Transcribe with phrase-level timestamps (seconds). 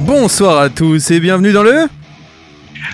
[0.00, 1.86] Bonsoir à tous et bienvenue dans le...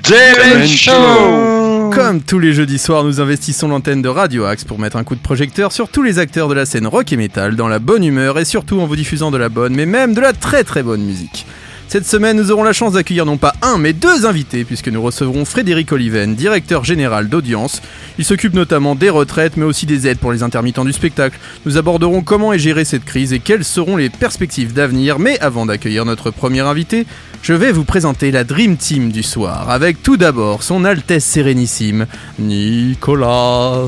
[0.04, 4.96] Demen Show Comme tous les jeudis soirs, nous investissons l'antenne de Radio Axe pour mettre
[4.96, 7.68] un coup de projecteur sur tous les acteurs de la scène rock et metal dans
[7.68, 10.32] la bonne humeur et surtout en vous diffusant de la bonne, mais même de la
[10.32, 11.46] très très bonne musique.
[11.90, 15.02] Cette semaine, nous aurons la chance d'accueillir non pas un, mais deux invités, puisque nous
[15.02, 17.82] recevrons Frédéric Oliven, directeur général d'audience.
[18.16, 21.36] Il s'occupe notamment des retraites, mais aussi des aides pour les intermittents du spectacle.
[21.66, 25.18] Nous aborderons comment est gérée cette crise et quelles seront les perspectives d'avenir.
[25.18, 27.06] Mais avant d'accueillir notre premier invité,
[27.42, 32.06] je vais vous présenter la Dream Team du soir, avec tout d'abord son Altesse Sérénissime,
[32.38, 33.80] Nicolas.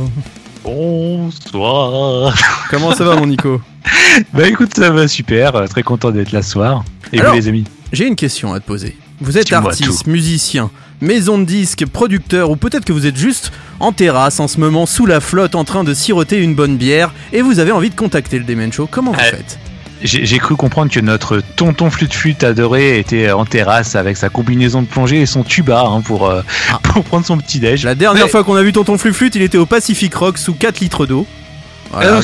[0.65, 2.35] Bonsoir
[2.69, 3.61] Comment ça va mon Nico?
[4.35, 6.85] Bah écoute, ça va super, très content d'être là ce soir.
[7.13, 7.65] Et Alors- vous les amis?
[7.93, 8.97] J'ai une question à te poser.
[9.21, 13.93] Vous êtes artiste, musicien, maison de disques, producteur, ou peut-être que vous êtes juste en
[13.93, 17.43] terrasse en ce moment sous la flotte en train de siroter une bonne bière et
[17.43, 18.89] vous avez envie de contacter le Demen Show.
[18.91, 19.59] Comment vous Euh, faites?
[20.05, 24.83] J'ai cru comprendre que notre tonton flûte flûte adoré était en terrasse avec sa combinaison
[24.83, 26.81] de plongée et son tuba hein, pour, euh, Ah.
[26.83, 27.85] pour prendre son petit déj.
[27.85, 30.55] La dernière Mais- fois qu'on a vu Tonton Fluflute, il était au Pacific Rock sous
[30.55, 31.25] 4 litres d'eau.
[31.93, 32.21] Voilà,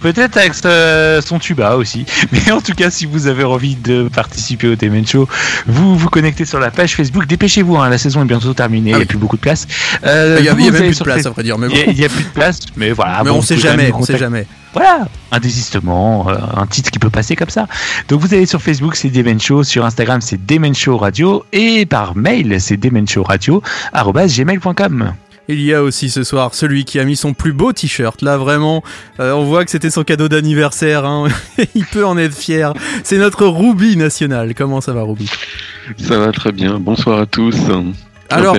[0.00, 0.54] Peut-être avec
[1.24, 2.04] son tuba aussi.
[2.32, 5.28] Mais en tout cas, si vous avez envie de participer au Demen Show,
[5.66, 7.26] vous vous connectez sur la page Facebook.
[7.26, 9.04] Dépêchez-vous, hein, la saison est bientôt terminée, Ah il n'y oui.
[9.04, 9.66] a plus beaucoup de place.
[10.04, 11.42] Euh, il y a, vous, y a vous même allez plus de place à vrai
[11.42, 11.56] dire.
[11.60, 13.18] Il n'y a, plus de place, mais voilà.
[13.22, 14.46] mais bon, on vous sait jamais, on sait jamais.
[14.72, 17.66] Voilà, un désistement, euh, un titre qui peut passer comme ça.
[18.08, 21.86] Donc vous allez sur Facebook, c'est Demen Show, sur Instagram, c'est Demen Show Radio, et
[21.86, 25.12] par mail, c'est demenshowradio@gmail.com.
[25.52, 28.22] Il y a aussi ce soir celui qui a mis son plus beau t-shirt.
[28.22, 28.84] Là, vraiment,
[29.18, 31.04] euh, on voit que c'était son cadeau d'anniversaire.
[31.04, 31.26] hein.
[31.74, 32.72] il peut en être fier.
[33.02, 34.54] C'est notre Ruby national.
[34.54, 35.28] Comment ça va, Ruby
[35.98, 36.78] Ça va très bien.
[36.78, 37.56] Bonsoir à tous.
[38.28, 38.56] Alors.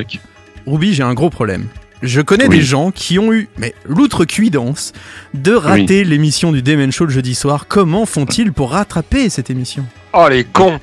[0.68, 1.68] Ruby, j'ai un gros problème.
[2.04, 2.58] Je connais Oui.
[2.58, 4.92] des gens qui ont eu, mais l'outrecuidance
[5.34, 7.68] de rater l'émission du Demen Show le jeudi soir.
[7.68, 9.86] Comment font-ils pour rattraper cette émission?
[10.14, 10.80] Oh les cons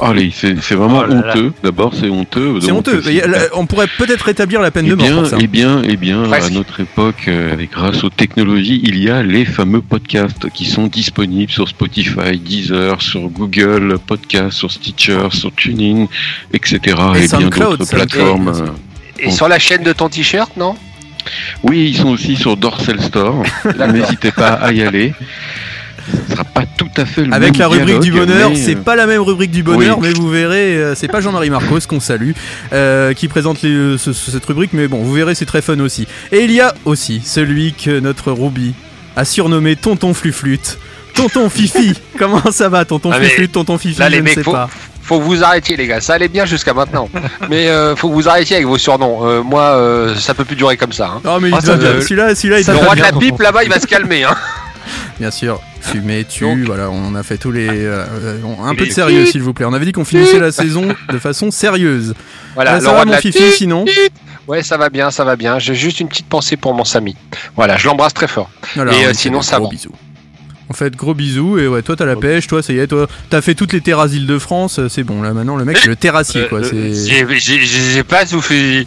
[0.00, 1.52] Allez, c'est c'est vraiment Oh honteux.
[1.62, 2.60] D'abord, c'est honteux.
[2.60, 3.02] C'est honteux.
[3.06, 5.36] euh, On pourrait peut-être rétablir la peine Eh de mort bien, pour ça.
[5.40, 9.22] eh bien, eh bien, à notre époque, euh, avec grâce aux technologies, il y a
[9.22, 15.54] les fameux podcasts qui sont disponibles sur Spotify, Deezer, sur Google Podcast, sur Stitcher, sur
[15.54, 16.06] Tuning,
[16.52, 16.78] etc.
[17.16, 18.48] Et Et, bien d'autres plateformes.
[18.48, 18.66] euh.
[19.18, 20.74] Et sur la chaîne de ton t-shirt, non?
[21.62, 23.42] Oui, ils sont aussi sur Dorsal Store.
[23.92, 25.14] N'hésitez pas à y aller.
[26.28, 28.74] Ce sera pas tout à fait le Avec même la rubrique du bonheur, mais, c'est
[28.76, 30.08] euh, pas la même rubrique du bonheur, oui.
[30.08, 32.32] mais vous verrez, euh, c'est pas Jean-Marie Marcos qu'on salue,
[32.72, 35.78] euh, qui présente les- ce- ce- cette rubrique, mais bon, vous verrez, c'est très fun
[35.80, 36.06] aussi.
[36.32, 38.74] Et il y a aussi celui que notre Ruby
[39.16, 40.78] a surnommé Tonton Fluflute.
[41.14, 44.22] Tonton Fifi, comment ça va, Tonton Ah, mais Fluflute, Tonton Fifi, là, je les ne
[44.24, 44.68] mecs, sais faut- pas.
[45.04, 47.08] Faut vous arrêtiez les gars, ça allait bien jusqu'à maintenant.
[47.50, 49.26] Mais euh, faut que vous arrêtiez avec vos surnoms.
[49.26, 51.06] Euh, moi, euh, ça peut plus durer comme ça.
[51.16, 51.20] hein.
[51.24, 51.74] Non mais il Ah, bien.
[51.76, 52.00] va.
[52.00, 54.22] celui-là, celui-là, Le roi de la pipe là-bas, il va se calmer.
[54.22, 54.36] Hein.
[55.18, 57.68] Bien sûr, fumer, tu, Donc- voilà, on a fait tous les...
[57.68, 59.66] euh, euh, un peu de sérieux, s'il vous plaît.
[59.66, 62.14] On avait dit qu'on finissait la saison de façon sérieuse.
[62.54, 63.84] Voilà, ça va, mon Fifi, sinon
[64.48, 65.58] Ouais, ça va bien, ça va bien.
[65.58, 67.16] J'ai juste une petite pensée pour mon Samy.
[67.56, 68.50] Voilà, je l'embrasse très fort.
[68.76, 69.70] Alors, Et, euh, on fait sinon, ça gros va.
[69.70, 69.92] bisous.
[70.68, 71.58] En fait, gros bisous.
[71.58, 72.46] Et ouais, toi, t'as la pêche.
[72.48, 74.78] Toi, ça y est, toi, t'as fait toutes les terrasses d'Île-de-France.
[74.80, 76.60] euh, C'est bon, là, maintenant, le mec, c'est le terrassier, quoi.
[76.60, 76.94] Euh.
[76.94, 78.84] J'ai pas soufflé,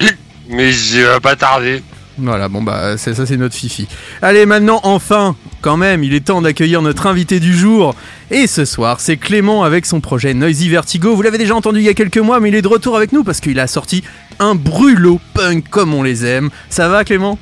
[0.50, 1.82] mais j'ai pas tardé.
[2.18, 3.88] Voilà, bon, bah, ça, c'est notre Fifi.
[4.22, 7.94] Allez, maintenant, enfin, quand même, il est temps d'accueillir notre invité du jour.
[8.32, 11.14] Et ce soir, c'est Clément avec son projet Noisy Vertigo.
[11.16, 13.12] Vous l'avez déjà entendu il y a quelques mois, mais il est de retour avec
[13.12, 14.04] nous parce qu'il a sorti
[14.40, 16.50] un brûlot punk comme on les aime.
[16.70, 17.38] Ça va, Clément?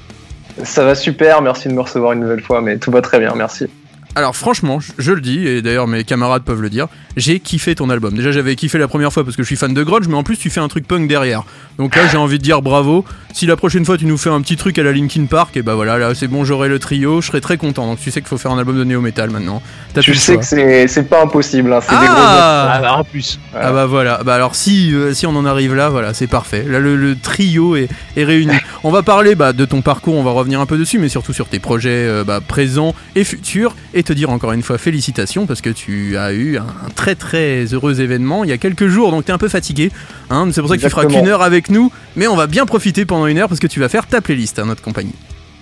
[0.63, 3.33] Ça va super, merci de me recevoir une nouvelle fois, mais tout va très bien,
[3.35, 3.67] merci.
[4.15, 6.87] Alors franchement, je- je le dis, et d'ailleurs mes camarades peuvent le dire,
[7.17, 8.13] j'ai kiffé ton album.
[8.13, 10.21] Déjà j'avais kiffé la première fois parce que je suis fan de grunge, mais en
[10.23, 11.43] plus tu fais un truc punk derrière.
[11.79, 13.05] Donc là j'ai envie de dire bravo.
[13.33, 15.63] Si la prochaine fois tu nous fais un petit truc à la Linkin Park, et
[15.63, 17.87] bah voilà, là c'est bon, j'aurai le trio, je serai très content.
[17.87, 19.63] Donc tu sais qu'il faut faire un album de néo metal maintenant.
[19.95, 20.41] T'as Tu sais choix.
[20.41, 23.39] que c'est c'est pas impossible, hein, c'est des gros Ah Ah, bah, en plus.
[23.55, 26.63] Ah bah voilà, bah alors si, euh, si on en arrive là, voilà, c'est parfait.
[26.67, 28.53] Là le, le trio est, est réuni.
[28.85, 31.31] On va parler bah, de ton parcours, on va revenir un peu dessus, mais surtout
[31.31, 35.45] sur tes projets euh, bah, présents et futurs, et te dire encore une fois félicitations
[35.45, 36.65] parce que tu as eu un,
[36.95, 39.91] très très heureux événement il y a quelques jours, donc t'es un peu fatigué.
[40.29, 42.65] Hein, c'est pour ça que tu feras qu'une heure avec nous, mais on va bien
[42.65, 45.15] profiter pendant une heure parce que tu vas faire ta playlist à notre compagnie.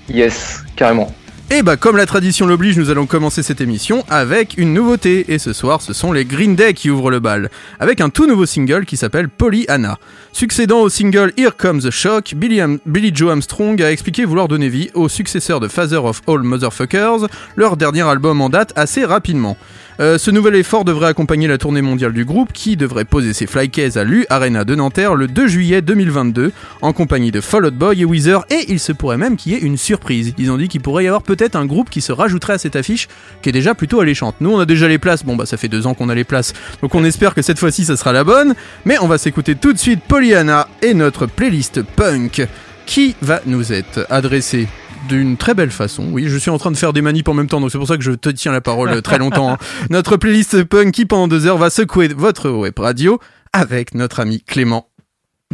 [0.09, 1.13] Yes, carrément.
[1.53, 5.33] Et bah comme la tradition l'oblige, nous allons commencer cette émission avec une nouveauté.
[5.33, 8.25] Et ce soir, ce sont les Green Day qui ouvrent le bal, avec un tout
[8.25, 9.97] nouveau single qui s'appelle Pollyanna.
[10.33, 14.89] Succédant au single Here Comes the Shock, Billy, Joe Armstrong a expliqué vouloir donner vie
[14.93, 19.57] au successeur de Father of All Motherfuckers, leur dernier album en date assez rapidement.
[20.01, 23.45] Euh, ce nouvel effort devrait accompagner la tournée mondiale du groupe qui devrait poser ses
[23.45, 26.51] flycases à l'U Arena de Nanterre le 2 juillet 2022
[26.81, 28.43] en compagnie de Fall Out Boy et Weezer.
[28.49, 30.33] Et il se pourrait même qu'il y ait une surprise.
[30.39, 32.75] Ils ont dit qu'il pourrait y avoir peut-être un groupe qui se rajouterait à cette
[32.75, 33.09] affiche
[33.43, 34.35] qui est déjà plutôt alléchante.
[34.41, 36.23] Nous on a déjà les places, bon bah ça fait deux ans qu'on a les
[36.23, 36.53] places.
[36.81, 38.55] Donc on espère que cette fois-ci ça sera la bonne.
[38.85, 42.47] Mais on va s'écouter tout de suite Pollyanna et notre playlist punk.
[42.87, 44.67] Qui va nous être adressée?
[45.09, 46.07] D'une très belle façon.
[46.11, 47.87] Oui, je suis en train de faire des manips en même temps, donc c'est pour
[47.87, 49.51] ça que je te tiens la parole très longtemps.
[49.53, 49.57] hein.
[49.89, 53.19] Notre playlist punk qui pendant deux heures va secouer votre web radio
[53.53, 54.87] avec notre ami Clément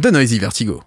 [0.00, 0.80] de Noisy Vertigo.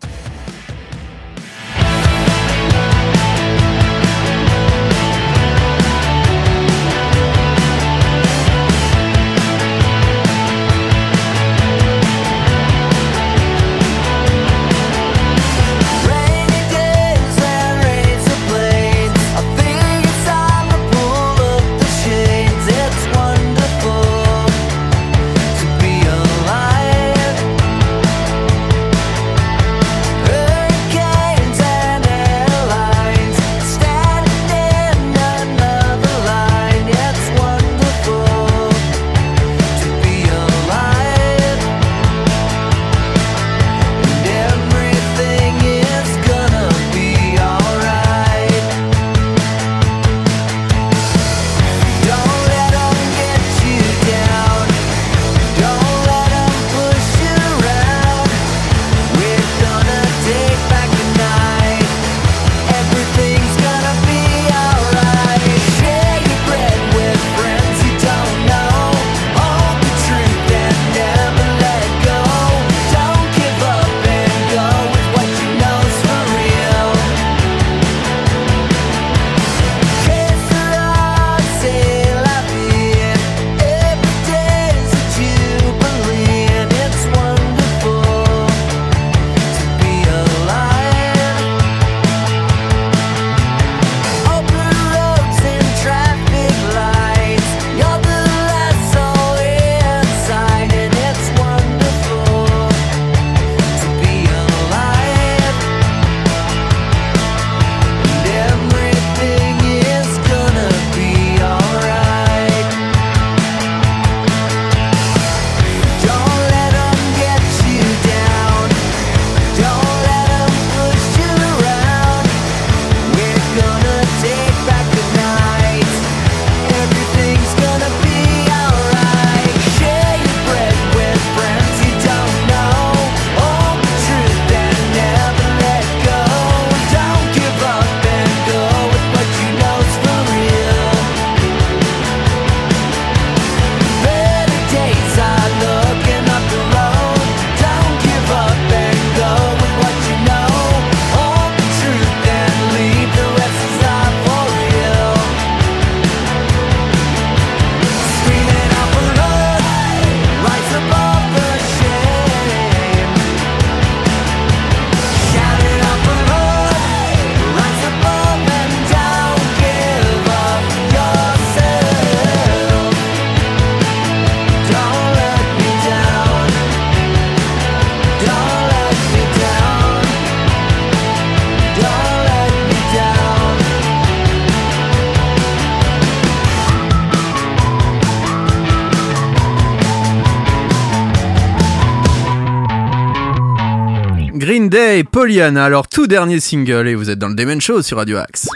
[195.22, 198.18] Day, Pollyanna, leur tout dernier single et vous êtes dans le Demon Show sur Radio
[198.18, 198.48] Axe.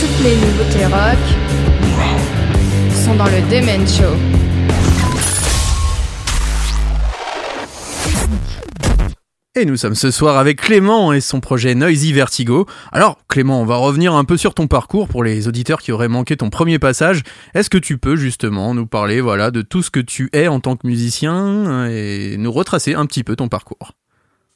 [0.00, 1.18] Toutes les nouveautés rock
[2.92, 4.43] sont dans le Demen Show.
[9.56, 12.66] Et nous sommes ce soir avec Clément et son projet Noisy Vertigo.
[12.90, 16.08] Alors Clément, on va revenir un peu sur ton parcours pour les auditeurs qui auraient
[16.08, 17.22] manqué ton premier passage.
[17.54, 20.58] Est-ce que tu peux justement nous parler voilà de tout ce que tu es en
[20.58, 23.92] tant que musicien et nous retracer un petit peu ton parcours?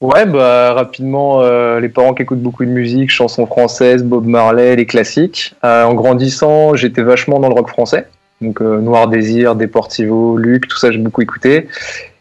[0.01, 4.75] Ouais, bah rapidement, euh, les parents qui écoutent beaucoup de musique, chansons françaises, Bob Marley,
[4.75, 5.55] les classiques.
[5.63, 8.09] Euh, en grandissant, j'étais vachement dans le rock français.
[8.41, 11.69] Donc euh, Noir Désir, Deportivo, Luc, tout ça j'ai beaucoup écouté.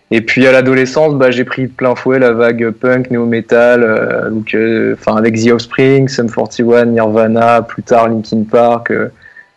[0.10, 4.30] Et puis à l'adolescence, bah, j'ai pris de plein fouet la vague punk, néo-metal, euh,
[4.30, 8.92] donc, euh, enfin avec The Offspring, Sum 41, Nirvana, plus tard Linkin Park.
[8.92, 9.10] euh.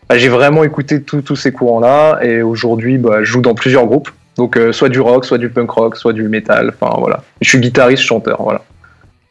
[0.08, 3.86] Bah, j'ai vraiment écouté tous tous ces courants-là, et aujourd'hui, bah, je joue dans plusieurs
[3.86, 6.74] groupes, donc euh, soit du rock, soit du punk rock, soit du metal.
[6.80, 7.22] Enfin voilà.
[7.40, 8.62] Je suis guitariste, chanteur, voilà.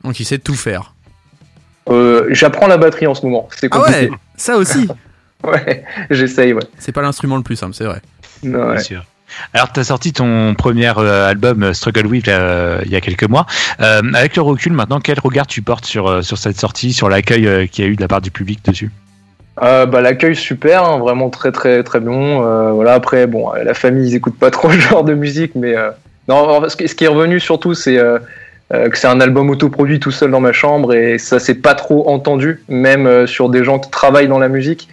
[0.05, 0.93] Donc il sait tout faire.
[1.89, 3.49] Euh, J'apprends la batterie en ce moment.
[3.57, 4.09] C'est Ah compliqué.
[4.09, 4.88] ouais, ça aussi.
[5.41, 6.63] Ouais, j'essaye, ouais.
[6.79, 8.01] C'est pas l'instrument le plus simple, c'est vrai.
[8.43, 8.49] Ouais.
[8.73, 9.05] Bien sûr.
[9.53, 13.01] Alors, tu as sorti ton premier euh, album euh, Struggle With euh, il y a
[13.01, 13.45] quelques mois.
[13.79, 17.88] Avec le recul, maintenant, quel regard tu portes sur, cette sortie, sur l'accueil qu'il y
[17.88, 18.91] a eu de la part du public dessus?
[19.59, 22.41] Bah, l'accueil super, hein, vraiment très très très bon.
[22.74, 25.75] Voilà après bon, la famille ils écoutent pas trop ce genre de musique, mais
[26.27, 27.98] ce qui est revenu surtout c'est
[28.69, 32.09] que c'est un album autoproduit tout seul dans ma chambre et ça s'est pas trop
[32.09, 34.88] entendu, même sur des gens qui travaillent dans la musique.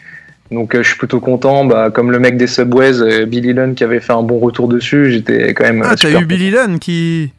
[0.50, 3.75] Donc euh, je suis plutôt content, bah, comme le mec des Subways, euh, Billy Lunn
[3.75, 6.50] qui avait fait un bon retour dessus, j'étais quand même euh, Ah, t'as eu Billy
[6.50, 7.33] Lunn qui.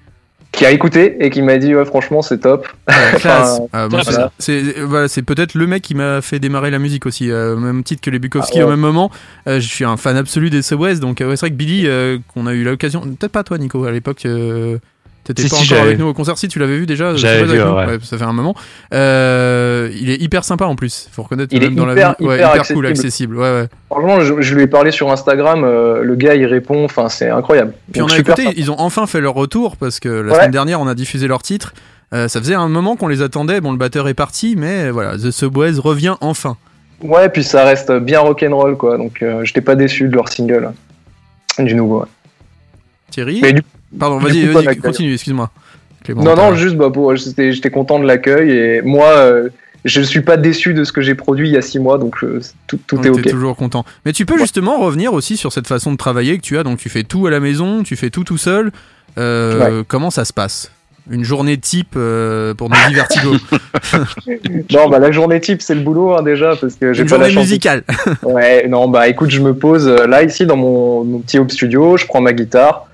[0.52, 2.68] qui a écouté et qui m'a dit ouais franchement c'est top.
[2.88, 4.32] Enfin, Ah, c'est- voilà.
[4.40, 7.60] c'est voilà, c'est peut-être le mec qui m'a fait démarrer la musique aussi, euh, au
[7.60, 8.64] même titre que les Bukowski Ah ouais.
[8.66, 9.10] au même moment.
[9.48, 11.88] Euh, je suis un fan absolu des Subways, donc euh, ouais, c'est vrai que Billy,
[12.34, 14.26] qu'on a eu l'occasion, peut-être pas toi Nico à l'époque.
[15.28, 17.18] T'étais Si, pas si, encore avec nous au concert, si tu l'avais vu déjà euh,
[17.18, 17.98] J'avais vu, ouais.
[18.02, 18.56] ça fait un moment.
[18.94, 21.54] Euh, il est hyper sympa en plus, faut reconnaître.
[21.54, 22.26] Il même est dans hyper, la vie.
[22.26, 22.88] Ouais, hyper hyper cool, accessible.
[22.88, 23.38] accessible.
[23.38, 23.68] Ouais, ouais.
[23.92, 27.30] Franchement je, je lui ai parlé sur Instagram, euh, le gars il répond, enfin c'est
[27.30, 27.74] incroyable.
[27.92, 28.56] Puis Donc, on a écouté, sympa.
[28.58, 30.38] ils ont enfin fait leur retour parce que la Ouais.
[30.40, 31.74] semaine dernière on a diffusé leur titre.
[32.14, 33.60] Euh, ça faisait un moment qu'on les attendait.
[33.60, 36.56] Bon, le batteur est parti, mais voilà, The Subways revient enfin.
[37.02, 38.98] Ouais, puis ça reste bien rock'n'roll, quoi.
[38.98, 40.72] Donc, euh, j'étais pas déçu de leur single.
[41.60, 42.00] Du nouveau.
[42.00, 42.06] ouais.
[43.12, 43.68] Thierry, Mais du- coup,
[43.98, 45.52] pas vas-y, continue, excuse-moi.
[46.16, 49.50] Non, non, juste, bah, j'étais, content de l'accueil et moi, euh,
[49.88, 52.24] je suis pas déçu de ce que j'ai produit il y a six mois, donc
[52.24, 53.24] euh, tout, tout est ok.
[53.24, 53.86] toujours content.
[54.06, 56.64] Mais tu peux justement revenir aussi sur cette façon de travailler que tu as.
[56.64, 58.72] Donc tu fais tout à la maison, tu fais tout tout seul.
[59.18, 60.72] Euh, Comment ça se passe?
[61.10, 63.32] Une journée type euh, pour nos Vertigo.
[64.74, 67.18] Non, bah, la journée type, c'est le boulot, hein, déjà, parce que j'ai Une pas
[67.18, 67.44] la journée chance.
[67.44, 67.84] musicale.
[68.24, 71.96] Ouais, non, bah, écoute, je me pose là, ici, dans mon, mon petit home studio,
[71.96, 72.88] je prends ma guitare.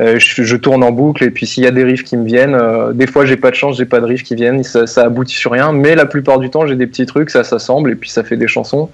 [0.00, 2.24] Euh, je, je tourne en boucle et puis s'il y a des riffs qui me
[2.24, 4.86] viennent, euh, des fois j'ai pas de chance, j'ai pas de riffs qui viennent, ça,
[4.86, 7.90] ça aboutit sur rien, mais la plupart du temps j'ai des petits trucs, ça s'assemble
[7.90, 8.90] et puis ça fait des chansons.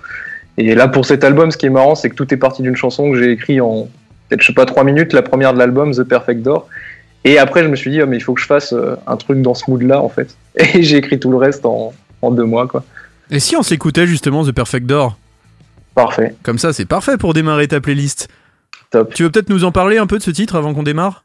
[0.59, 2.77] Et là pour cet album, ce qui est marrant, c'est que tout est parti d'une
[2.77, 3.89] chanson que j'ai écrite en
[4.29, 6.67] peut-être je sais pas trois minutes, la première de l'album, The Perfect Door.
[7.25, 9.17] Et après je me suis dit oh, mais il faut que je fasse euh, un
[9.17, 10.37] truc dans ce mood-là en fait.
[10.57, 12.85] Et j'ai écrit tout le reste en, en deux mois quoi.
[13.31, 15.17] Et si on s'écoutait justement The Perfect Door?
[15.95, 18.29] Parfait, Comme ça, c'est parfait pour démarrer ta playlist.
[18.91, 19.15] Top.
[19.15, 21.25] Tu veux peut-être nous en parler un peu de ce titre avant qu'on démarre?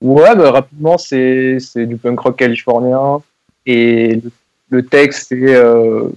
[0.00, 3.20] Ouais, bah, rapidement, c'est du punk rock californien.
[3.66, 4.30] Et le,
[4.70, 6.08] le texte, c'est euh,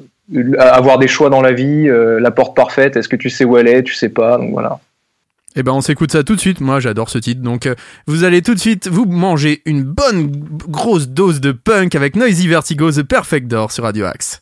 [0.58, 2.98] avoir des choix dans la vie, euh, la porte parfaite.
[2.98, 3.84] Est-ce que tu sais où elle est?
[3.84, 4.38] Tu sais pas.
[4.38, 4.80] Donc voilà.
[5.58, 7.76] Eh ben on s'écoute ça tout de suite, moi j'adore ce titre, donc euh,
[8.08, 10.30] vous allez tout de suite vous manger une bonne
[10.68, 14.42] grosse dose de punk avec Noisy Vertigo The Perfect Door sur Radio Axe.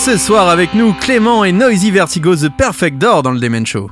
[0.00, 3.90] Ce soir avec nous, Clément et Noisy Vertigo The Perfect Door dans le Demen Show.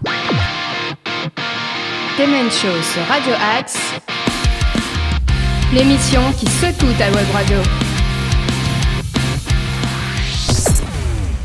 [2.18, 3.76] Demen Show sur Radio Axe.
[5.74, 7.58] L'émission qui secoue ta web radio.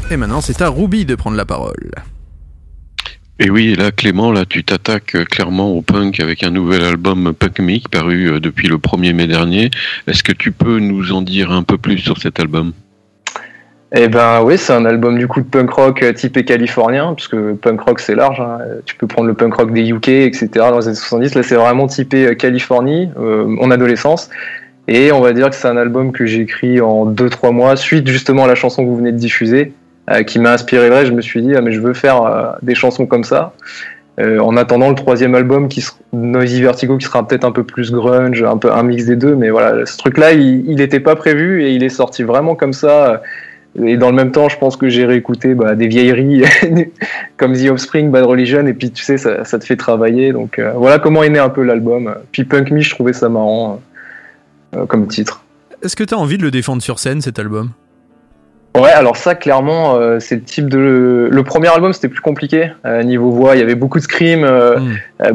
[0.09, 1.91] Et maintenant, c'est à Ruby de prendre la parole.
[3.39, 7.33] Et oui, là, Clément, là, tu t'attaques euh, clairement au punk avec un nouvel album
[7.33, 9.71] Punk Me paru euh, depuis le 1er mai dernier.
[10.07, 12.71] Est-ce que tu peux nous en dire un peu plus sur cet album?
[13.95, 17.27] Eh ben oui, c'est un album du coup de punk rock euh, typé californien, parce
[17.27, 18.39] que punk rock c'est large.
[18.41, 18.57] hein.
[18.85, 20.49] Tu peux prendre le punk rock des UK, etc.
[20.55, 21.35] dans les années 70.
[21.35, 24.31] Là, c'est vraiment typé euh, Californie, euh, mon adolescence.
[24.87, 28.07] Et on va dire que c'est un album que j'ai écrit en 2-3 mois, suite
[28.07, 29.73] justement à la chanson que vous venez de diffuser,
[30.27, 31.05] qui m'a inspiré vrai.
[31.05, 33.53] Je me suis dit, ah, mais je veux faire des chansons comme ça.
[34.19, 37.93] En attendant le troisième album, qui sera Noisy Vertigo, qui sera peut-être un peu plus
[37.93, 39.35] grunge, un peu un mix des deux.
[39.35, 43.21] Mais voilà, ce truc-là, il n'était pas prévu et il est sorti vraiment comme ça.
[43.81, 46.43] Et dans le même temps, je pense que j'ai réécouté bah, des vieilleries
[47.37, 50.31] comme The Offspring, Bad Religion, et puis tu sais, ça, ça te fait travailler.
[50.31, 52.13] Donc euh, voilà comment est né un peu l'album.
[52.31, 53.81] Puis Punk Me, je trouvais ça marrant
[54.75, 55.43] euh, comme titre.
[55.83, 57.71] Est-ce que tu as envie de le défendre sur scène cet album?
[58.75, 61.27] Ouais, alors ça, clairement, euh, c'est le type de.
[61.31, 62.71] Le premier album, c'était plus compliqué.
[62.85, 64.93] Euh, niveau voix, il y avait beaucoup de screams, euh, Mm.
[65.21, 65.31] euh,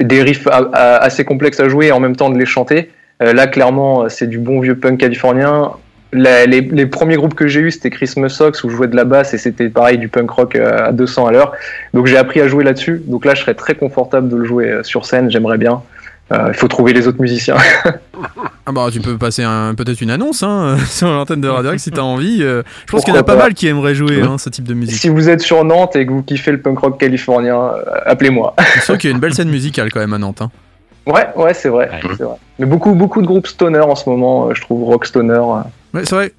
[0.00, 2.90] des riffs a- a- assez complexes à jouer et en même temps de les chanter.
[3.22, 5.70] Euh, là, clairement, c'est du bon vieux punk californien.
[6.14, 8.96] La- les, les premiers groupes que j'ai eus, c'était Christmas Socks où je jouais de
[8.96, 11.52] la basse et c'était pareil du punk rock euh, à 200 à l'heure.
[11.92, 13.02] Donc j'ai appris à jouer là-dessus.
[13.06, 15.30] Donc là, je serais très confortable de le jouer euh, sur scène.
[15.30, 15.82] J'aimerais bien.
[16.32, 17.56] Euh, Il faut trouver les autres musiciens.
[18.66, 21.90] Ah bah tu peux passer un- peut-être une annonce hein, sur l'antenne de Radio si
[21.90, 22.38] t'as envie.
[22.42, 23.42] euh, je pense qu'il y en a pas pas.
[23.42, 24.96] mal qui aimeraient jouer hein, ce type de musique.
[24.98, 28.54] si vous êtes sur Nantes et que vous kiffez le punk rock californien, euh, appelez-moi.
[28.76, 30.40] Je sûr qu'il y a une belle scène musicale quand même à Nantes.
[30.40, 30.50] hein.
[31.06, 32.14] Ouais, ouais, c'est vrai, Ouais.
[32.16, 32.36] c'est vrai.
[32.58, 35.42] Mais beaucoup, beaucoup de groupes stoner en ce moment, euh, je trouve rock stoner.
[35.94, 36.32] Ouais, c'est vrai.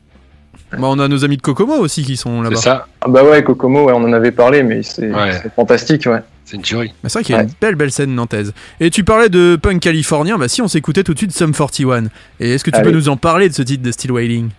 [0.72, 2.56] Bah, on a nos amis de Kokomo aussi qui sont C'est là-bas.
[2.58, 5.32] ça, Ah bah ouais, Kokomo, ouais, on en avait parlé, mais c'est Ouais.
[5.42, 6.20] c'est fantastique, ouais.
[6.44, 6.94] c'est une tuerie.
[7.04, 7.48] Mais c'est vrai qu'il y a Ouais.
[7.48, 8.54] une belle belle scène nantaise.
[8.80, 12.06] Et tu parlais de punk californien, bah si on s'écoutait tout de suite Sum 41.
[12.40, 12.90] Et est-ce que tu Allez.
[12.90, 14.50] peux nous en parler de ce titre de Still Waiting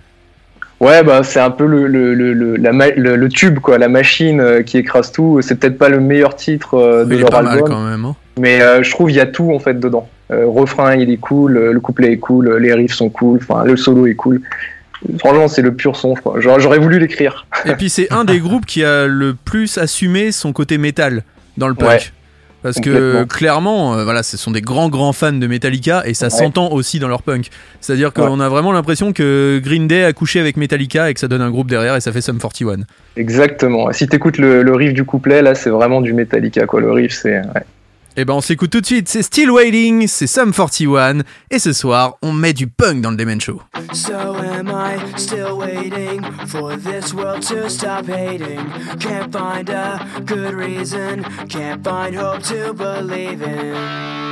[0.81, 3.79] Ouais, bah c'est un peu le, le, le, le, la ma- le- le tube, quoi,
[3.79, 5.41] la machine euh, qui écrase tout.
[5.43, 7.85] C'est peut-être pas le meilleur titre euh, de Il est leur pas mal album, quand
[7.89, 8.05] même.
[8.05, 8.15] hein.
[8.39, 10.09] mais euh, je trouve il y a tout en fait dedans.
[10.31, 13.65] Euh, refrain, il est cool, euh, le couplet est cool, les riffs sont cool, enfin
[13.65, 14.43] le solo est cool.
[15.19, 16.15] Franchement, c'est le pur son.
[16.39, 17.47] J'aurais voulu l'écrire.
[17.65, 21.23] Et puis c'est un des groupes qui a le plus assumé son côté métal
[21.57, 21.89] dans le punk.
[21.89, 22.01] Ouais.
[22.63, 26.27] Parce que clairement, euh, voilà, ce sont des grands grands fans de Metallica et ça
[26.27, 26.31] Ouais.
[26.31, 27.49] s'entend aussi dans leur punk.
[27.81, 31.29] C'est-à-dire qu'on a vraiment l'impression que Green Day a couché avec Metallica et que ça
[31.29, 32.79] donne un groupe derrière et ça fait Sum 41.
[33.17, 33.93] Exactement.
[33.93, 36.81] Si t'écoutes le, le riff du couplet, là, c'est vraiment du Metallica, quoi.
[36.81, 37.41] Le riff, c'est.
[38.19, 41.19] Et ben on s'écoute tout de suite, c'est Still Waiting, c'est Sum 41
[41.51, 43.61] et ce soir on met du punk dans le Demen Show.
[43.93, 48.65] So am I still waiting for this world to stop hating?
[48.99, 54.26] Can't find a good reason, can't find hope to believe in.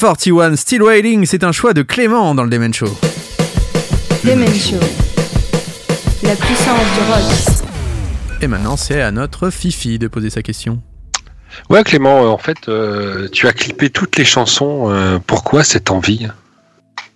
[0.00, 2.86] 41, Still Waiting, c'est un choix de Clément dans le Demen Show.
[4.24, 4.76] Demen Show.
[6.22, 7.66] La puissance du rock.
[8.40, 10.80] Et maintenant, c'est à notre Fifi de poser sa question.
[11.68, 14.90] Ouais, Clément, euh, en fait, euh, tu as clippé toutes les chansons.
[14.90, 16.28] euh, pourquoi cette envie?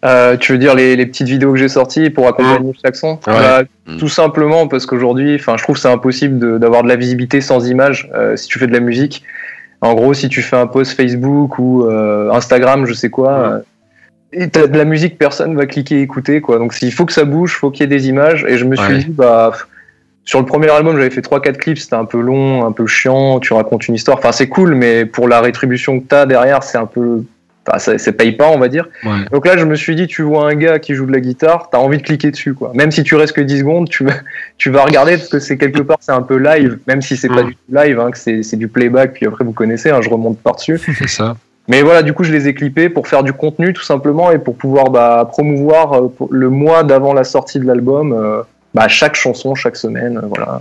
[0.04, 3.12] Euh, tu veux dire les, les petites vidéos que j'ai sorties pour accompagner chaque son?
[3.26, 3.32] Ouais.
[3.32, 3.98] Bah, Mm.
[3.98, 7.42] Tout simplement parce qu'aujourd'hui, enfin, je trouve que c'est impossible de- d'avoir de, la visibilité
[7.42, 9.22] sans image euh, si tu fais de la musique.
[9.84, 13.58] En gros, si tu fais un post Facebook ou euh, Instagram, je sais quoi, euh,
[14.32, 16.58] et t'as de la musique, personne va cliquer écouter quoi.
[16.58, 18.44] Donc il faut que ça bouge, faut qu'il y ait des images.
[18.48, 18.98] Et je me suis Ouais.
[19.00, 19.52] dit bah
[20.24, 22.86] sur le premier album, j'avais fait trois quatre clips, c'était un peu long, un peu
[22.86, 23.40] chiant.
[23.40, 26.78] Tu racontes une histoire, enfin c'est cool, mais pour la rétribution que t'as derrière, c'est
[26.78, 27.22] un peu,
[27.66, 28.88] enfin ça, ça paye pas, on va dire.
[29.05, 29.24] Ouais.
[29.33, 31.68] Donc là, je me suis dit, tu vois un gars qui joue de la guitare,
[31.70, 32.72] t'as envie de cliquer dessus, quoi.
[32.74, 34.14] Même si tu restes que 10 secondes, tu vas,
[34.59, 37.29] tu vas regarder parce que c'est quelque part, c'est un peu live, même si c'est
[37.29, 37.46] pas Mm.
[37.46, 40.11] du tout live, hein, que c'est c'est du playback, puis après vous connaissez, hein, je
[40.11, 40.79] remonte par-dessus.
[40.98, 41.37] C'est ça.
[41.66, 44.38] Mais voilà, du coup, je les ai clippés pour faire du contenu, tout simplement, et
[44.38, 48.42] pour pouvoir bah, promouvoir euh, le mois d'avant la sortie de l'album, euh,
[48.74, 50.61] bah, chaque chanson, chaque semaine, euh, voilà.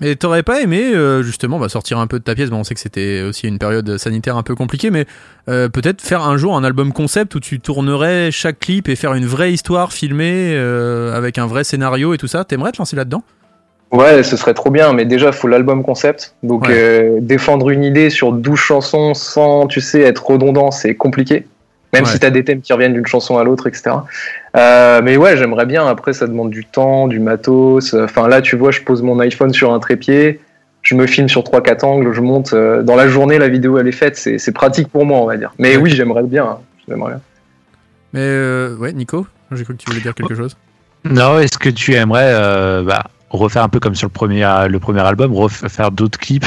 [0.00, 2.50] Mais t'aurais pas aimé, euh, justement, bah, sortir un peu de ta pièce?
[2.50, 5.06] Bon, on sait que c'était aussi une période sanitaire un peu compliquée, mais
[5.48, 9.14] euh, peut-être faire un jour un album concept où tu tournerais chaque clip et faire
[9.14, 12.44] une vraie histoire filmée euh, avec un vrai scénario et tout ça.
[12.44, 13.22] T'aimerais te lancer là-dedans?
[13.90, 16.34] Ouais, ce serait trop bien, mais déjà, faut l'album concept.
[16.42, 17.14] Donc, Ouais.
[17.20, 21.46] défendre une idée sur 12 chansons sans, tu sais, être redondant, c'est compliqué.
[21.94, 22.10] Même Ouais.
[22.10, 23.96] si t'as des thèmes qui reviennent d'une chanson à l'autre, etc.
[24.56, 25.86] Euh, mais ouais, j'aimerais bien.
[25.86, 27.94] Après, ça demande du temps, du matos.
[27.94, 30.40] Enfin, là, tu vois, je pose mon iPhone sur un trépied,
[30.82, 32.52] je me filme sur 3-4 angles, je monte.
[32.52, 34.16] euh, dans la journée, la vidéo, elle est faite.
[34.16, 35.52] C'est c'est pratique pour moi, on va dire.
[35.58, 35.82] Mais Ouais.
[35.82, 36.44] oui, j'aimerais bien.
[36.44, 36.58] hein.
[36.86, 37.20] J'aimerais bien.
[38.12, 40.56] Mais euh, ouais, Nico, j'ai cru que tu voulais dire quelque chose.
[41.04, 44.78] Non, est-ce que tu aimerais euh, bah, refaire un peu comme sur le premier, le
[44.78, 46.46] premier album, refaire d'autres clips,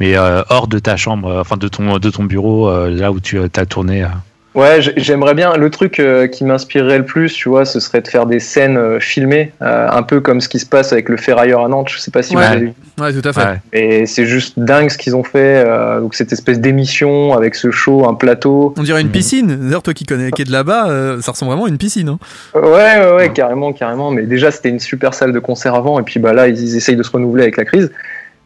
[0.00, 3.20] mais euh, hors de ta chambre, enfin de ton, de ton bureau, euh, là où
[3.20, 4.08] tu as tourné euh?
[4.56, 5.54] Ouais, j'aimerais bien.
[5.58, 8.78] Le truc euh, qui m'inspirerait le plus, tu vois, ce serait de faire des scènes
[8.78, 11.90] euh, filmées, euh, un peu comme ce qui se passe avec le Ferrailleur à Nantes.
[11.90, 12.42] Je sais pas si Ouais.
[12.46, 12.72] vous avez vu.
[12.98, 13.40] Ouais, tout à fait.
[13.40, 13.60] Ouais.
[13.74, 15.62] Et c'est juste dingue ce qu'ils ont fait.
[16.00, 18.72] donc cette espèce d'émission avec ce show, un plateau.
[18.78, 19.12] On dirait une Mhm.
[19.12, 19.46] piscine.
[19.60, 22.08] D'ailleurs, toi qui connais, qui est de là-bas, ça ressemble vraiment à une piscine.
[22.08, 22.18] Hein.
[22.54, 24.10] Ouais, ouais, ouais, carrément, carrément.
[24.10, 26.00] Mais déjà, c'était une super salle de concert avant.
[26.00, 27.92] Et puis bah là, ils, ils essayent de se renouveler avec la crise.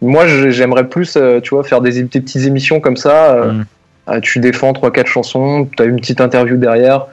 [0.02, 3.44] Moi, j'aimerais plus, tu vois, faire des, des petites émissions comme ça.
[3.52, 3.64] Mhm.
[4.20, 7.06] Tu défends trois, quatre chansons, tu as une petite interview derrière.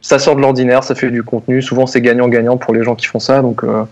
[0.00, 1.62] Ça sort de l'ordinaire, ça fait du contenu.
[1.62, 3.40] Souvent, c'est gagnant-gagnant pour les gens qui font ça.
[3.40, 3.84] Donc, euh,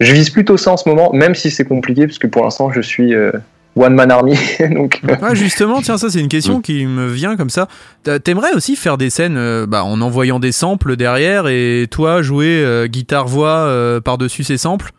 [0.00, 2.70] je vise plutôt ça en ce moment, même si c'est compliqué, parce que pour l'instant,
[2.70, 3.32] je suis euh,
[3.74, 4.38] one man army.
[4.70, 7.66] donc, euh, Ouais, justement, tiens, ça c'est une question qui me vient comme ça.
[8.04, 12.22] T'a- T'aimerais aussi faire des scènes euh, bah, en envoyant des samples derrière et toi
[12.22, 14.92] jouer euh, guitare-voix par-dessus ces samples?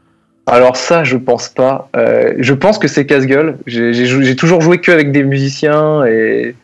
[0.47, 1.89] Alors ça, je pense pas.
[2.37, 3.57] Je pense que c'est casse-gueule.
[3.67, 6.55] J'ai toujours joué que avec des musiciens et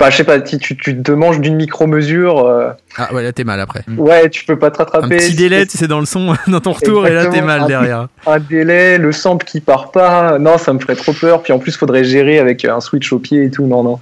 [0.00, 3.32] Enfin, je sais pas, si tu, tu te manges d'une micro-mesure, euh, Ah ouais, là
[3.32, 3.82] t'es mal après.
[3.96, 5.06] ouais, tu peux pas te rattraper.
[5.06, 7.42] Un petit Si délai, tu sais, dans le son, dans ton retour, et là t'es
[7.42, 8.08] mal Un- derrière.
[8.26, 10.38] un délai, le sample qui part pas.
[10.38, 11.42] Non, ça me ferait trop peur.
[11.42, 13.66] Puis en plus, faudrait gérer avec un switch au pied et tout.
[13.66, 14.00] Non, non.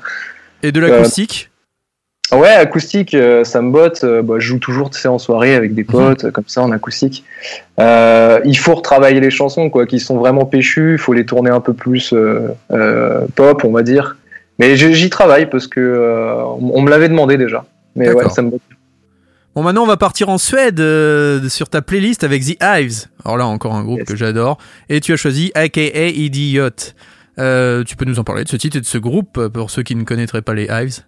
[0.63, 1.49] Et de l'acoustique
[2.33, 4.05] Ouais, acoustique, euh, ça me botte.
[4.05, 6.63] Euh, bah, je joue toujours, tu sais, en soirée avec des potes, euh, comme ça,
[6.63, 7.25] en acoustique.
[7.81, 10.93] Euh, il faut retravailler les chansons, quoi, qui sont vraiment péchues.
[10.93, 14.17] Il faut les tourner un peu plus euh, euh, pop, on va dire.
[14.61, 17.65] Mais j'y travaille parce que euh, on me l'avait demandé déjà.
[17.97, 18.51] Mais ouais, ça me.
[19.55, 23.07] Bon, maintenant on va partir en Suède euh, sur ta playlist avec The Hives.
[23.25, 24.09] Alors là, encore un groupe Yes.
[24.09, 24.59] que j'adore.
[24.91, 26.69] Et tu as choisi AKA Idiot.
[27.39, 29.71] Euh, tu peux nous en parler de ce titre et de ce groupe euh, pour
[29.71, 31.01] ceux qui ne connaîtraient pas les Hives?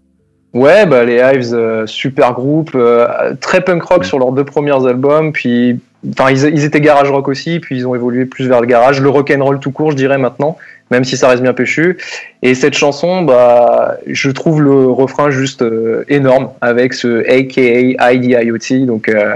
[0.55, 4.87] Ouais, bah les Hives, euh, super groupe, euh, très punk rock sur leurs deux premiers
[4.87, 8.61] albums, puis enfin ils, ils étaient garage rock aussi, puis ils ont évolué plus vers
[8.61, 10.59] le garage, le rock and roll tout court, je dirais maintenant,
[10.91, 11.97] même si ça reste bien péchu.
[12.43, 18.85] Et cette chanson, bah je trouve le refrain juste euh, énorme avec ce AKA IDIOT,
[18.85, 19.35] donc euh,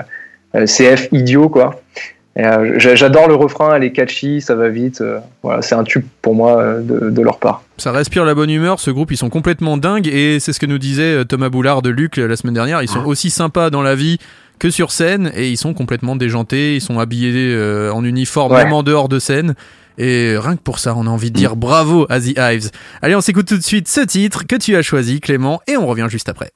[0.55, 1.81] euh, CF idiot quoi.
[2.39, 5.01] Euh, j'a- J'adore le refrain, elle est catchy, ça va vite.
[5.01, 7.63] euh, voilà, c'est un tube pour moi euh, de, de leur part.
[7.79, 10.67] Ça respire la bonne humeur, ce groupe ils sont complètement dingues et c'est ce que
[10.67, 13.95] nous disait Thomas Boulard de Luc la semaine dernière, ils sont aussi sympas dans la
[13.95, 14.19] vie
[14.59, 18.65] que sur scène et ils sont complètement déjantés, ils sont habillés euh, en uniforme Ouais.
[18.65, 19.55] même en dehors de scène
[19.99, 22.71] et rien que pour ça on a envie de dire bravo à The Hives.
[23.03, 25.87] Allez on s'écoute tout de suite ce titre que tu as choisi Clément et on
[25.87, 26.51] revient juste après.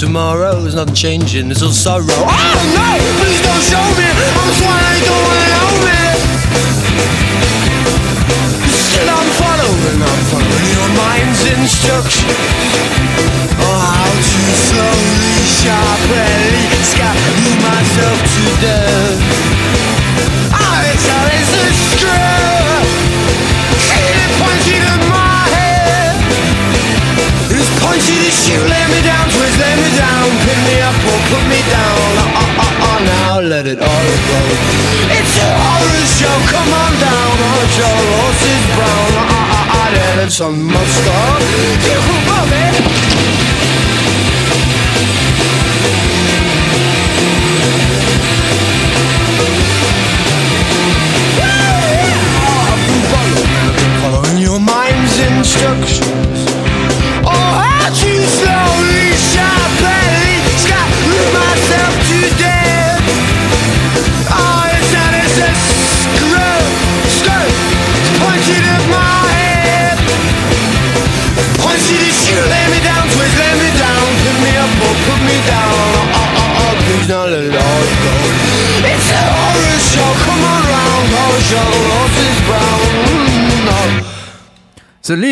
[0.00, 0.58] Tomorrow.
[0.62, 2.29] There's nothing changing, there's all sorrow.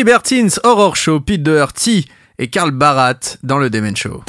[0.09, 2.07] Libertines Horror Show, Pete Doherty
[2.39, 4.23] et Karl Barat dans le Demen Show.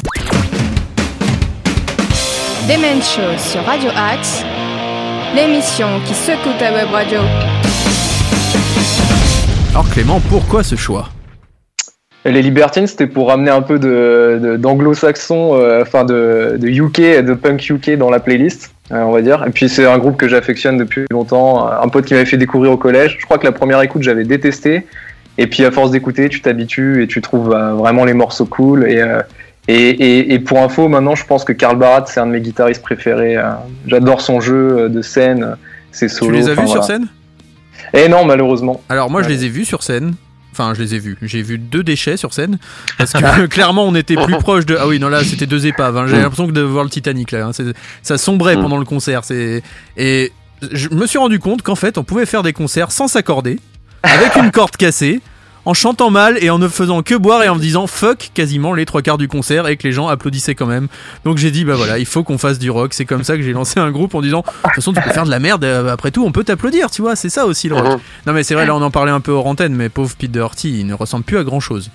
[2.68, 4.44] The Men Show sur Radio Axe.
[5.34, 7.20] L'émission qui secoue ta web radio.
[9.70, 11.08] Alors Clément, pourquoi ce choix?
[12.26, 17.24] Les Libertines, c'était pour ramener un peu de- de- d'anglo-saxon, euh, enfin de, de UK,
[17.24, 19.42] de punk UK dans la playlist, euh, on va dire.
[19.46, 21.66] Et puis c'est un groupe que j'affectionne depuis longtemps.
[21.66, 23.16] Un pote qui m'avait fait découvrir au collège.
[23.18, 24.86] Je crois que la première écoute, j'avais détesté.
[25.40, 28.84] Et puis à force d'écouter, tu t'habitues et tu trouves euh, vraiment les morceaux cool.
[28.88, 29.20] Et, euh,
[29.68, 32.40] et, et, et pour info, maintenant, je pense que Karl Barat, c'est un de mes
[32.40, 33.36] guitaristes préférés.
[33.36, 33.50] euh.
[33.86, 35.56] J'adore son jeu de scène,
[35.92, 36.32] ses solos.
[36.32, 37.08] Tu les as vus sur scène?
[37.94, 38.82] Eh non, malheureusement.
[38.88, 40.14] Alors moi je les ai vus sur scène.
[40.52, 41.16] Enfin, je les ai vus.
[41.22, 42.58] J'ai vu deux déchets sur scène
[42.98, 44.76] parce que clairement on était plus proche de.
[44.78, 45.96] Ah oui, non là c'était deux épaves.
[45.96, 46.06] hein.
[46.06, 47.46] J'ai l'impression que de voir le Titanic là.
[47.46, 47.52] hein.
[48.02, 48.62] Ça sombrait Mm.
[48.62, 49.22] pendant le concert.
[49.96, 50.32] Et
[50.72, 53.58] je me suis rendu compte qu'en fait on pouvait faire des concerts sans s'accorder,
[54.02, 55.20] avec une corde cassée,
[55.66, 58.72] en chantant mal et en ne faisant que boire et en me disant fuck quasiment
[58.72, 60.88] les trois quarts du concert et que les gens applaudissaient quand même.
[61.24, 62.94] Donc j'ai dit bah voilà, il faut qu'on fasse du rock.
[62.94, 65.10] C'est comme ça que j'ai lancé un groupe en disant de toute façon tu peux
[65.10, 65.64] faire de la merde.
[65.64, 67.14] euh, Après tout on peut t'applaudir, tu vois.
[67.16, 67.84] C'est ça aussi le rock.
[67.94, 67.98] Mhm.
[68.26, 70.32] Non mais c'est vrai là on en parlait un peu hors antenne mais pauvre Pete
[70.32, 71.90] Doherty il ne ressemble plus à grand chose.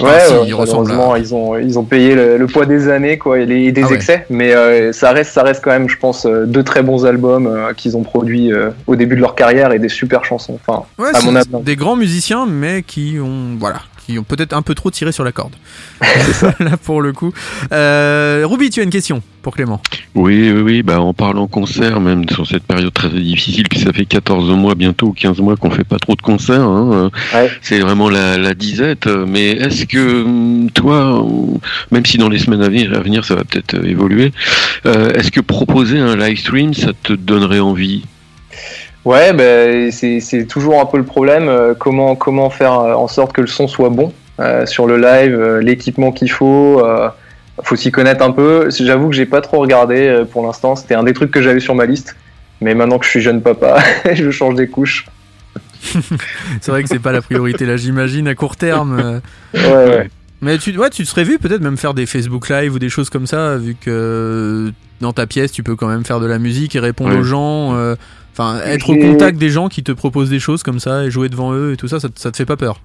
[0.00, 3.38] Ouais, si, ouais, il ils ont ils ont payé le, le poids des années quoi
[3.38, 3.94] et, les- et des Ah ouais.
[3.94, 7.06] excès, mais euh, ça reste ça reste quand même, je pense, euh, deux très bons
[7.06, 10.58] albums euh, qu'ils ont produits euh, au début de leur carrière et des super chansons.
[10.66, 11.48] Enfin, Ouais, à c'est mon avis.
[11.62, 15.24] des grands musiciens mais qui ont voilà qui ont peut-être un peu trop tiré sur
[15.24, 15.54] la corde.
[16.60, 17.32] là pour le coup.
[17.72, 19.80] Euh, Ruby tu as une question pour Clément.
[20.14, 23.92] Oui, oui, oui, bah en parlant concert, même sur cette période très difficile, puis ça
[23.92, 27.50] fait 14 mois bientôt, 15 mois qu'on fait pas trop de concerts, hein, euh, Ouais.
[27.62, 31.24] c'est vraiment la, la disette, mais est-ce que hum, toi,
[31.92, 34.32] même si dans les semaines à venir, à venir ça va peut-être euh, évoluer,
[34.86, 38.02] euh, est-ce que proposer un live stream, ça te donnerait envie?
[39.06, 41.48] Ouais, ben c'est c'est toujours un peu le problème.
[41.48, 44.96] euh, comment comment faire euh, en sorte que le son soit bon euh, sur le
[44.98, 46.80] live, euh, l'équipement qu'il faut.
[46.84, 47.08] euh,
[47.62, 48.68] faut s'y connaître un peu.
[48.70, 50.76] J'avoue que j'ai pas trop regardé euh, pour l'instant.
[50.76, 52.14] C'était un des trucs que j'avais sur ma liste.
[52.60, 53.78] Mais maintenant que je suis jeune papa,
[54.12, 55.06] je change des couches.
[56.60, 59.20] C'est vrai que c'est pas la priorité là j'imagine à court terme.
[59.54, 60.10] Ouais, ouais.
[60.42, 62.88] Mais tu, ouais, tu te serais vu peut-être même faire des Facebook Live ou des
[62.88, 66.38] choses comme ça, vu que dans ta pièce, tu peux quand même faire de la
[66.38, 67.20] musique et répondre Ouais.
[67.20, 67.74] aux gens.
[67.76, 67.94] euh,
[68.38, 71.30] Enfin, être au contact des gens qui te proposent des choses comme ça et jouer
[71.30, 72.80] devant eux et tout ça, ça, te- ça te fait pas peur?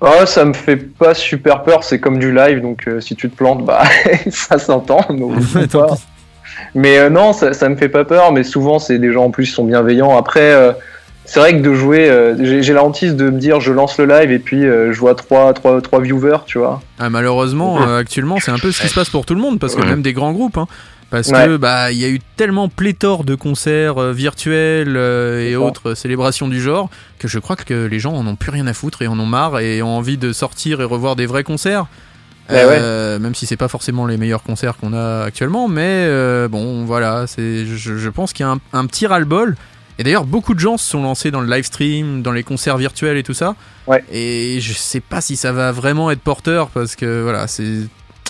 [0.00, 3.28] Ah, ça me fait pas super peur, c'est comme du live, donc euh, si tu
[3.30, 3.82] te plantes, bah
[4.30, 5.04] ça s'entend.
[6.74, 9.30] Mais euh, non, ça, ça me fait pas peur, mais souvent c'est des gens en
[9.30, 10.16] plus qui sont bienveillants.
[10.16, 10.72] Après, euh,
[11.24, 13.98] c'est vrai que de jouer, euh, j'ai j'ai la hantise de me dire je lance
[13.98, 16.80] le live et puis euh, je vois trois, trois, trois viewers, tu vois.
[16.98, 19.58] Ah, malheureusement, euh, actuellement, c'est un peu ce qui se passe pour tout le monde,
[19.58, 19.86] parce que Ouais.
[19.88, 20.66] même des grands groupes, hein,
[21.12, 21.46] parce Ouais.
[21.46, 25.94] que bah il y a eu tellement pléthore de concerts euh, virtuels euh, et autres
[25.94, 29.02] célébrations du genre que je crois que les gens en ont plus rien à foutre
[29.02, 31.86] et en ont marre et ont envie de sortir et revoir des vrais concerts.
[32.50, 36.48] Ouais, Euh, Même si c'est pas forcément les meilleurs concerts qu'on a actuellement, mais euh,
[36.48, 39.54] bon, voilà, c'est, je, je pense qu'il y a un, un petit ras-le-bol.
[39.98, 42.78] Et d'ailleurs, beaucoup de gens se sont lancés dans le live stream, dans les concerts
[42.78, 43.54] virtuels et tout ça.
[44.10, 47.62] Et je sais pas si ça va vraiment être porteur parce que voilà, c'est,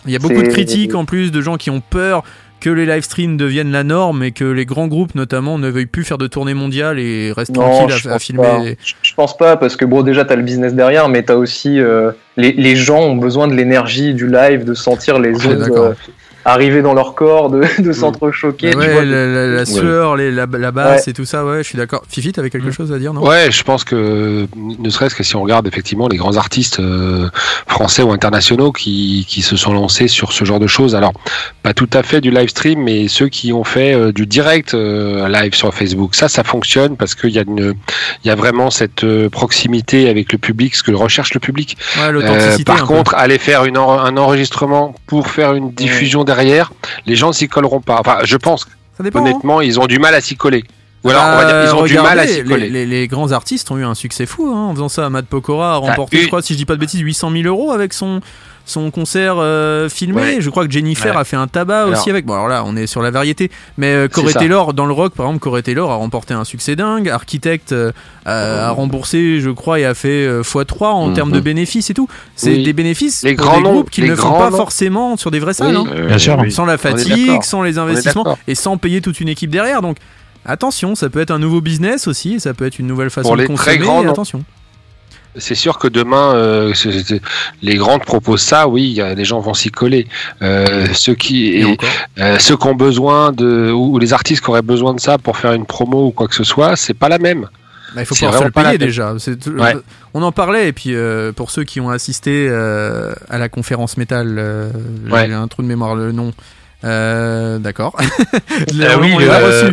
[0.06, 2.24] il y a beaucoup de critiques en plus de gens qui ont peur
[2.62, 5.86] que les live streams deviennent la norme et que les grands groupes notamment ne veuillent
[5.86, 8.42] plus faire de tournée mondiale et restent Non, tranquilles à, filmer.
[8.42, 8.62] pas.
[8.84, 11.80] Je, je pense pas parce que bon, déjà t'as le business derrière, mais t'as aussi
[11.80, 15.68] euh, les, les gens ont besoin de l'énergie du live, de sentir les Ouais, ondes
[15.76, 15.94] euh,
[16.44, 18.70] arriver dans leur corps, de, de s'entrechoquer.
[18.72, 19.04] tu ouais, vois.
[19.04, 19.64] la, la- la Ouais.
[19.66, 22.02] sueur, les- la, la basse et tout ça, ouais, je suis d'accord.
[22.08, 22.72] Fifi, t'avais quelque Mm.
[22.72, 23.22] chose à dire, non?
[23.26, 27.28] Ouais, je pense que ne serait-ce que si on regarde effectivement les grands artistes euh,
[27.68, 30.94] français ou internationaux qui, qui se sont lancés sur ce genre de choses.
[30.94, 31.12] Alors,
[31.62, 34.74] pas tout à fait du live stream, mais ceux qui ont fait euh, du direct
[34.74, 36.14] euh, live sur Facebook.
[36.14, 37.74] Ça, ça fonctionne parce qu'il y a une,
[38.24, 41.76] il y a vraiment cette euh, proximité avec le public, ce que recherche le public.
[42.00, 42.84] Euh, par peu.
[42.86, 46.72] contre, aller faire une en- un enregistrement pour faire une diffusion derrière,
[47.06, 47.98] les gens s'y colleront pas.
[48.00, 48.66] Enfin, je pense
[48.96, 49.18] ça dépend.
[49.18, 49.22] hein.
[49.22, 50.64] honnêtement, ils ont du mal à s'y coller.
[51.04, 52.68] Ou alors, on va dire, ils ont du mal à regardez, s'y coller.
[52.68, 55.10] Les, les- les grands artistes ont eu un succès fou hein, en faisant ça.
[55.10, 57.42] Matt Pokora a Bah, remporté, je crois, si je dis pas de bêtises, 800 000
[57.48, 58.20] euros avec son
[58.72, 60.20] son concert euh, filmé.
[60.22, 60.36] Ouais.
[60.40, 61.20] Je crois que Jennifer Ouais.
[61.20, 62.26] a fait un tabac Alors- aussi avec.
[62.26, 63.50] Bon, alors là, on est sur la variété.
[63.78, 64.32] Mais euh, Corey.
[64.32, 67.08] Taylor, dans le rock, par exemple, Corey Taylor a remporté un succès dingue.
[67.08, 67.92] Architect euh,
[68.24, 71.14] a, a remboursé, je crois, et a fait euh, x3 en Mhm.
[71.14, 72.08] termes de bénéfices et tout.
[72.34, 72.62] C'est Oui.
[72.64, 74.56] des bénéfices Les pour grands des groupes qui ne font pas noms.
[74.56, 75.76] forcément sur des vraies salles.
[75.76, 75.86] Oui.
[75.90, 76.06] hein.
[76.06, 76.38] Bien sûr.
[76.40, 76.50] oui.
[76.50, 79.82] Sans la fatigue, sans les investissements et sans payer toute une équipe derrière.
[79.82, 79.98] Donc
[80.44, 83.36] attention, ça peut être un nouveau business aussi, ça peut être une nouvelle façon Pour
[83.36, 83.78] de les très consommer.
[84.02, 84.42] grands, attention.
[85.36, 86.72] C'est sûr que demain, euh,
[87.62, 90.06] les grands te proposent ça, oui, il y a- les gens vont s'y coller.
[90.42, 91.78] Euh, ceux qui, Et
[92.18, 95.16] euh, ceux qui ont besoin de, ou, ou les artistes qui auraient besoin de ça
[95.18, 97.48] pour faire une promo ou quoi que ce soit, c'est pas la même.
[97.94, 99.14] Bah, il faut pouvoir se le payer la déjà.
[99.14, 99.74] Ouais.
[100.14, 103.96] On en parlait, et puis euh, pour ceux qui ont assisté euh, à la conférence
[103.96, 104.70] métal, euh,
[105.10, 105.26] Ouais.
[105.26, 106.32] j'ai un trou de mémoire le nom.
[106.84, 107.96] Euh, D'accord.
[108.00, 109.70] Ah oui, on les a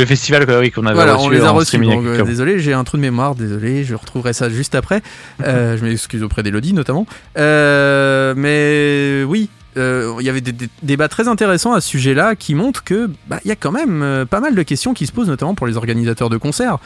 [0.00, 1.76] le- festival oui, qu'on avait Voilà, reçu on les a reçus.
[1.82, 3.34] euh, désolé, j'ai un trou de mémoire.
[3.34, 5.02] Désolé, je retrouverai ça juste après.
[5.44, 7.06] Euh, je m'excuse auprès d'Elodie notamment.
[7.38, 9.48] Euh, mais oui.
[9.78, 13.40] Il y avait des, des débats très intéressants à ce sujet-là qui montrent que bah,
[13.44, 15.76] il y a quand même pas mal de questions qui se posent, notamment pour les
[15.76, 16.78] organisateurs de concerts.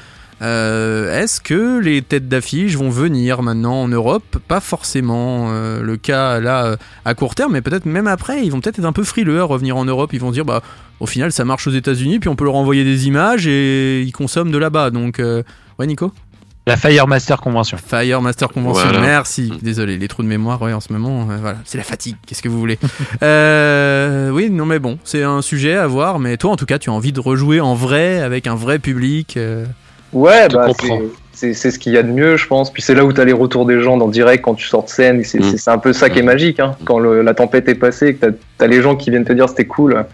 [0.42, 4.38] Euh, Est-ce que les têtes d'affiche vont venir maintenant en Europe?
[4.48, 8.50] Pas forcément euh, le cas là euh, à court terme, mais peut-être même après, ils
[8.50, 10.12] vont peut-être être un peu frileux à revenir en Europe.
[10.12, 10.62] Ils vont se dire bah
[10.98, 14.12] au final ça marche aux États-Unis, puis on peut leur envoyer des images et ils
[14.12, 14.90] consomment de là-bas.
[14.90, 15.42] Donc euh,
[15.78, 16.12] ouais Nico?
[16.66, 17.78] La Fire Master Convention.
[17.78, 19.00] Fire Master Convention, Voilà.
[19.00, 19.50] merci.
[19.62, 22.16] Désolé, les trous de mémoire, ouais, en ce moment, euh, voilà, c'est la fatigue.
[22.26, 22.78] Qu'est-ce que vous voulez
[23.22, 26.18] euh, Oui, non, mais bon, c'est un sujet à voir.
[26.18, 28.78] Mais toi, en tout cas, tu as envie de rejouer en vrai avec un vrai
[28.78, 29.36] public.
[29.36, 29.64] euh,
[30.12, 30.66] Ouais, Je bah,
[31.32, 32.70] c'est- ce qu'il y a de mieux, je pense.
[32.72, 34.66] Puis c'est là où tu as les retours des gens dans le direct quand tu
[34.66, 35.22] sors de scène.
[35.24, 35.50] C'est Mm.
[35.50, 36.60] c'est- c'est un peu ça qui est magique.
[36.60, 36.76] Hein.
[36.84, 39.48] Quand le- la tempête est passée, que tu as, les gens qui viennent te dire
[39.48, 40.04] c'était cool.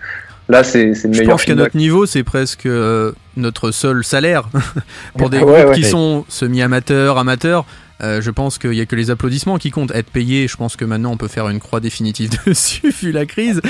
[0.49, 4.05] Là, c'est c'est le Je meilleur pense qu'à notre niveau, c'est presque euh, notre seul
[4.05, 4.49] salaire
[5.19, 5.75] pour des Ouais, groupes ouais.
[5.75, 7.65] qui sont semi-amateurs, amateurs.
[8.03, 9.91] euh, je pense qu'il y a que les applaudissements qui comptent.
[9.93, 13.27] Être payé, je pense que maintenant on peut faire une croix définitive dessus vu la
[13.27, 13.61] crise.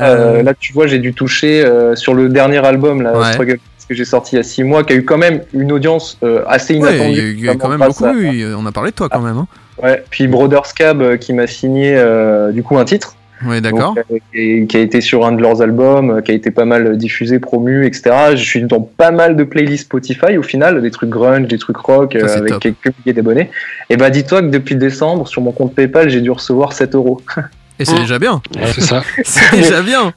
[0.00, 3.32] Euh, Euh, là, tu vois, j'ai dû toucher euh, sur le dernier album, là, Ouais.
[3.32, 3.58] Struggle,
[3.92, 6.18] que j'ai sorti il y a six mois, qui a eu quand même une audience
[6.22, 7.10] euh, assez inattendue.
[7.12, 8.04] il y a eu- il y a eu quand même beaucoup.
[8.04, 9.36] à- oui, on a parlé de toi quand même.
[9.38, 9.46] Hein.
[9.82, 10.02] Ouais.
[10.10, 13.16] Puis Brothers Cab euh, qui m'a signé euh, du coup un titre.
[13.44, 13.94] Ouais, d'accord.
[13.96, 16.96] Donc, et qui a été sur un de leurs albums, qui a été pas mal
[16.96, 18.10] diffusé, promu, etc.
[18.36, 21.76] Je suis dans pas mal de playlists Spotify au final, des trucs grunge, des trucs
[21.78, 22.62] rock, Ça, avec top.
[22.62, 23.50] quelques milliers d'abonnés.
[23.90, 27.20] Et bah dis-toi que depuis décembre, sur mon compte PayPal, j'ai dû recevoir 7 euros.
[27.82, 28.40] Et c'est déjà bien.
[28.72, 29.02] C'est ça.
[29.24, 30.12] C'est déjà bien.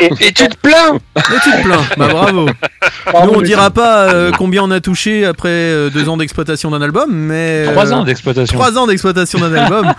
[0.00, 1.82] Et, Et tu te plains Mais tu te plains.
[1.96, 2.46] Bah bravo.
[2.46, 6.82] Nous, on dira pas euh, combien on a touché après euh, deux ans d'exploitation d'un
[6.82, 7.64] album, mais.
[7.66, 8.58] euh, Trois ans d'exploitation.
[8.58, 9.92] Trois ans d'exploitation d'un album.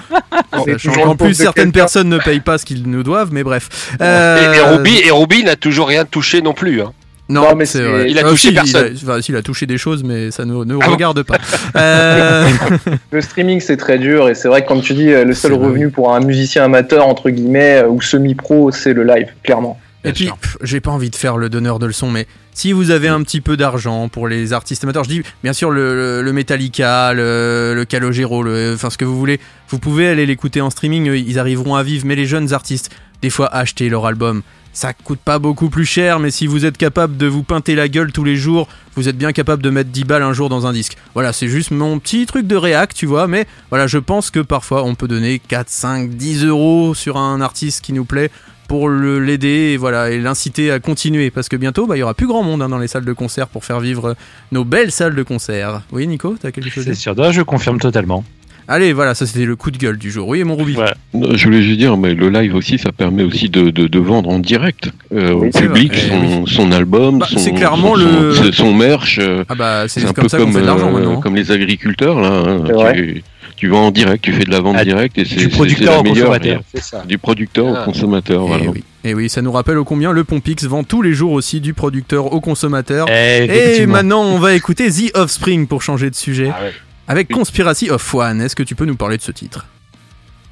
[0.66, 3.70] Sachant qu'en le plus, certaines personnes ne payent pas ce qu'ils nous doivent, mais bref.
[3.99, 6.82] et, et Ruby, et Ruby n'a toujours rien touché non plus.
[6.82, 6.91] Hein.
[7.30, 8.09] Non, Non, mais c'est c'est- vrai.
[8.09, 8.88] il a Ah, touché si, personne.
[8.91, 10.91] Il a, enfin, si, il a touché des choses, mais ça ne, ne Ah bon
[10.93, 11.38] regarde pas.
[11.75, 12.47] Euh,
[13.11, 15.51] Le streaming, c'est très dur et c'est vrai que comme tu dis, euh, le seul
[15.53, 15.67] vrai.
[15.67, 19.80] revenu pour un musicien amateur, entre guillemets, euh, ou semi-pro, c'est le live, clairement.
[20.05, 20.30] Et puis,
[20.63, 23.41] j'ai pas envie de faire le donneur de leçons, mais si vous avez un petit
[23.41, 28.41] peu d'argent pour les artistes amateurs, je dis bien sûr le, Metallica, le, le Calogero,
[28.41, 31.84] le, enfin ce que vous voulez, vous pouvez aller l'écouter en streaming, ils arriveront à
[31.84, 32.05] vivre.
[32.07, 32.89] Mais les jeunes artistes,
[33.21, 34.41] des fois, achetez leur album.
[34.74, 37.88] Ça coûte pas beaucoup plus cher, mais si vous êtes capable de vous pinter la
[37.88, 40.67] gueule tous les jours, vous êtes bien capable de mettre 10 balles un jour dans
[40.67, 40.95] un disque.
[41.13, 44.39] Voilà, c'est juste mon petit truc de réac, tu vois, mais voilà, je pense que
[44.39, 48.32] parfois on peut donner 4, 5, 10 euros sur un artiste qui nous plaît
[48.67, 52.13] pour l'aider et voilà et l'inciter à continuer parce que bientôt bah, il y aura
[52.13, 54.15] plus grand monde hein, dans les salles de concert pour faire vivre
[54.51, 55.82] nos belles salles de concert.
[55.91, 58.24] Oui Nico, t'as quelque chose C'est sûr, je confirme totalement.
[58.72, 60.28] Allez voilà, ça c'était le coup de gueule du jour.
[60.28, 60.76] Oui mon Ruby.
[60.78, 60.93] Ouais.
[61.36, 64.30] Je voulais juste dire, mais le live aussi, ça permet aussi de, de, de vendre
[64.30, 68.51] en direct euh, au public son, son album, Bah, son, c'est clairement son, le- son,
[68.51, 69.17] son merch.
[69.20, 71.20] euh, Ah bah c'est un comme peu ça comme, fait de l'argent euh, maintenant.
[71.20, 72.30] comme les agriculteurs là.
[72.30, 72.93] hein.
[72.93, 73.24] Tu,
[73.55, 75.99] tu vends en direct, tu fais de la vente Ah, directe et c'est Du producteur
[75.99, 76.61] au consommateur.
[76.76, 77.03] Ça.
[77.07, 77.82] Du producteur Ah.
[77.82, 78.43] au consommateur.
[78.43, 78.65] Et Voilà.
[78.70, 78.84] oui.
[79.03, 81.74] Et oui, ça nous rappelle au combien le Pompix vend tous les jours aussi du
[81.74, 83.07] producteur au consommateur.
[83.09, 86.51] Eh, Et maintenant, on va écouter The Offspring pour changer de sujet.
[86.53, 86.72] Ah ouais.
[87.10, 88.39] Avec Conspiracy of One.
[88.39, 89.66] Est-ce que tu peux nous parler de ce titre?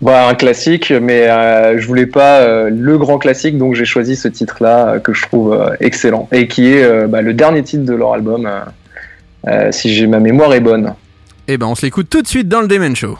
[0.01, 4.15] Bah, un classique, mais euh, je voulais pas euh, le grand classique, donc j'ai choisi
[4.15, 7.85] ce titre-là euh, que je trouve euh, excellent et qui est bah, le dernier titre
[7.85, 8.49] de leur album,
[9.69, 10.95] si j'ai ma mémoire est bonne.
[11.47, 13.19] Eh ben, on se l'écoute tout de suite dans le Demen Show.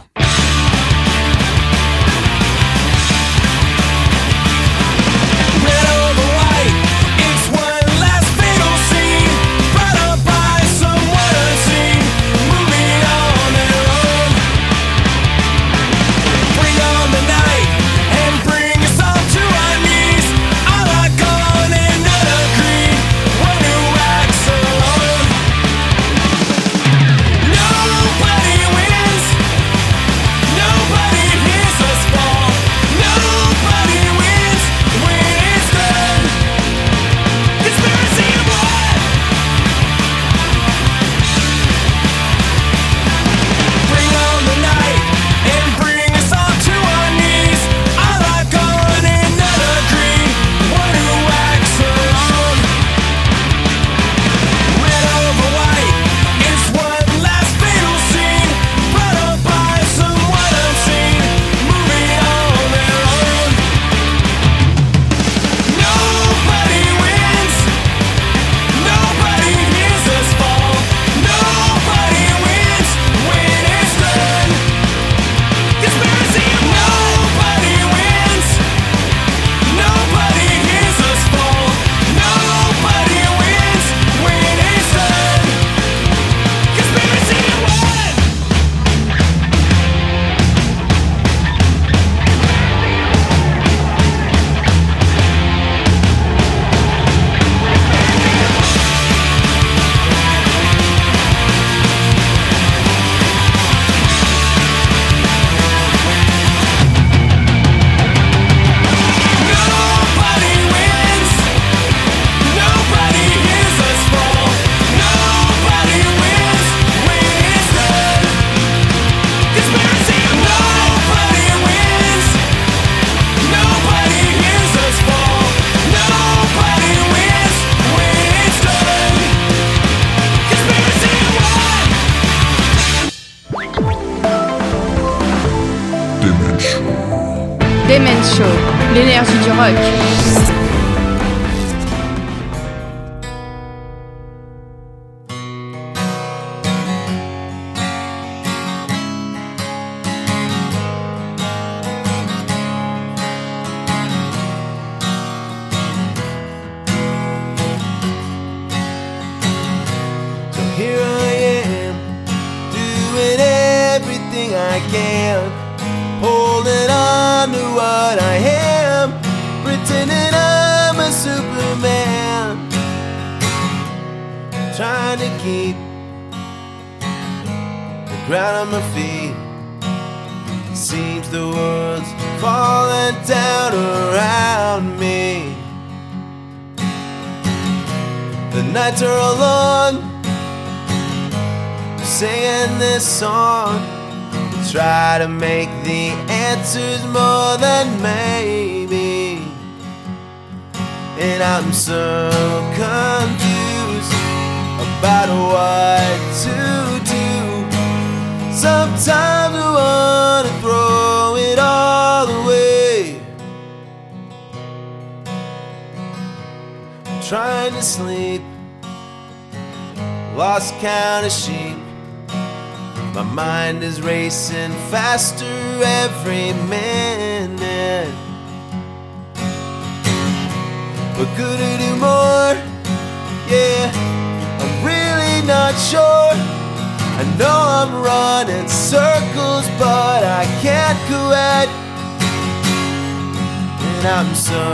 [244.08, 244.64] I'm so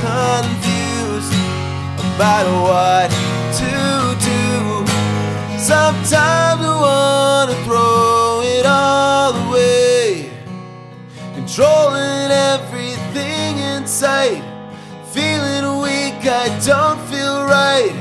[0.00, 1.34] confused
[2.16, 3.10] about what
[3.60, 3.72] to
[4.24, 4.86] do.
[5.58, 10.30] Sometimes I wanna throw it all away,
[11.34, 14.42] controlling everything in sight.
[15.12, 17.92] Feeling weak, I don't feel right.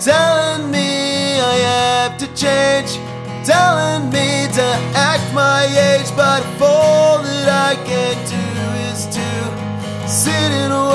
[0.00, 2.98] Telling me I have to change,
[3.44, 7.77] telling me to act my age, but all that I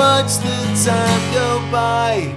[0.00, 2.34] watch the time go by.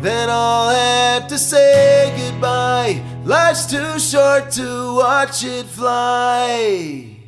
[0.00, 3.02] Then I'll have to say goodbye.
[3.24, 7.18] Life's too short to watch it fly.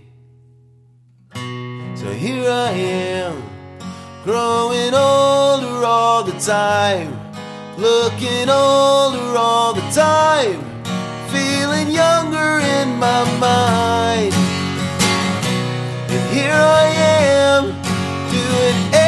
[2.02, 3.42] So here I am,
[4.24, 7.12] growing older all the time,
[7.78, 10.58] looking older all the time,
[11.28, 14.34] feeling younger in my mind.
[16.10, 17.64] And here I am,
[18.32, 19.01] doing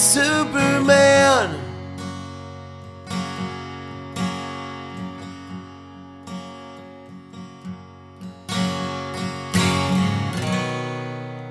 [0.00, 1.50] Superman.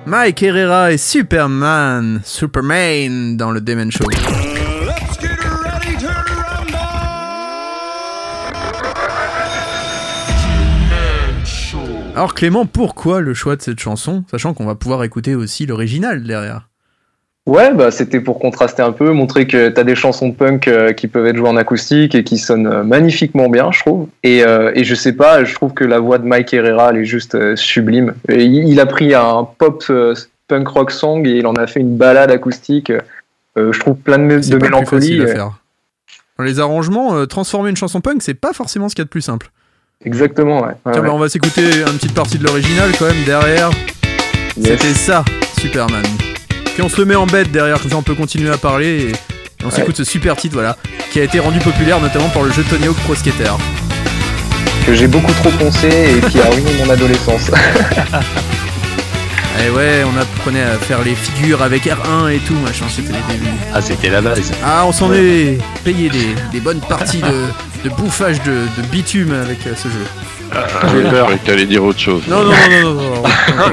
[0.04, 4.59] Mike Herrera et Superman, Superman dans le Demon Show.
[12.20, 16.22] Alors Clément, pourquoi le choix de cette chanson, sachant qu'on va pouvoir écouter aussi l'original
[16.22, 16.68] derrière?
[17.46, 21.08] Ouais, bah c'était pour contraster un peu, montrer que t'as des chansons punk euh, qui
[21.08, 24.08] peuvent être jouées en acoustique et qui sonnent euh, magnifiquement bien, je trouve.
[24.22, 26.98] Et, euh, et je sais pas, je trouve que la voix de Mike Herrera, elle
[26.98, 28.12] est juste euh, sublime.
[28.28, 29.82] Et il, a pris un pop
[30.46, 32.92] punk rock song et il en a fait une balade acoustique.
[33.56, 35.22] je trouve plein de, de le plus mélancolie.
[35.22, 35.52] à faire.
[36.36, 39.08] Dans les arrangements, transformer une chanson punk, c'est pas forcément ce qu'il y a de
[39.08, 39.50] plus simple.
[40.04, 40.72] Exactement, ouais.
[40.84, 41.08] Tiens, ouais.
[41.08, 43.70] bah, on va s'écouter une petite partie de l'original quand même derrière.
[44.56, 44.80] Yes.
[44.80, 45.24] C'était ça,
[45.58, 46.02] Superman.
[46.64, 48.86] Puis on se le met en bête derrière, comme ça on peut continuer à parler
[48.86, 50.76] et, et on s'écoute ce super titre, voilà,
[51.10, 53.52] qui a été rendu populaire notamment par le jeu Tony Hawk Pro Skater.
[54.86, 57.50] Que j'ai beaucoup trop poncé et qui a ruiné mon adolescence.
[59.58, 63.34] Et ouais, on apprenait à faire les figures avec R1 et tout, machin, c'était les
[63.34, 63.48] débuts.
[63.74, 64.50] Ah, c'était la base.
[64.64, 67.46] Ah, on s'en est payé des, des bonnes parties de,
[67.84, 70.04] de bouffage de, de bitume avec euh, ce jeu.
[70.94, 71.28] J'ai peur.
[71.28, 72.22] Que t'allais dire autre chose.
[72.28, 73.72] Non, non, non, non, non, non.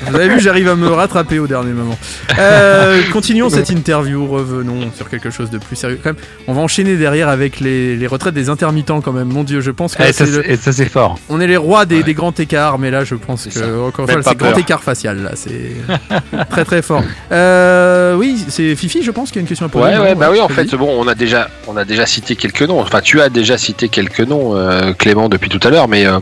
[0.10, 1.98] Vous avez vu, j'arrive à me rattraper au dernier moment.
[2.38, 6.22] Euh, continuons cette interview, revenons sur quelque chose de plus sérieux quand même.
[6.46, 9.28] On va enchaîner derrière avec les, les retraites des intermittents quand même.
[9.28, 11.18] Mon dieu, je pense que Et ça, c'est le- c'est- et ça, c'est fort.
[11.28, 14.12] on est les rois des, des grands écarts, mais là je pense que encore une
[14.12, 15.72] fois c'est grand écart facial là, c'est
[16.50, 17.02] très très fort.
[17.32, 19.84] Euh, oui, c'est Fifi, je pense qu'il y a une question à poser.
[19.86, 22.36] Ouais, non ouais, bah oui, en fait, bon, on a déjà, on a déjà cité
[22.36, 22.80] quelques noms.
[22.80, 26.18] Enfin, tu as déjà cité quelques noms, euh, Clément, depuis tout à l'heure, mais euh,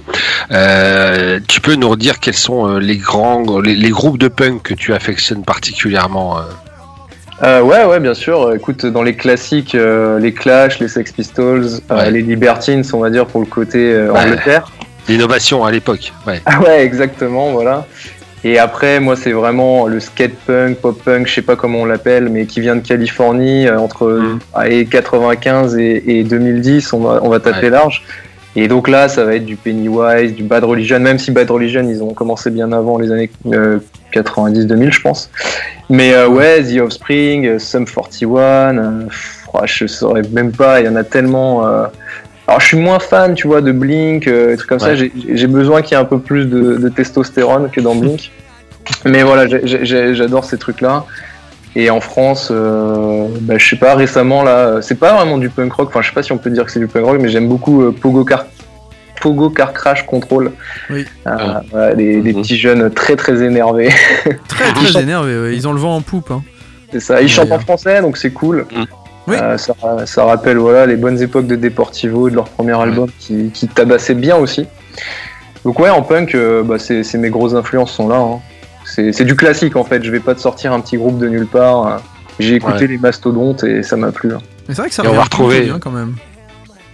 [0.53, 4.63] euh, tu peux nous redire quels sont euh, les grands, les, les groupes de punk
[4.63, 6.39] que tu affectionnes particulièrement.
[7.43, 8.53] euh ouais, ouais, bien sûr.
[8.55, 12.11] Écoute, dans les classiques, euh, les Clash, les Sex Pistols, Ouais.
[12.11, 14.09] les Libertines, on va dire pour le côté Ouais.
[14.11, 14.71] Angleterre.
[15.09, 16.13] L'innovation à l'époque.
[16.27, 16.41] Ouais.
[16.47, 17.87] Ah ouais, exactement, voilà.
[18.45, 21.85] Et après, moi, c'est vraiment le skate punk, pop punk, je sais pas comment on
[21.85, 24.39] l'appelle, mais qui vient de Californie entre Mm.
[24.55, 27.71] allez, 95 et, et 2010, on va, on va taper Ouais.
[27.71, 28.05] large.
[28.57, 31.87] Et donc là, ça va être du Pennywise, du Bad Religion, même si Bad Religion,
[31.89, 33.79] ils ont commencé bien avant les années euh,
[34.15, 35.31] 90-2000, je pense.
[35.91, 40.87] Mais euh, ouais, The Offspring, euh, Sum 41, euh, pff, je saurais même pas, il
[40.87, 41.67] y en a tellement.
[41.67, 41.85] euh,
[42.49, 44.91] alors je suis moins fan, tu vois, de Blink, euh, des trucs comme ça.
[44.91, 44.97] Ouais.
[44.97, 48.31] J'ai j'ai besoin qu'il y ait un peu plus de, de testostérone que dans Blink.
[49.05, 51.05] Mais voilà, j'adore ces trucs-là.
[51.79, 55.73] Et en France, euh, bah, je sais pas, récemment là, c'est pas vraiment du punk
[55.75, 55.89] rock.
[55.91, 57.49] Enfin, je sais pas si on peut dire que c'est du punk rock, mais j'aime
[57.49, 58.47] beaucoup euh, Pogo Car
[59.21, 60.53] Pogo Car Crash Control.
[60.91, 61.05] Oui.
[61.27, 61.61] Euh, Ah.
[61.71, 62.41] voilà, des, des Mhm.
[62.43, 63.91] petits jeunes très très énervés.
[64.49, 65.55] Très très énervé, ouais.
[65.55, 66.31] ils ont le vent en poupe.
[66.31, 66.43] Hein.
[66.93, 67.21] c'est ça.
[67.21, 67.63] Ils Ouais, chantent en ouais.
[67.63, 68.65] français, donc c'est cool.
[68.75, 68.87] Mhm.
[69.29, 69.37] Oui.
[69.43, 69.75] Euh, ça,
[70.07, 74.15] ça rappelle voilà les bonnes époques de Deportivo, de leur premier album qui, qui tabassait
[74.15, 74.67] bien aussi.
[75.65, 76.77] Donc ouais, en punk, euh, bah,
[77.19, 78.17] mes grosses influences sont là.
[78.19, 78.39] hein.
[79.13, 80.03] C'est du classique en fait.
[80.03, 82.01] Je vais pas te sortir un petit groupe de nulle part.
[82.39, 82.87] J'ai écouté Ouais.
[82.89, 84.33] les mastodontes et ça m'a plu.
[84.35, 84.39] hein.
[84.69, 86.15] Mais c'est vrai que ça Et on va retrouver- bien quand même.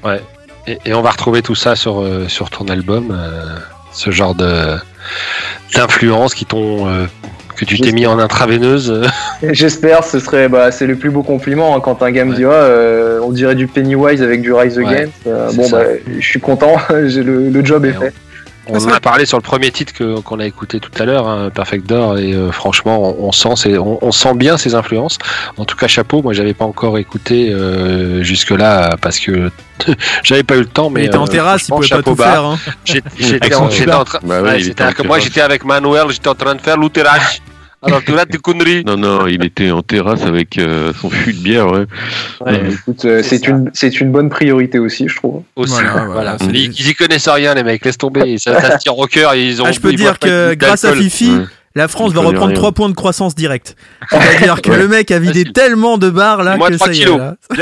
[0.04, 0.20] Ouais.
[0.66, 3.56] Et, et on va retrouver tout ça sur, euh, sur ton album, euh,
[3.92, 4.76] ce genre de
[5.74, 7.06] d'influence qui t'ont euh,
[7.56, 9.02] que tu t'es mis en intraveineuse.
[9.42, 12.36] J'espère, ce serait, bah, c'est le plus beau compliment hein, quand un gars me Ouais.
[12.36, 15.12] dit, ouais, euh, on dirait du Pennywise avec du Rise Ouais, Against.
[15.26, 15.78] Euh, c'est bon, ça.
[15.78, 16.76] bah, je suis content,
[17.06, 18.12] j'ai le, le job est fait.
[18.12, 18.31] On
[18.68, 21.50] en a parlé sur le premier titre que- qu'on a écouté tout à l'heure, hein,
[21.50, 25.18] Perfect Door, et euh, franchement, on, on sent ces- on, on sent bien ses influences.
[25.56, 26.22] En tout cas, chapeau.
[26.22, 29.50] Moi, j'avais pas encore écouté euh, jusque là parce que
[30.22, 30.90] j'avais pas eu le temps.
[30.90, 32.30] Mais Mais il était en euh, terrasse, il pouvie pas chapeau tout bas.
[32.32, 32.44] faire.
[32.44, 32.58] hein.
[32.84, 34.18] J'étais en, en train.
[34.22, 34.62] Bah ouais,
[35.00, 37.42] en moi, j'étais avec Manuel, j'étais en train de faire l'outerage.
[37.82, 38.84] Alors tu là, des conneries.
[38.84, 41.86] Non, non, il était en terrasse avec euh, son fût de bière, ouais.
[42.40, 42.72] Ouais, Ouais.
[42.72, 43.50] écoute, euh, C'est ça.
[43.50, 45.42] une, c'est une bonne priorité aussi, je trouve.
[45.56, 45.72] Aussi.
[45.72, 47.84] Voilà, Voilà, voilà, c'est- Ils, ils y connaissent rien, les mecs.
[47.84, 48.38] Laisse tomber.
[48.38, 49.34] Ça, ça se tire au cœur.
[49.34, 49.64] Ils ont.
[49.66, 50.92] Ah, je peux ils dire que grâce à.
[50.94, 51.44] Fifi, Ouais.
[51.74, 52.54] la France va reprendre rien.
[52.54, 53.74] 3 points de croissance direct.
[54.10, 54.78] C'est-à-dire que Ouais.
[54.78, 55.52] le mec a vidé Facile.
[55.52, 57.06] tellement de bars là Moins que de 3 ça y est.
[57.16, 57.36] là.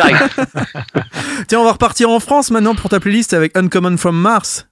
[1.48, 4.66] Tiens, on va repartir en France maintenant pour ta playlist avec Uncommon from Mars.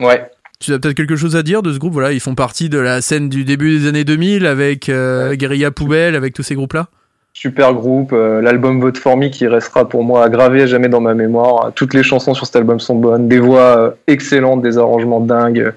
[0.00, 0.26] Ouais.
[0.58, 2.78] Tu as peut-être quelque chose à dire de ce groupe Voilà, ils font partie de
[2.78, 6.88] la scène du début des années 2000 avec euh, Guerilla Poubelle, avec tous ces groupes-là?
[7.34, 11.02] Super groupe, euh, l'album Vote for Me qui restera pour moi gravé à jamais dans
[11.02, 11.72] ma mémoire.
[11.74, 15.72] Toutes les chansons sur cet album sont bonnes, des voix euh, excellentes, des arrangements dingues.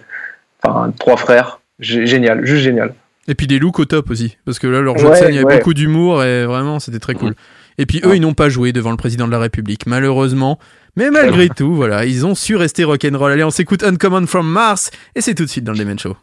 [0.64, 2.94] Enfin, trois frères, G- génial, juste génial.
[3.28, 5.36] Et puis des looks au top aussi, parce que là, leur jeu de scène, il
[5.36, 5.58] y avait ouais.
[5.58, 7.34] beaucoup d'humour et vraiment, c'était très cool.
[7.78, 10.60] Et puis eux, ils n'ont pas joué devant le président de la République, malheureusement.
[11.00, 13.32] Mais malgré tout, voilà, ils ont su rester rock'n'roll.
[13.32, 16.18] Allez, on s'écoute Uncommon from Mars, et c'est tout de suite dans le Demen Show.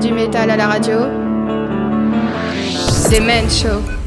[0.00, 0.98] Du métal à la radio.
[2.88, 3.99] C'est Men Show.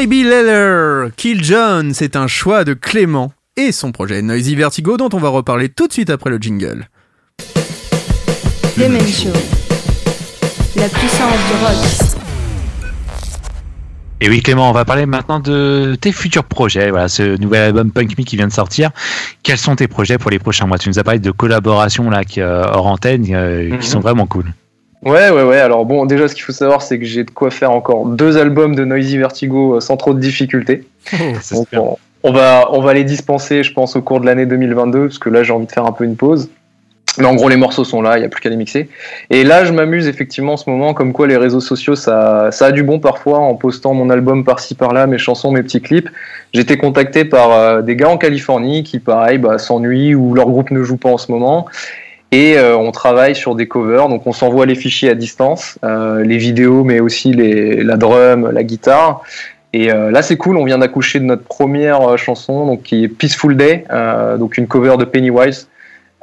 [0.00, 5.10] Maybe Later, Kill John, c'est un choix de Clément et son projet Noisy Vertigo dont
[5.12, 6.88] on va reparler tout de suite après le jingle.
[8.78, 9.28] Demen Show.
[10.76, 12.16] La puissance du rock.
[14.22, 16.88] Et oui Clément, on va parler maintenant de tes futurs projets.
[16.88, 18.92] Voilà, ce nouvel album Punk Me qui vient de sortir.
[19.42, 20.78] Quels sont tes projets pour les prochains mois?
[20.78, 23.78] Tu nous as parlé de collaborations là, qui, euh, hors antenne, euh, Mhm.
[23.80, 24.46] qui sont vraiment cool.
[25.04, 25.58] Ouais, ouais, ouais.
[25.58, 28.36] Alors bon, déjà, ce qu'il faut savoir, c'est que j'ai de quoi faire encore deux
[28.36, 30.84] albums de Noisy Vertigo euh, sans trop de difficultés.
[31.52, 35.06] Donc, on, on va, on va les dispenser, je pense, au cours de l'année 2022,
[35.06, 36.50] parce que là, j'ai envie de faire un peu une pause.
[37.18, 38.88] Mais en gros, les morceaux sont là, il n'y a plus qu'à les mixer.
[39.30, 42.66] Et là, je m'amuse effectivement en ce moment, comme quoi les réseaux sociaux, ça, ça
[42.66, 46.08] a du bon parfois, en postant mon album par-ci par-là, mes chansons, mes petits clips.
[46.52, 50.46] J'ai été contacté par euh, des gars en Californie qui, pareil, bah, s'ennuient ou leur
[50.46, 51.66] groupe ne joue pas en ce moment.
[52.32, 56.22] Et euh, on travaille sur des covers, donc on s'envoie les fichiers à distance, euh,
[56.22, 59.22] les vidéos, mais aussi les, la drum, la guitare.
[59.72, 60.56] Et euh, là, c'est cool.
[60.56, 64.58] On vient d'accoucher de notre première euh, chanson, donc qui est Peaceful Day, euh, donc
[64.58, 65.68] une cover de Pennywise.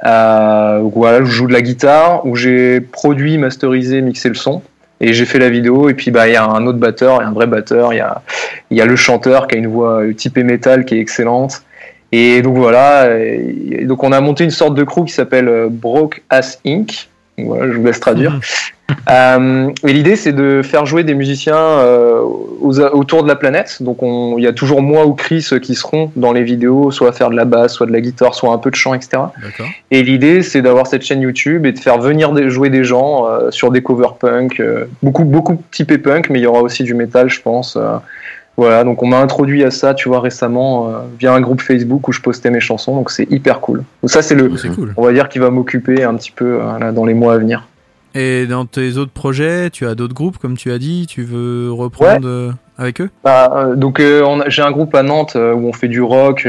[0.06, 4.62] Euh, donc voilà, je joue de la guitare, où j'ai produit, masterisé, mixé le son,
[5.00, 5.90] et j'ai fait la vidéo.
[5.90, 7.92] Et puis bah il y a un autre batteur, il y a un vrai batteur,
[7.92, 8.22] il y a
[8.70, 11.62] il y a le chanteur qui a une voix typée métal qui est excellente.
[12.12, 15.68] Et donc voilà, et donc on a monté une sorte de crew qui s'appelle euh,
[15.70, 17.08] Broke Ass Inc.
[17.36, 18.40] Voilà, je vous laisse traduire.
[19.10, 23.82] Euh, et l'idée, c'est de faire jouer des musiciens euh, aux- autour de la planète.
[23.82, 27.10] Donc, on- il y a toujours moi ou Chris qui seront dans les vidéos, soit
[27.10, 29.18] à faire de la basse, soit de la guitare, soit un peu de chant, etc.
[29.90, 33.26] Et l'idée, c'est d'avoir cette chaîne YouTube et de faire venir des- jouer des gens
[33.26, 34.62] euh, sur des covers punk,
[35.02, 37.76] beaucoup, beaucoup typé punk, mais il y aura aussi du métal, je pense.
[38.58, 42.08] Voilà, donc on m'a introduit à ça, tu vois, récemment, euh, via un groupe Facebook
[42.08, 43.84] où je postais mes chansons, donc c'est hyper cool.
[44.02, 44.92] Donc ça, c'est le, Oh, cool.
[44.96, 47.38] on va dire, qui va m'occuper un petit peu euh, là, dans les mois à
[47.38, 47.68] venir.
[48.16, 51.70] Et dans tes autres projets, tu as d'autres groupes, comme tu as dit, tu veux
[51.70, 53.10] reprendre euh, avec eux?
[53.22, 54.02] Bah, donc
[54.48, 56.48] j'ai un groupe à Nantes où on fait du rock,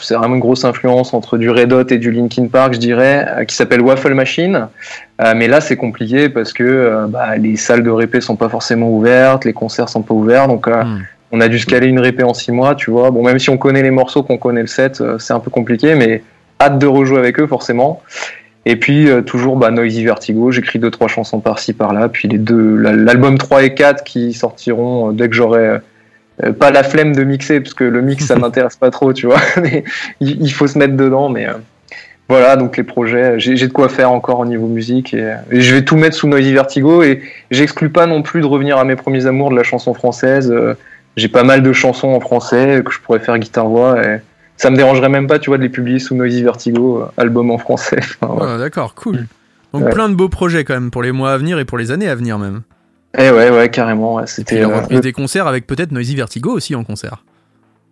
[0.00, 3.44] c'est vraiment une grosse influence entre du Red Hot et du Linkin Park, je dirais,
[3.48, 4.68] qui s'appelle Waffle Machine.
[5.18, 9.44] Mais là c'est compliqué parce que bah, les salles de répé sont pas forcément ouvertes,
[9.44, 11.00] les concerts sont pas ouverts, donc Hmm.
[11.32, 13.10] On a dû se caler une répé en six mois, tu vois.
[13.10, 15.50] Bon même si on connaît les morceaux, qu'on connaît le set, euh, c'est un peu
[15.50, 16.22] compliqué, mais
[16.60, 18.02] hâte de rejouer avec eux forcément.
[18.66, 22.38] Et puis euh, toujours bah, Noisy Vertigo, j'écris deux trois chansons par-ci par-là, puis les
[22.38, 25.78] deux la- l'album 3 et 4 qui sortiront euh, dès que j'aurai
[26.44, 29.26] euh, pas la flemme de mixer parce que le mix ça m'intéresse pas trop, tu
[29.26, 29.40] vois.
[29.62, 29.84] Mais
[30.20, 31.54] il, faut se mettre dedans, mais euh,
[32.28, 35.62] voilà donc les projets, j'ai j'ai de quoi faire encore au niveau musique et, et
[35.62, 38.84] je vais tout mettre sous Noisy Vertigo et j'exclus pas non plus de revenir à
[38.84, 40.54] mes premiers amours de la chanson française.
[41.16, 44.20] J'ai pas mal de chansons en français que je pourrais faire guitare voix et
[44.56, 47.50] ça me dérangerait même pas, tu vois, de les publier sous Noisy Vertigo, euh, album
[47.50, 48.00] en français.
[48.22, 48.46] Enfin.
[48.54, 49.26] Ah, D'accord, cool.
[49.72, 49.90] Donc Ouais.
[49.90, 52.08] plein de beaux projets quand même pour les mois à venir et pour les années
[52.08, 52.62] à venir même.
[53.18, 54.14] Eh ouais, ouais, carrément.
[54.16, 54.64] ouais, C'était.
[54.64, 57.24] euh, des concerts avec peut-être Noisy Vertigo aussi en concert.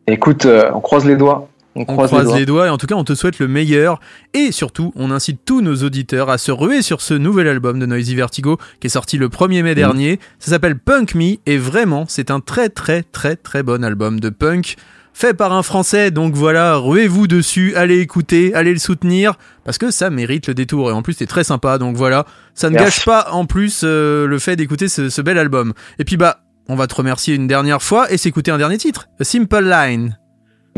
[0.06, 1.48] Écoute, euh, on croise les doigts.
[1.78, 2.38] On, On croise, croise les doigts.
[2.40, 4.00] les doigts et en tout cas on te souhaite le meilleur
[4.34, 7.86] et surtout on incite tous nos auditeurs à se ruer sur ce nouvel album de
[7.86, 10.18] Noisy Vertigo qui est sorti le 1er mai dernier.
[10.38, 14.28] Ça s'appelle Punk Me et vraiment c'est un très très très très bon album de
[14.28, 14.76] punk
[15.14, 19.90] fait par un français donc voilà ruez-vous dessus, allez écouter, allez le soutenir parce que
[19.90, 22.24] ça mérite le détour et en plus c'est très sympa donc voilà
[22.54, 22.86] ça ne Merci.
[22.98, 25.72] gâche pas en plus euh, le fait d'écouter ce, ce bel album.
[25.98, 29.08] Et puis bah on va te remercier une dernière fois et s'écouter un dernier titre,
[29.18, 30.18] A Simple Line.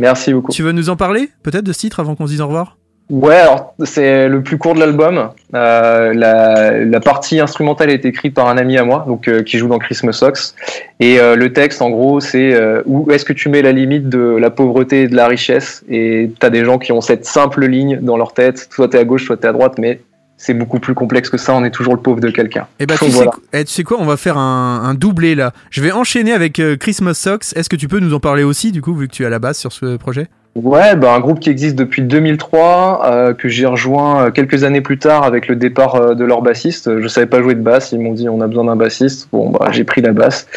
[0.00, 0.50] Merci beaucoup.
[0.50, 2.78] Tu veux nous en parler peut-être de ce titre avant qu'on se dise au revoir?
[3.10, 5.30] Ouais, alors c'est le plus court de l'album.
[5.54, 9.58] Euh, la, la partie instrumentale est écrite par un ami à moi, donc euh, qui
[9.58, 10.54] joue dans Christmas Socks.
[11.00, 14.08] Et euh, le texte, en gros, c'est euh, où est-ce que tu mets la limite
[14.08, 15.82] de la pauvreté et de la richesse?
[15.90, 18.68] Et t'as des gens qui ont cette simple ligne dans leur tête.
[18.72, 20.00] Soit t'es à gauche, soit t'es à droite, mais
[20.42, 21.52] c'est beaucoup plus complexe que ça.
[21.54, 22.66] On est toujours le pauvre de quelqu'un.
[22.78, 23.30] Eh bah, tu, Donc, sais, voilà.
[23.32, 25.52] qu- eh, tu sais quoi, on va faire un, un doublé là.
[25.70, 27.44] Je vais enchaîner avec euh, Christmas Socks.
[27.54, 29.30] Est-ce que tu peux nous en parler aussi, du coup, vu que tu es à
[29.30, 30.28] la base sur ce projet?
[30.56, 34.80] Ouais, bah, un groupe qui existe depuis 2003, euh, que j'ai rejoint euh, quelques années
[34.80, 36.98] plus tard avec le départ euh, de leur bassiste.
[37.00, 39.28] Je savais pas jouer de basse, ils m'ont dit on a besoin d'un bassiste.
[39.32, 40.48] Bon, bah, j'ai pris la basse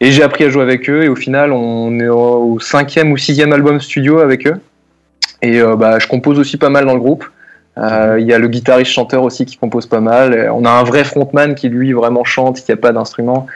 [0.00, 1.02] et j'ai appris à jouer avec eux.
[1.02, 4.56] Et au final, on est au cinquième ou sixième album studio avec eux.
[5.42, 7.24] Et bah, je compose aussi pas mal dans le groupe.
[7.78, 10.34] Euh, Il y a le guitariste chanteur aussi qui compose pas mal.
[10.34, 13.46] Et On a un vrai frontman qui lui vraiment chante, qui a pas d'instrument.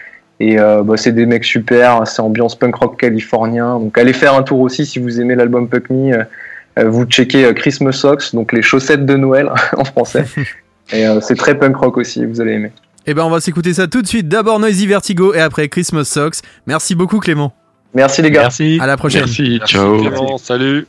[0.40, 3.78] Et euh, bah, c'est des mecs super, c'est ambiance punk rock californien.
[3.78, 6.14] Donc allez faire un tour aussi si vous aimez l'album Puck Me.
[6.14, 6.24] euh,
[6.88, 10.24] vous checkez euh, Christmas Socks, donc les chaussettes de Noël en français.
[10.92, 12.72] Et euh, c'est très punk rock aussi, vous allez aimer.
[13.06, 14.28] Eh ben, on va s'écouter ça tout de suite.
[14.28, 16.36] D'abord Noisy Vertigo et après Christmas Socks.
[16.66, 17.52] Merci beaucoup, Clément.
[17.94, 18.42] Merci les gars.
[18.42, 18.78] Merci.
[18.80, 19.22] À la prochaine.
[19.22, 19.98] Merci, Merci ciao.
[19.98, 20.86] Clément, salut.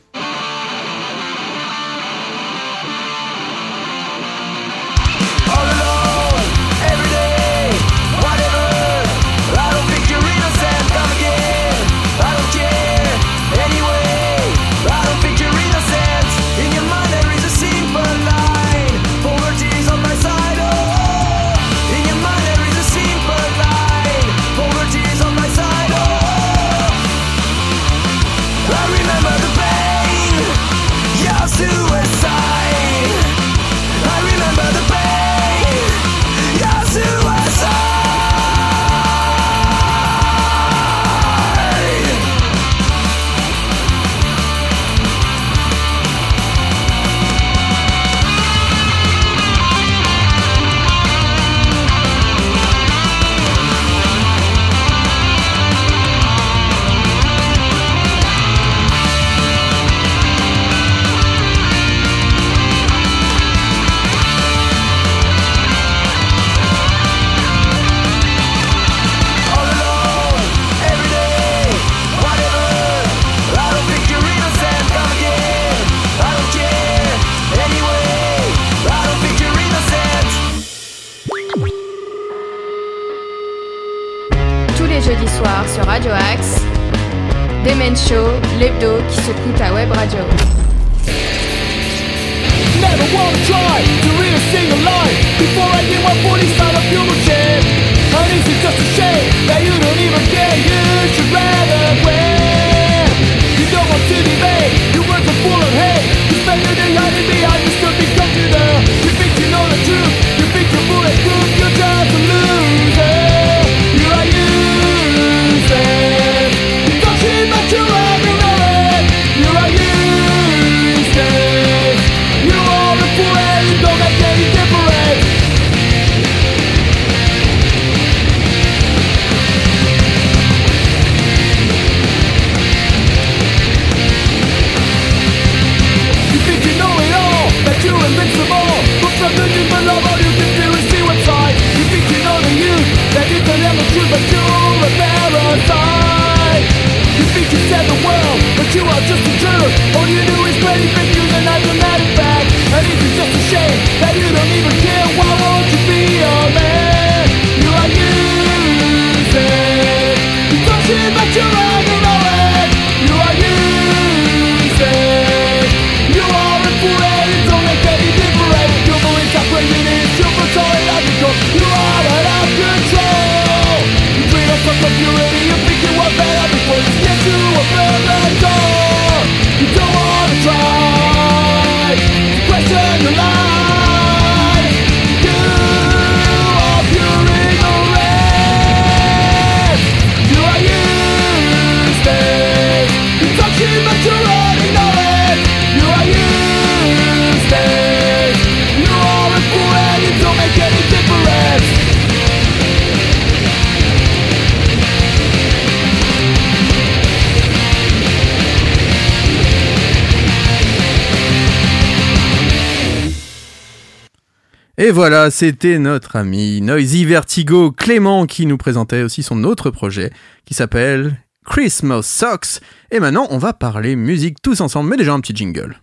[215.02, 220.12] Voilà, c'était notre ami Noisy Vertigo Clément qui nous présentait aussi son autre projet
[220.44, 222.60] qui s'appelle Christmas Socks.
[222.92, 225.80] Et maintenant, on va parler musique tous ensemble, mais déjà un petit jingle.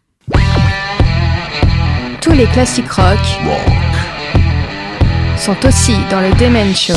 [2.21, 3.19] Tous les classiques rock
[5.39, 6.93] sont aussi dans le Demen Show.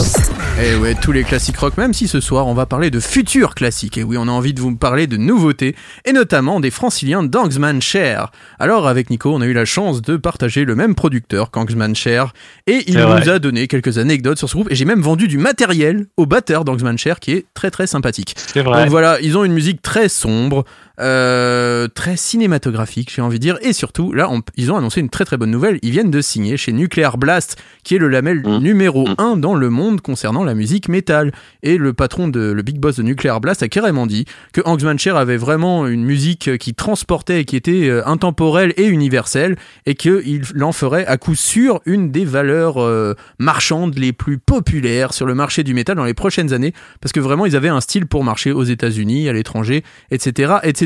[0.61, 3.55] Et ouais, tous les classiques rock, même si ce soir on va parler de futurs
[3.55, 3.97] classiques.
[3.99, 7.81] Et oui, on a envie de vous parler de nouveautés, et notamment des franciliens d'Angsman
[7.81, 8.31] Cher.
[8.59, 12.33] Alors, avec Nico, on a eu la chance de partager le même producteur qu'Angsman Cher,
[12.67, 13.29] et il C'est nous vrai.
[13.29, 16.65] a donné quelques anecdotes sur ce groupe, et j'ai même vendu du matériel au batteur
[16.65, 18.35] d'Angsman Cher qui est très très sympathique.
[18.37, 18.83] C'est vrai.
[18.83, 20.65] Donc voilà, ils ont une musique très sombre,
[21.01, 25.09] euh, très cinématographique, j'ai envie de dire, et surtout, là, on- ils ont annoncé une
[25.09, 25.79] très très bonne nouvelle.
[25.83, 28.59] Ils viennent de signer chez Nuclear Blast, qui est le label Mmh.
[28.59, 29.15] numéro Mmh.
[29.19, 31.33] 1 dans le monde concernant la musique métal.
[31.63, 34.99] Et le patron de, le big boss de Nuclear Blast a carrément dit que Hangsman
[34.99, 39.95] Cher avait vraiment une musique qui transportait et qui était euh, intemporelle et universelle, et
[39.95, 45.27] qu'il en ferait à coup sûr une des valeurs euh, marchandes les plus populaires sur
[45.27, 48.07] le marché du métal dans les prochaines années, parce que vraiment ils avaient un style
[48.07, 50.82] pour marcher aux États-Unis, à l'étranger, etc., etc.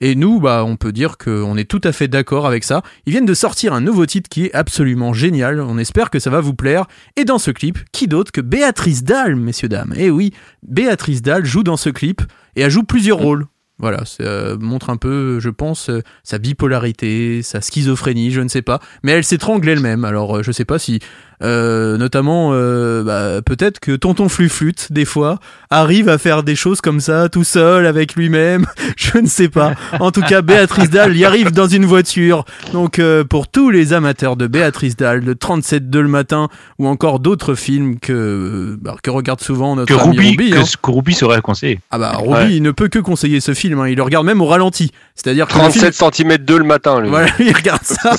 [0.00, 2.82] Et nous, bah, on peut dire qu'on est tout à fait d'accord avec ça.
[3.06, 5.60] Ils viennent de sortir un nouveau titre qui est absolument génial.
[5.60, 6.86] On espère que ça va vous plaire.
[7.16, 9.94] Et dans ce clip, qui d'autre que Béatrice Dalle, messieurs dames?
[9.96, 10.32] Eh oui,
[10.66, 12.22] Béatrice Dalle joue dans ce clip
[12.56, 13.46] et elle joue plusieurs rôles.
[13.78, 18.46] Voilà, ça euh, montre un peu, je pense, euh, sa bipolarité, sa schizophrénie, je ne
[18.48, 18.78] sais pas.
[19.02, 20.04] Mais elle s'étrangle elle-même.
[20.04, 21.00] Alors, euh, je sais pas si,
[21.42, 25.38] euh, notamment, euh, bah, peut-être que Tonton Fluflute, des fois,
[25.70, 28.66] arrive à faire des choses comme ça, tout seul, avec lui-même.
[28.96, 29.72] Je ne sais pas.
[30.00, 32.44] En tout cas, Béatrice Dalle y arrive dans une voiture.
[32.72, 37.18] Donc, euh, pour tous les amateurs de Béatrice Dalle, de 37 le matin, ou encore
[37.20, 40.64] d'autres films que, euh, bah, que regarde souvent notre Que ami Ruby, Ruby, que, hein.
[40.82, 41.80] que Ruby serait conseillé.
[41.90, 42.54] Ah bah Ruby, Ouais.
[42.56, 43.80] il ne peut que conseiller ce film.
[43.80, 43.88] hein.
[43.88, 44.90] Il le regarde même au ralenti.
[45.14, 47.08] C'est-à-dire que le film- 37 cm 2 le matin, lui.
[47.08, 48.12] voilà, il regarde ça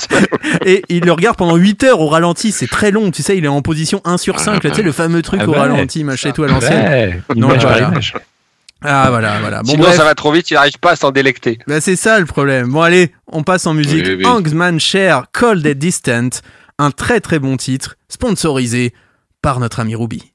[0.64, 3.44] et il le regarde pendant 8 heures au ralenti, c'est très long, tu sais, il
[3.44, 6.04] est en position 1 sur 5, là, tu sais, le fameux truc Ah au ralenti,
[6.04, 7.22] machin et tout à l'ancienne.
[7.34, 7.92] Non, voilà.
[8.82, 9.62] Ah voilà, voilà.
[9.62, 11.58] Bon Sinon, bref, ça va trop vite, il n'arrive pas à s'en délecter.
[11.66, 12.70] bah, c'est ça le problème.
[12.70, 14.04] Bon allez, on passe en musique.
[14.06, 14.26] Oui, oui.
[14.26, 16.28] Angsman Cher, Cold and Distant,
[16.78, 18.92] un très très bon titre, sponsorisé
[19.40, 20.32] par notre ami Ruby.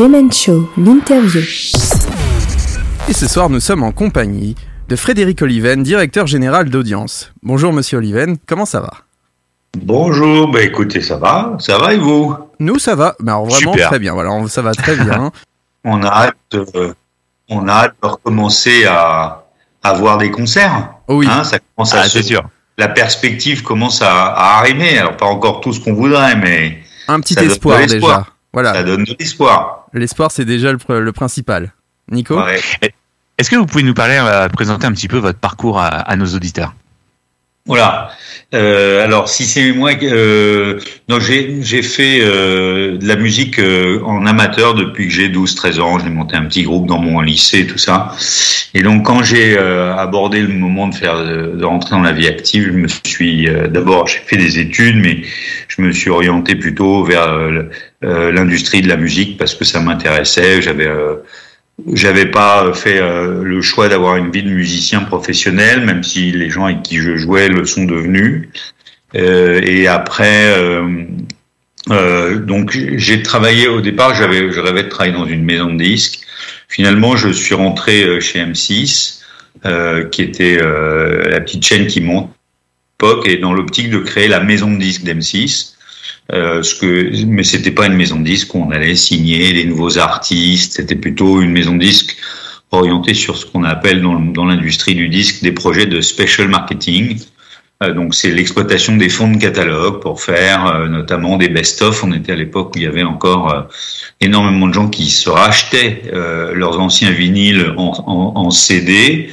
[0.00, 1.42] Demen Show, l'interview.
[3.08, 4.54] Et ce soir, nous sommes en compagnie
[4.88, 7.32] de Frédéric Oliven, directeur général d'audience.
[7.42, 8.90] Bonjour Monsieur Oliven, comment ça va?
[9.76, 12.34] Bonjour, bah écoutez, ça va, ça va et vous?
[12.60, 13.88] Nous, ça va, mais alors vraiment Super.
[13.88, 14.14] très bien.
[14.14, 15.30] Voilà, on- ça va très bien.
[15.84, 16.94] On a hâte, de-
[17.50, 19.44] on a hâte de recommencer à,
[19.82, 20.94] à voir des concerts.
[21.08, 21.26] oui.
[21.30, 22.42] Hein, ça commence à Ah, se- c'est sûr.
[22.78, 24.98] La perspective commence à, à arriver.
[24.98, 26.78] Alors pas encore tout ce qu'on voudrait, mais
[27.08, 28.24] Un petit espoir déjà.
[28.52, 28.72] L'espoir.
[28.72, 29.86] Voilà, ça donne de l'espoir.
[29.92, 31.72] l'espoir c'est déjà le, pr- le principal.
[32.10, 32.60] Nico Ouais.
[33.38, 36.16] Est-ce que vous pouvez nous parler, euh, présenter un petit peu votre parcours à, à
[36.16, 36.74] nos auditeurs?
[37.66, 38.10] Voilà.
[38.52, 44.26] Euh, alors, si c'est moi, euh, non, j'ai fait euh, de la musique euh, en
[44.26, 45.98] amateur depuis que j'ai 12-13 ans.
[45.98, 48.12] J'ai monté un petit groupe dans mon lycée, tout ça.
[48.74, 52.26] Et donc, quand j'ai euh, abordé le moment de faire de, rentrer dans la vie
[52.26, 55.22] active, je me suis euh, d'abord j'ai fait des études, mais
[55.68, 57.28] je me suis orienté plutôt vers
[58.02, 60.62] l'industrie de la musique parce que ça m'intéressait.
[60.62, 61.16] J'avais euh,
[61.92, 66.50] j'avais pas fait euh, le choix d'avoir une vie de musicien professionnel, même si les
[66.50, 68.48] gens avec qui je jouais le sont devenus.
[69.14, 71.04] Euh, et après, euh,
[71.90, 75.82] euh, donc j'ai travaillé au départ, j'avais, je rêvais de travailler dans une maison de
[75.82, 76.20] disques.
[76.68, 79.22] Finalement, je suis rentré euh, chez M6,
[79.64, 82.30] euh, qui était euh, la petite chaîne qui monte
[83.00, 85.74] l'époque, et dans l'optique de créer la maison de disques d'M6.
[86.32, 89.64] Euh, ce que, mais c'était pas une maison de disques où on allait signer des
[89.64, 90.74] nouveaux artistes.
[90.74, 92.16] C'était plutôt une maison de disques
[92.72, 97.18] orientée sur ce qu'on appelle dans, l'industrie du disque des projets de special marketing.
[97.82, 102.04] Euh, donc c'est l'exploitation des fonds de catalogue pour faire euh, notamment des best-of.
[102.04, 103.62] On était à l'époque où il y avait encore euh,
[104.20, 109.30] énormément de gens qui se rachetaient leurs anciens vinyles en CD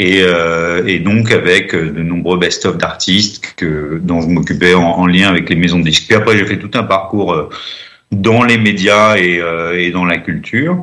[0.00, 4.82] et, euh, et donc avec euh, de nombreux best-of d'artistes que dont je m'occupais en,
[4.82, 6.06] en lien avec les maisons de disques.
[6.06, 7.50] Puis après j'ai fait tout un parcours euh,
[8.10, 10.82] dans les médias et, dans la culture.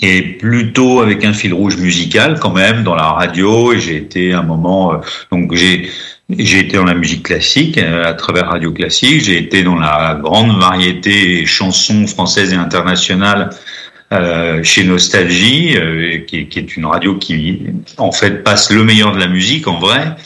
[0.00, 3.72] Et plutôt avec un fil rouge musical quand même dans la radio.
[3.72, 5.00] Et j'ai été un moment
[5.32, 5.90] donc j'ai
[6.28, 10.58] j'ai été dans la musique classique à travers Radio Classique, j'ai été dans la grande
[10.58, 13.50] variété chansons françaises et internationales
[14.12, 17.62] euh, chez Nostalgie, euh, qui, qui, est une radio qui
[17.98, 20.16] en fait passe le meilleur de la musique en vrai,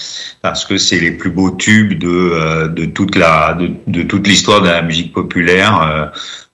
[0.42, 4.26] parce que c'est les plus beaux tubes de, euh, de toute la de, de toute
[4.26, 6.06] l'histoire de la musique populaire euh,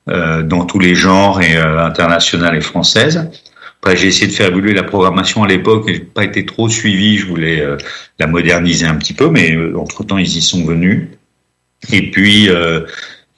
[0.09, 3.29] euh, dans tous les genres et internationale et française.
[3.81, 7.19] Après, j'ai essayé de faire évoluer la programmation à l'époque, j'ai pas été trop suivi.
[7.19, 7.65] Je voulais
[8.19, 11.09] la moderniser un petit peu, mais entre temps, ils y sont venus.
[11.93, 12.49] Et puis,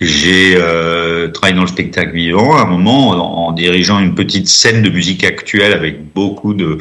[0.01, 3.11] j'ai euh, travaillé dans le spectacle vivant à un moment
[3.47, 6.79] en, dirigeant une petite scène de musique actuelle avec beaucoup de,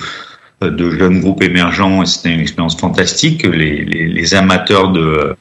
[0.61, 2.03] de jeunes groupes émergents.
[2.03, 3.43] Et c'était une expérience fantastique.
[3.43, 5.35] Les, les, les amateurs de,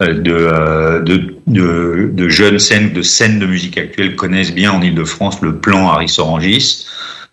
[0.00, 5.40] de, de, de, de jeunes scènes, de scènes de musique actuelle connaissent bien en Ile-de-France
[5.42, 6.86] le plan Harris Orangis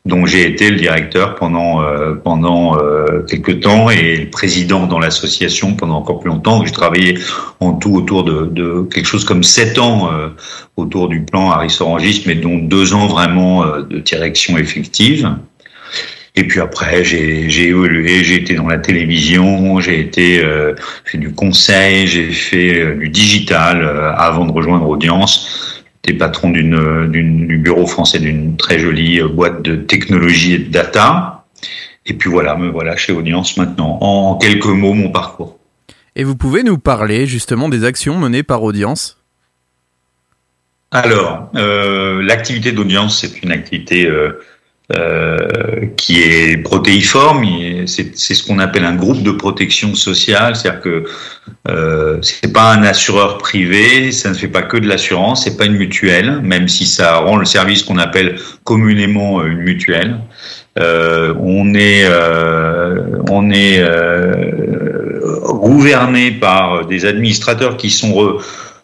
[0.07, 4.99] dont j'ai été le directeur pendant euh, pendant euh, quelques temps et le président dans
[4.99, 6.65] l'association pendant encore plus longtemps.
[6.65, 7.19] J'ai travaillé
[7.59, 10.29] en tout autour de, de quelque chose comme sept ans euh,
[10.77, 15.29] autour du plan Harris Orangis, mais dont deux ans vraiment euh, de direction effective.
[16.35, 21.33] Et puis après, j'ai évolué, j'ai été dans la télévision, j'ai été euh, fait du
[21.33, 23.83] conseil, j'ai fait euh, du digital
[24.15, 25.76] avant de rejoindre Audience
[26.07, 30.71] j'étais patron d'une, d'une, du bureau français d'une très jolie boîte de technologie et de
[30.71, 31.45] data.
[32.05, 33.97] Et puis voilà, me voilà chez Audience maintenant.
[34.01, 35.57] En quelques mots, mon parcours.
[36.15, 39.21] Et vous pouvez nous parler justement des actions menées par Audience?
[40.91, 44.39] Alors, euh, l'activité d'Audience, c'est une activité euh,
[44.95, 47.45] euh, qui est protéiforme.
[47.87, 51.03] C'est, ce qu'on appelle un groupe de protection sociale, c'est-à-dire que
[51.67, 55.65] euh, c'est pas un assureur privé, ça ne fait pas que de l'assurance, c'est pas
[55.65, 60.19] une mutuelle, même si ça rend le service qu'on appelle communément une mutuelle.
[60.79, 63.83] Euh, on est, euh, on est
[65.43, 68.37] gouverné par des administrateurs qui sont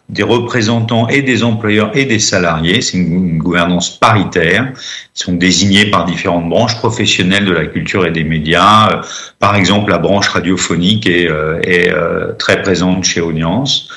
[0.08, 2.80] des représentants et des employeurs et des salariés.
[2.82, 4.72] C'est une, gouvernance paritaire.
[5.16, 9.00] Sont désignés par différentes branches professionnelles de la culture et des médias.
[9.38, 13.88] Par exemple, la branche radiophonique est, euh, euh, très présente chez Audience.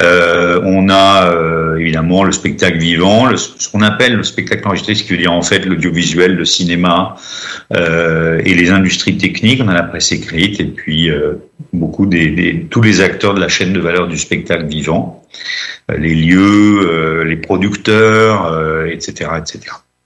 [0.00, 5.04] Euh, on a euh, évidemment le spectacle vivant, ce qu'on appelle le spectacle enregistré, ce
[5.04, 7.16] qui veut dire en fait l'audiovisuel, le cinéma
[7.74, 9.60] euh, et les industries techniques.
[9.62, 11.34] On a la presse écrite et puis euh,
[11.72, 15.22] beaucoup des, des, tous les acteurs de la chaîne de valeur du spectacle vivant,
[15.90, 19.60] euh, les lieux, les producteurs, euh, etc., etc.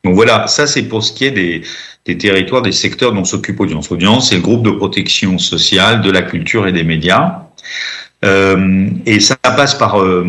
[0.07, 3.91] Donc voilà, ça c'est pour ce qui est des, territoires, des secteurs dont s'occupe Audience.
[3.91, 7.43] Audience, c'est le groupe de protection sociale de la culture et des médias.
[8.24, 10.24] Euh, et ça passe par euh,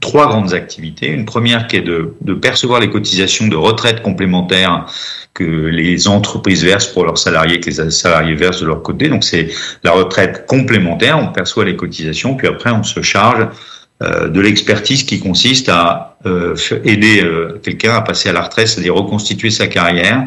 [0.00, 1.08] trois grandes activités.
[1.08, 4.86] Une première qui est de, percevoir les cotisations de retraite complémentaires
[5.34, 9.08] que les entreprises versent pour leurs salariés, que les salariés versent de leur côté.
[9.08, 9.48] Donc c'est
[9.82, 13.48] la retraite complémentaire, on perçoit les cotisations, puis après on se charge
[14.00, 18.94] de l'expertise qui consiste à euh, aider euh, quelqu'un à passer à la retraite, c'est-à-dire
[18.94, 20.24] reconstituer sa carrière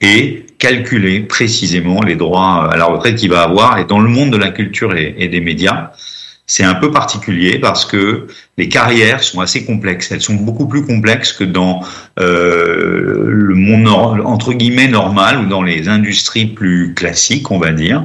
[0.00, 3.78] et calculer précisément les droits à la retraite qu'il va avoir.
[3.78, 5.92] Et dans le monde de la culture et des médias,
[6.50, 8.26] c'est un peu particulier parce que
[8.56, 10.10] les carrières sont assez complexes.
[10.10, 11.82] Elles sont beaucoup plus complexes que dans
[12.18, 13.86] euh, le monde
[14.24, 18.04] entre guillemets normal ou dans les industries plus classiques, on va dire,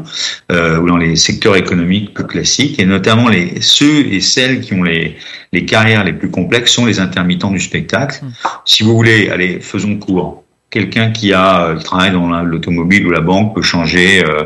[0.51, 2.79] euh, ou dans les secteurs économiques plus classiques.
[2.79, 5.15] Et notamment les ceux et celles qui ont les
[5.53, 8.21] les carrières les plus complexes sont les intermittents du spectacle.
[8.65, 10.43] Si vous voulez, allez, faisons court.
[10.69, 14.45] Quelqu'un qui a euh, qui travaille dans la- l'automobile ou la banque peut changer euh,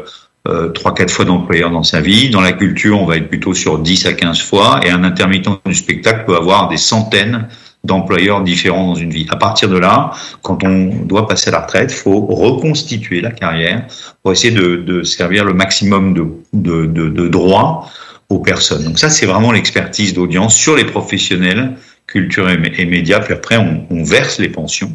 [0.74, 2.30] trois quatre fois d'employeur dans sa vie.
[2.30, 5.50] Dans la culture, on va être plutôt sur 10 à 15 fois et un intermittent
[5.66, 7.48] du spectacle peut avoir des centaines
[7.84, 9.26] d'employeurs différents dans une vie.
[9.30, 10.12] À partir de là,
[10.44, 13.86] quand on doit passer à la retraite, faut reconstituer la carrière
[14.22, 17.90] pour essayer de, servir le maximum de, de, de, droits
[18.30, 18.84] aux personnes.
[18.84, 21.76] Donc ça, c'est vraiment l'expertise d'audience sur les professionnels,
[22.08, 23.20] culture et, mé- et médias.
[23.22, 24.92] Puis après, on, on verse les pensions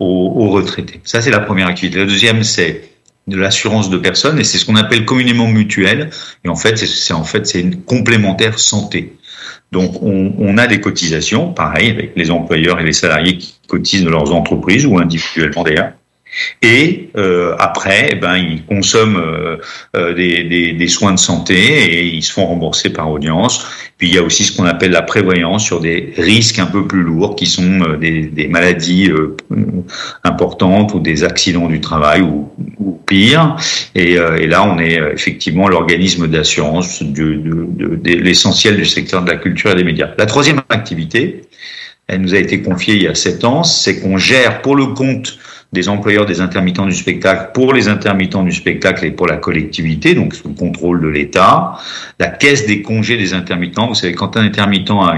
[0.00, 1.00] aux, aux retraités.
[1.04, 1.98] Ça, c'est la première activité.
[1.98, 2.91] La deuxième, c'est
[3.28, 6.10] de l'assurance de personnes et c'est ce qu'on appelle communément mutuelle.
[6.44, 9.16] Et en fait, c'est- en fait c'est une complémentaire santé.
[9.70, 14.04] Donc, on, on a des cotisations, pareil, avec les employeurs et les salariés qui cotisent
[14.04, 15.92] de leurs entreprises ou individuellement d'ailleurs.
[16.62, 19.56] Et euh, après, eh ben, ils consomment euh,
[19.96, 23.66] euh, des, des, des soins de santé et ils se font rembourser par audience.
[23.98, 26.86] Puis il y a aussi ce qu'on appelle la prévoyance sur des risques un peu
[26.86, 29.36] plus lourds, qui sont euh, des, des maladies euh,
[30.24, 33.56] importantes ou des accidents du travail ou, ou pire.
[33.94, 39.22] Et, euh, et là, on est effectivement l'organisme d'assurance de, de, de l'essentiel du secteur
[39.22, 40.10] de la culture et des médias.
[40.18, 41.42] La troisième activité,
[42.08, 44.86] elle nous a été confiée il y a sept ans, c'est qu'on gère pour le
[44.86, 45.38] compte
[45.72, 50.14] des employeurs des intermittents du spectacle pour les intermittents du spectacle et pour la collectivité,
[50.14, 51.78] donc sous le contrôle de l'État.
[52.18, 55.16] La caisse des congés des intermittents, vous savez, quand un intermittent a,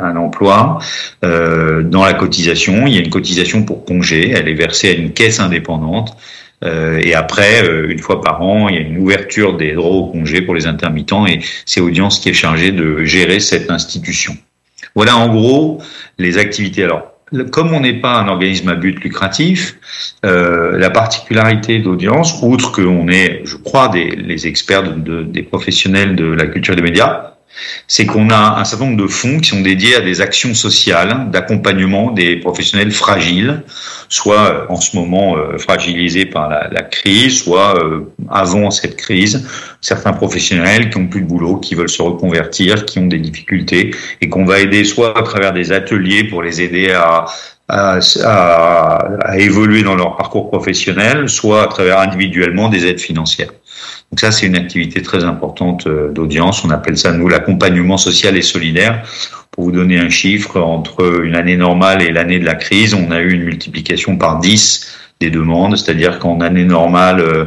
[0.00, 0.78] un- emploi,
[1.24, 4.92] euh, dans la cotisation, il y a une cotisation pour congé, elle est versée à
[4.94, 6.16] une caisse indépendante.
[6.64, 9.90] Euh, et après, euh, une fois par an, il y a une ouverture des droits
[9.90, 14.36] au congé pour les intermittents et c'est Audience qui est chargée de gérer cette institution.
[14.96, 15.80] Voilà en gros
[16.18, 16.82] les activités.
[16.82, 17.12] Alors,
[17.50, 19.76] comme on n'est pas un organisme à but lucratif,
[20.24, 25.42] euh, la particularité d'audience, outre qu'on est, je crois, des, les experts de, de- des
[25.42, 27.34] professionnels de la culture des médias,
[27.86, 31.30] c'est qu'on a un certain nombre de fonds qui sont dédiés à des actions sociales
[31.30, 33.62] d'accompagnement des professionnels fragiles,
[34.08, 39.46] soit euh, en ce moment euh, fragilisés par la, crise, soit euh, avant cette crise,
[39.80, 43.94] certains professionnels qui ont plus de boulot, qui veulent se reconvertir, qui ont des difficultés,
[44.20, 47.26] et qu'on va aider soit à travers des ateliers pour les aider à
[49.36, 53.50] évoluer dans leur parcours professionnel, soit à travers individuellement des aides financières.
[54.10, 56.64] Donc ça, c'est une activité très importante euh, d'audience.
[56.64, 59.02] On appelle ça, nous, l'accompagnement social et solidaire.
[59.50, 63.10] Pour vous donner un chiffre, entre une année normale et l'année de la crise, on
[63.10, 67.46] a eu une multiplication par 10 des demandes, c'est-à-dire qu'en année normale, euh,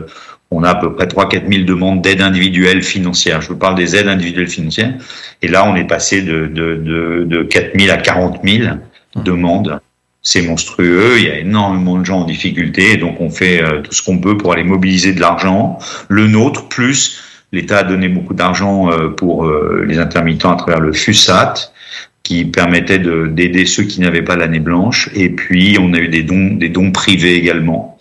[0.52, 3.42] on a à peu près 3-4 000 demandes d'aide individuelle financière.
[3.42, 4.94] Je vous parle des aides individuelles financières.
[5.42, 8.76] Et là, on est passé de, de, de, de 4 000 à 40 000
[9.16, 9.80] demandes.
[10.24, 13.82] C'est monstrueux, il y a énormément de gens en difficulté, et donc on fait euh,
[13.82, 15.80] tout ce qu'on peut pour aller mobiliser de l'argent.
[16.10, 17.20] Le nôtre, plus
[17.52, 21.74] l'État a donné beaucoup d'argent euh, pour euh, les intermittents à travers le FUSAT,
[22.22, 25.10] qui permettait de- d'aider ceux qui n'avaient pas l'année blanche.
[25.16, 27.98] Et puis, on a eu des dons, des dons privés également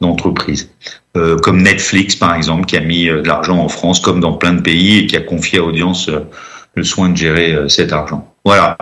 [0.00, 0.70] d'entreprises.
[1.42, 4.62] Comme Netflix, par exemple, qui a mis de l'argent en France, comme dans plein de
[4.62, 6.08] pays, et qui a confié à Audience
[6.74, 8.31] le soin de gérer cet argent.
[8.44, 8.76] Voilà.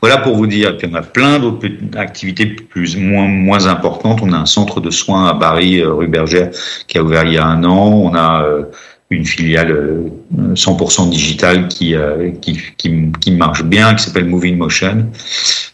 [0.00, 0.76] Voilà pour vous dire.
[0.76, 4.20] Puis on a plein d'autres activités plus moins moins importantes.
[4.22, 6.50] On a un centre de soins à Paris, euh, rue Bergère,
[6.88, 7.88] qui a ouvert il y a un an.
[7.88, 8.64] On a euh,
[9.10, 15.06] une filiale euh, 100% digitale qui, euh, qui, qui, marche bien, qui s'appelle Moving Motion.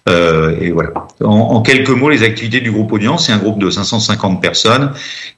[0.09, 0.91] Euh, et voilà.
[1.23, 4.93] En, quelques mots, les activités du groupe Audience, c'est un groupe de 550 personnes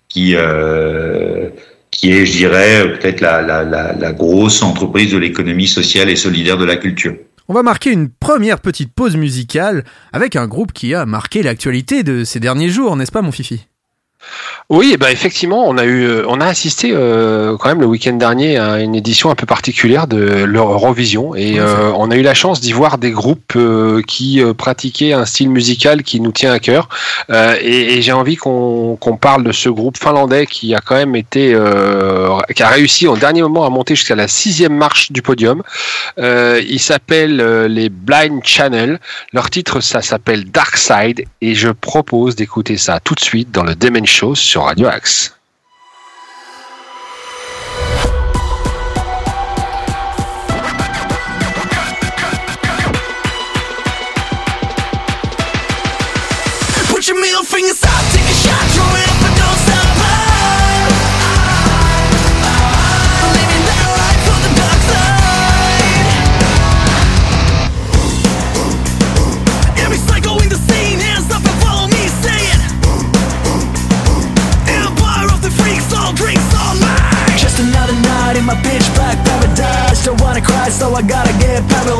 [0.09, 1.49] qui euh,
[1.91, 6.57] qui est, je dirais, peut-être la, la, la grosse entreprise de l'économie sociale et solidaire
[6.57, 7.15] de la culture.
[7.49, 12.03] On va marquer une première petite pause musicale avec un groupe qui a marqué l'actualité
[12.03, 13.67] de ces derniers jours, n'est-ce pas mon Fifi?
[14.71, 18.15] Oui, bah effectivement, on a eu, euh, on a assisté euh, quand même le week-end
[18.15, 21.35] dernier à une édition un peu particulière de l'Eurovision.
[21.35, 25.27] Et euh, on a eu la chance d'y voir des groupes euh, qui pratiquaient un
[25.27, 26.89] style musical qui nous tient à cœur.
[27.61, 31.17] Et, et j'ai envie qu'on qu'on parle de ce groupe finlandais qui a quand même
[31.17, 31.57] été,
[32.55, 35.63] qui a réussi au dernier moment à monter jusqu'à la sixième marche du podium.
[36.19, 37.37] Il s'appelle
[37.67, 39.01] les Blind Channel.
[39.33, 41.25] Leur titre, ça s'appelle Dark Side.
[41.41, 45.35] Et je propose d'écouter ça tout de suite dans le Demen Show sur Radio Axe.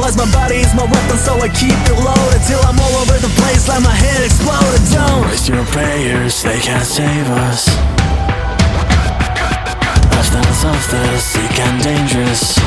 [0.03, 0.19] Paralyzed.
[0.19, 3.33] My body is my weapon, so I keep it loaded till I'm all over the
[3.41, 4.81] place, like my head exploded.
[4.91, 7.69] Don't waste your prayers, they can't save us.
[10.13, 12.59] Lifestyles of the sick and dangerous.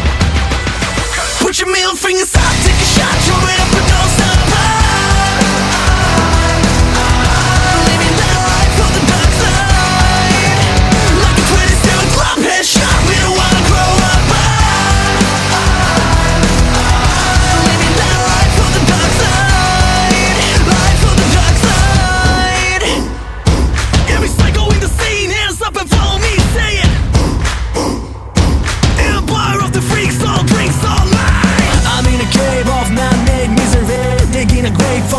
[1.40, 4.85] Put your middle fingers up, take a shot, throw it up and don't stop.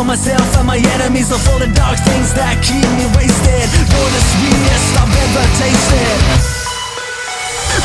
[0.07, 1.99] Myself and my enemies Of all the dark.
[2.07, 3.67] Things that keep me wasted.
[3.91, 6.17] You're the sweetest I've ever tasted.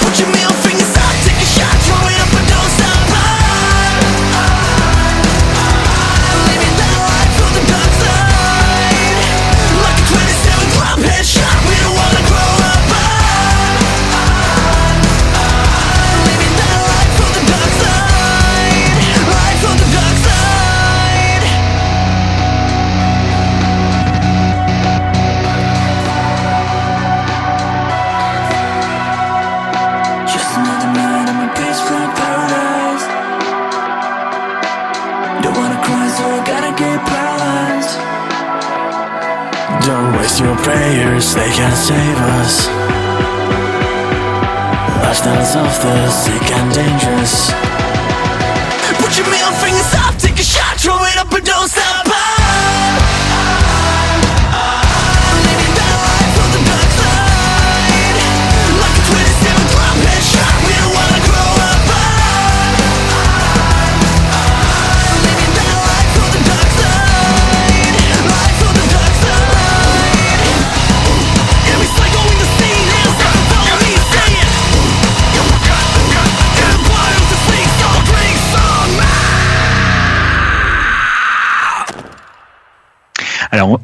[0.01, 0.52] Put your middle
[40.63, 42.69] prayers, they can't save us.
[45.03, 47.82] Lifestyles of the sick and dangerous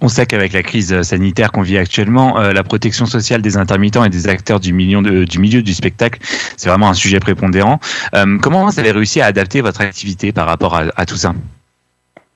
[0.08, 4.04] on- sait qu'avec la crise sanitaire qu'on vit actuellement, euh, la protection sociale des intermittents
[4.04, 6.18] et des acteurs du, du milieu du spectacle,
[6.56, 7.78] c'est vraiment un sujet prépondérant.
[8.14, 11.34] Euh, comment vous avez réussi à adapter votre activité par rapport à, tout ça?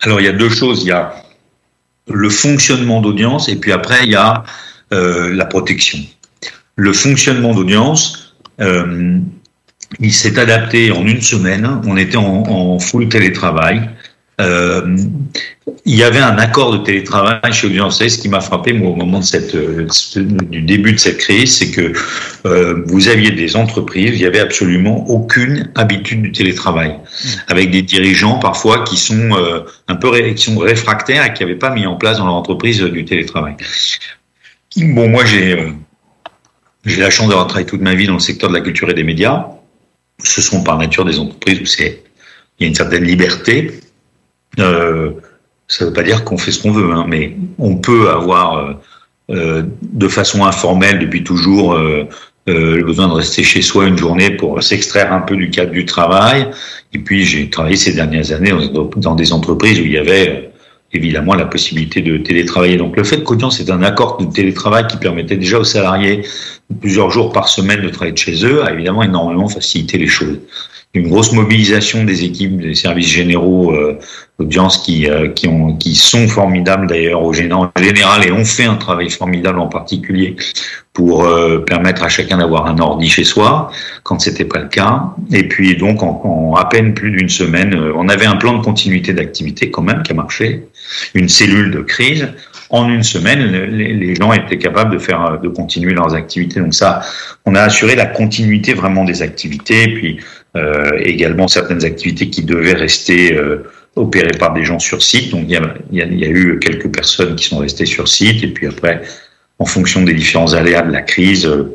[0.02, 0.82] Alors, il y a deux choses.
[0.82, 1.14] Il y a
[2.12, 4.44] le fonctionnement d'audience et puis après, il y a
[4.92, 5.98] euh, la protection.
[6.76, 9.18] Le fonctionnement d'audience, euh,
[9.98, 11.80] il s'est adapté en une semaine.
[11.86, 13.88] On était en full télétravail.
[14.40, 14.96] Euh,
[15.84, 17.98] il y avait un accord de télétravail chez Audience.
[17.98, 19.86] Ce qui m'a frappé moi, au moment de cette, euh,
[20.16, 21.92] du début de cette crise, c'est que
[22.46, 26.96] euh, vous aviez des entreprises, il y avait absolument aucune habitude du télétravail,
[27.48, 31.42] avec des dirigeants parfois qui sont euh, un peu ré- qui sont réfractaires et qui
[31.42, 33.56] n'avaient pas mis en place dans leur entreprise du télétravail.
[34.76, 35.72] Bon, moi j'ai
[36.84, 38.94] j'ai la chance d'avoir travaillé toute ma vie dans le secteur de la culture et
[38.94, 39.46] des médias.
[40.18, 42.02] Ce sont par nature des entreprises où c'est
[42.58, 43.81] il y a une certaine liberté.
[44.58, 45.12] Euh,
[45.68, 48.58] ça ne veut pas dire qu'on fait ce qu'on veut, hein, mais on peut avoir
[48.58, 48.74] euh,
[49.30, 52.08] euh, de façon informelle depuis toujours euh,
[52.48, 55.70] euh, le besoin de rester chez soi une journée pour s'extraire un peu du cadre
[55.70, 56.48] du travail.
[56.92, 58.52] Et puis j'ai travaillé ces dernières années
[58.96, 60.50] dans, des entreprises où il y avait
[60.92, 62.76] évidemment la possibilité de télétravailler.
[62.76, 66.22] Donc le fait qu'Audience est un accord de télétravail qui permettait déjà aux salariés
[66.80, 70.38] plusieurs jours par semaine de travailler de chez eux a évidemment énormément facilité les choses.
[70.94, 73.98] Une grosse mobilisation des équipes des services généraux euh,
[74.38, 77.70] d'audience qui, euh, qui, ont, qui sont formidables d'ailleurs au général
[78.26, 80.36] et ont fait un travail formidable en particulier
[80.92, 83.70] pour euh, permettre à chacun d'avoir un ordi chez soi
[84.02, 85.04] quand c'était pas le cas.
[85.32, 88.58] Et puis donc en, en à peine plus d'une semaine, euh, on avait un plan
[88.58, 90.64] de continuité d'activité quand même qui a marché,
[91.14, 92.28] une cellule de crise.
[92.68, 96.58] En une semaine, les, les gens étaient capables de faire, de continuer leurs activités.
[96.58, 97.02] Donc ça,
[97.44, 100.20] on a assuré la continuité vraiment des activités, et puis
[100.98, 103.64] également certaines activités qui devaient rester euh,
[103.96, 105.30] opérées par des gens sur site.
[105.30, 107.58] Donc il y, a, il, y a, il y a eu quelques personnes qui sont
[107.58, 109.02] restées sur site, et puis après,
[109.58, 111.72] en fonction des différents aléas de la crise, euh,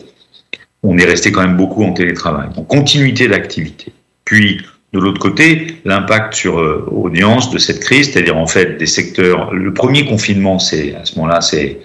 [0.84, 2.49] on est resté quand même beaucoup en télétravail.
[2.56, 3.91] Donc continuité d'activité.
[4.26, 4.62] Puis
[4.94, 9.54] de l'autre côté, l'impact sur euh, audience de cette crise, c'est-à-dire en fait des secteurs.
[9.54, 11.80] Le premier confinement, c'est à ce moment-là, c'est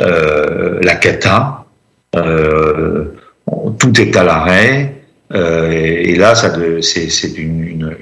[0.00, 1.64] euh, la cata.
[2.16, 3.04] Euh,
[3.78, 5.03] tout est à l'arrêt.
[5.34, 7.94] Euh, et là, ça c'est une,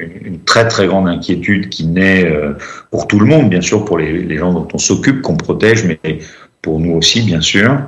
[0.45, 2.55] très très grande inquiétude qui naît euh,
[2.91, 5.85] pour tout le monde, bien sûr, pour les, les gens dont on s'occupe, qu'on protège,
[5.85, 6.19] mais
[6.61, 7.79] pour nous aussi, bien sûr.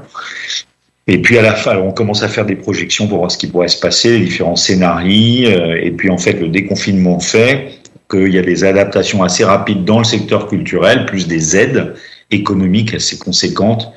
[1.07, 3.47] Et puis à la fin, on commence à faire des projections pour voir ce qui
[3.47, 5.51] pourrait se passer, les différents scénarios.
[5.51, 7.79] Euh, et puis en fait, le déconfinement fait
[8.11, 11.95] qu'il y a des adaptations assez rapides dans le secteur culturel, plus des aides
[12.31, 13.93] économiques assez conséquentes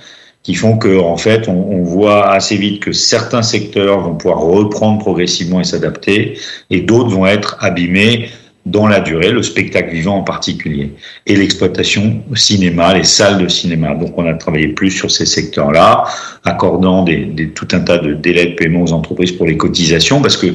[0.48, 4.98] qui font que en fait, on, voit assez vite que certains secteurs vont pouvoir reprendre
[4.98, 8.30] progressivement et s'adapter, et d'autres vont être abîmés
[8.65, 10.94] dans la durée, le spectacle vivant en particulier,
[11.26, 13.94] et l'exploitation cinéma, les salles de cinéma.
[13.95, 16.06] Donc on a travaillé plus sur ces secteurs-là,
[16.45, 20.48] accordant tout un tas de délais de paiement aux entreprises pour les cotisations, parce que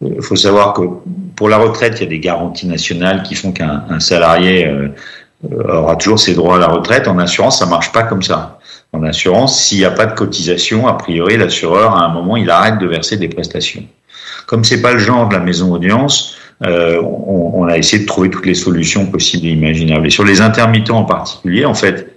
[0.00, 0.80] il faut savoir que
[1.36, 4.88] pour la retraite, il y a des garanties nationales qui font qu'un salarié euh,
[5.68, 7.06] aura toujours ses droits à la retraite.
[7.06, 8.58] En assurance, ça marche pas comme ça.
[8.92, 12.48] En assurance, s'il n'y a pas de cotisation, a priori, l'assureur, à un moment, il
[12.50, 13.84] arrête de verser des prestations.
[14.46, 18.06] Comme c'est pas le genre de la maison audience, euh, on, on, a essayé de
[18.06, 20.06] trouver toutes les solutions possibles et imaginables.
[20.06, 22.15] Et sur les intermittents en particulier, en fait,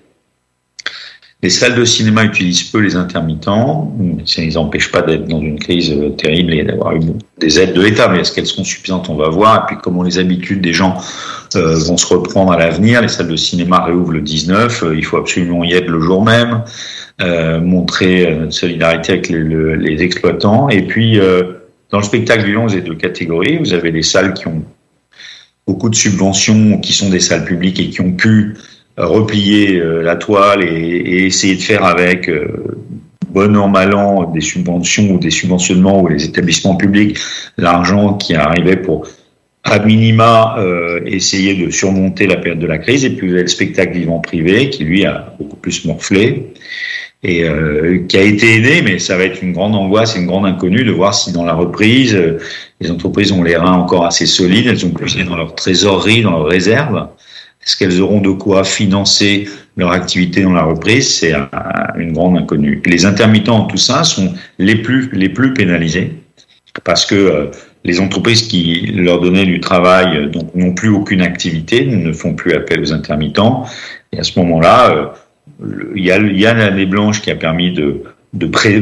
[1.42, 3.96] les salles de cinéma utilisent peu les intermittents.
[4.26, 7.00] Ça ne les empêche pas d'être dans une crise terrible et d'avoir eu
[7.38, 8.10] des aides de l'État.
[8.10, 9.10] Mais est-ce qu'elles seront suffisantes?
[9.10, 9.64] On va voir.
[9.64, 10.98] Et puis, comment les habitudes des gens
[11.56, 13.02] euh, vont se reprendre à l'avenir.
[13.02, 14.84] Les salles de cinéma réouvrent le 19.
[14.84, 16.64] Euh, il faut absolument y être le jour même.
[17.22, 20.68] Euh, montrer notre solidarité avec les, le, les exploitants.
[20.68, 21.20] Et puis,
[21.90, 23.58] dans le spectacle vivant, vous avez deux catégories.
[23.58, 24.64] Vous avez les salles qui ont
[25.66, 28.56] beaucoup de subventions, qui sont des salles publiques et qui ont pu
[29.06, 32.30] replier la toile et, et, essayer de faire avec
[33.30, 37.18] bon an mal an des subventions ou des subventionnements ou les établissements publics
[37.58, 39.08] l'argent qui arrivait pour
[39.64, 43.06] à minima euh, essayer de surmonter la période de la crise.
[43.06, 46.54] Et puis vous avez le spectacle vivant privé qui lui a beaucoup plus morflé
[47.22, 50.26] et euh, qui a été aidé mais ça va être une grande angoisse et une
[50.26, 52.38] grande inconnue de voir si dans la reprise euh,
[52.80, 56.32] les entreprises ont les reins encore assez solides elles ont puisé dans leur trésorerie dans
[56.32, 57.10] leurs réserves
[57.70, 59.48] est-ce qu'elles auront de quoi financer
[59.78, 61.20] leur activité dans la reprise?
[61.20, 61.36] C'est
[62.00, 62.82] une grande inconnue.
[62.84, 66.14] Les intermittents, tout ça, sont les plus, les plus pénalisés
[66.84, 67.46] parce que euh,
[67.84, 72.54] les entreprises qui leur donnaient du travail euh, n'ont plus aucune activité, ne font plus
[72.54, 73.66] appel aux intermittents.
[74.14, 75.14] Et à ce moment-là,
[75.62, 78.02] euh, il y a, l'année blanche qui a permis de,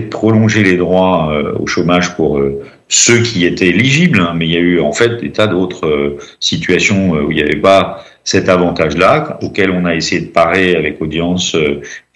[0.10, 2.42] prolonger les droits au chômage pour
[2.90, 6.18] ceux qui étaient éligibles, hein, mais il y a eu en fait des tas d'autres
[6.42, 11.02] situations où il n'y avait pas cet avantage-là, auquel on a essayé de parer avec
[11.02, 11.56] audience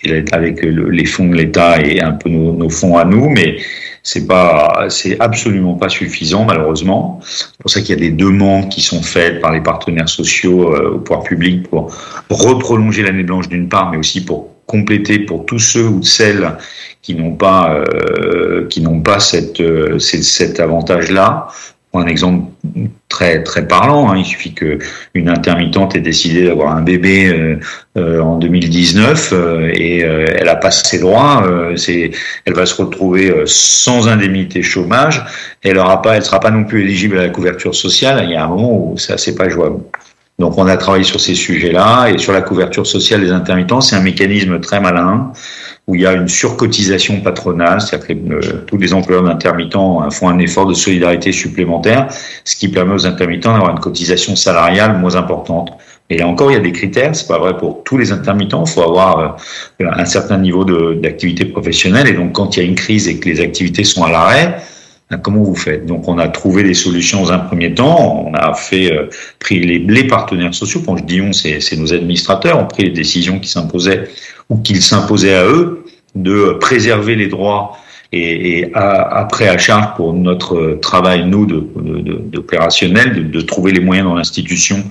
[0.03, 3.59] et avec les fonds de l'État et un peu nos, fonds à nous, mais
[4.03, 7.21] c'est pas, c'est absolument pas suffisant malheureusement.
[7.23, 10.75] C'est pour ça qu'il y a des demandes qui sont faites par les partenaires sociaux
[10.75, 11.95] euh, au pouvoir public pour
[12.29, 16.57] reprolonger l'année blanche d'une part, mais aussi pour compléter pour tous ceux ou celles
[17.01, 21.47] qui n'ont pas euh, qui n'ont pas cette, euh, cet avantage-là
[21.93, 22.45] un exemple
[23.09, 24.09] très très parlant.
[24.09, 24.17] Hein.
[24.17, 24.79] Il suffit que
[25.13, 27.59] une intermittente ait décidé d'avoir un bébé euh,
[27.97, 31.43] euh, en 2019 euh, et euh, elle a pas ses droits.
[31.45, 32.11] Euh, c'est,
[32.45, 35.23] elle va se retrouver sans indemnité chômage.
[35.63, 38.21] Elle aura pas, elle sera pas non plus éligible à la couverture sociale.
[38.23, 39.81] Il y a un moment où ça c'est pas jouable.
[40.39, 43.81] Donc on a travaillé sur ces sujets-là et sur la couverture sociale des intermittents.
[43.81, 45.31] C'est un mécanisme très malin
[45.91, 50.29] où il y a une surcotisation patronale, c'est-à-dire que euh, tous les employeurs d'intermittents font
[50.29, 52.07] un effort de solidarité supplémentaire,
[52.45, 55.73] ce qui permet aux intermittents d'avoir une cotisation salariale moins importante.
[56.09, 58.63] Et là encore, il y a des critères, c'est pas vrai pour tous les intermittents,
[58.65, 59.37] il faut avoir
[59.81, 63.19] euh, un certain niveau d'activité professionnelle, et donc quand il y a une crise et
[63.19, 64.61] que les activités sont à l'arrêt,
[65.17, 65.85] Comment vous faites?
[65.85, 68.25] Donc, on a trouvé des solutions dans un premier temps.
[68.25, 69.09] On a fait euh,
[69.39, 70.81] pris les, les, partenaires sociaux.
[70.85, 74.05] Quand je dis on, c'est nos administrateurs ont pris les décisions qui s'imposaient
[74.49, 75.80] ou qu'il s'imposait à eux
[76.15, 77.77] de préserver les droits
[78.11, 84.07] et, à- après à charge pour notre travail nous d'opérationnel de, de trouver les moyens
[84.07, 84.83] dans l'institution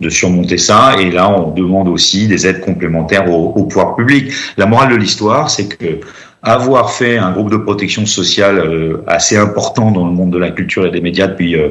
[0.00, 0.96] de surmonter ça.
[1.00, 4.32] Et là, on demande aussi des aides complémentaires au pouvoir public.
[4.56, 6.00] La morale de l'histoire, c'est que
[6.42, 10.50] avoir fait un groupe de protection sociale euh, assez important dans le monde de la
[10.50, 11.68] culture et des médias depuis euh,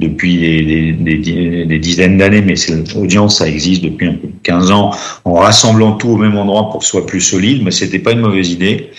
[0.00, 4.14] depuis des, des- des di- des dizaines d'années, mais c'est l'audience, ça existe depuis un
[4.14, 4.92] peu de 15 ans,
[5.24, 8.12] en rassemblant tout au même endroit pour que ce soit plus solide, mais c'était pas
[8.12, 8.90] une mauvaise idée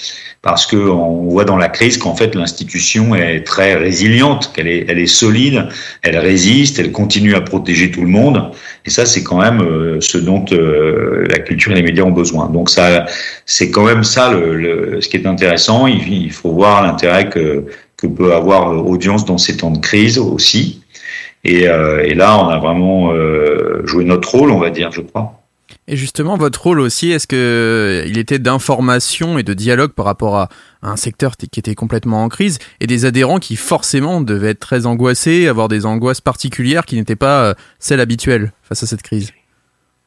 [0.45, 4.85] parce que on voit dans la crise qu'en fait l'institution est très résiliente, qu'elle est,
[4.87, 5.67] elle est solide,
[6.03, 8.51] elle résiste, elle continue à protéger tout le monde,
[8.85, 12.11] et ça c'est quand même euh, ce dont euh, la culture et les médias ont
[12.23, 12.47] besoin.
[12.47, 13.07] Donc ça,
[13.47, 15.87] c'est quand même ça le, le- ce qui est intéressant.
[15.87, 17.65] Il, il faut voir l'intérêt que
[17.97, 20.81] que peut avoir euh, audience dans ces temps de crise aussi.
[21.43, 23.11] Et, euh, et là, on a vraiment
[23.85, 25.44] joué notre rôle, on va dire, je crois.
[25.87, 30.35] Et justement, votre rôle aussi, est-ce que il était d'information et de dialogue par rapport
[30.35, 30.49] à
[30.81, 34.87] un secteur qui était complètement en crise et des adhérents qui forcément devaient être très
[34.87, 39.31] angoissés, avoir des angoisses particulières qui n'étaient pas euh, celles habituelles face à cette crise?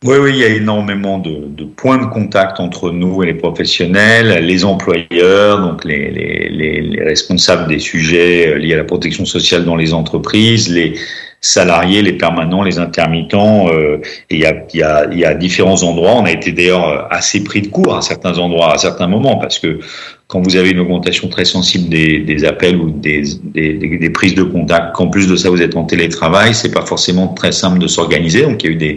[0.05, 4.45] Oui, oui, il y a énormément de, points de contact entre nous et les professionnels,
[4.45, 9.77] les employeurs, donc les, les responsables des sujets euh, liés à la protection sociale dans
[9.77, 10.95] les entreprises, les
[11.41, 13.69] salariés, les permanents, les intermittents.
[13.73, 14.01] euh,
[14.31, 16.15] et il y a, y, a, y a différents endroits.
[16.15, 19.59] On a été d'ailleurs assez pris de court à certains endroits, à certains moments, parce
[19.59, 19.79] que
[20.27, 24.11] quand vous avez une augmentation très sensible des, des appels ou des, des, des, des
[24.11, 27.53] prises de contact, qu'en plus de ça vous êtes en télétravail, c'est pas forcément très
[27.53, 28.43] simple de s'organiser.
[28.43, 28.97] Donc il y a eu des,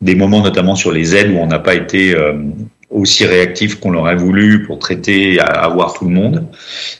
[0.00, 2.34] des moments, notamment sur les aides, où on n'a pas été euh,
[2.92, 6.46] aussi réactif qu'on l'aurait voulu pour traiter, avoir tout le monde.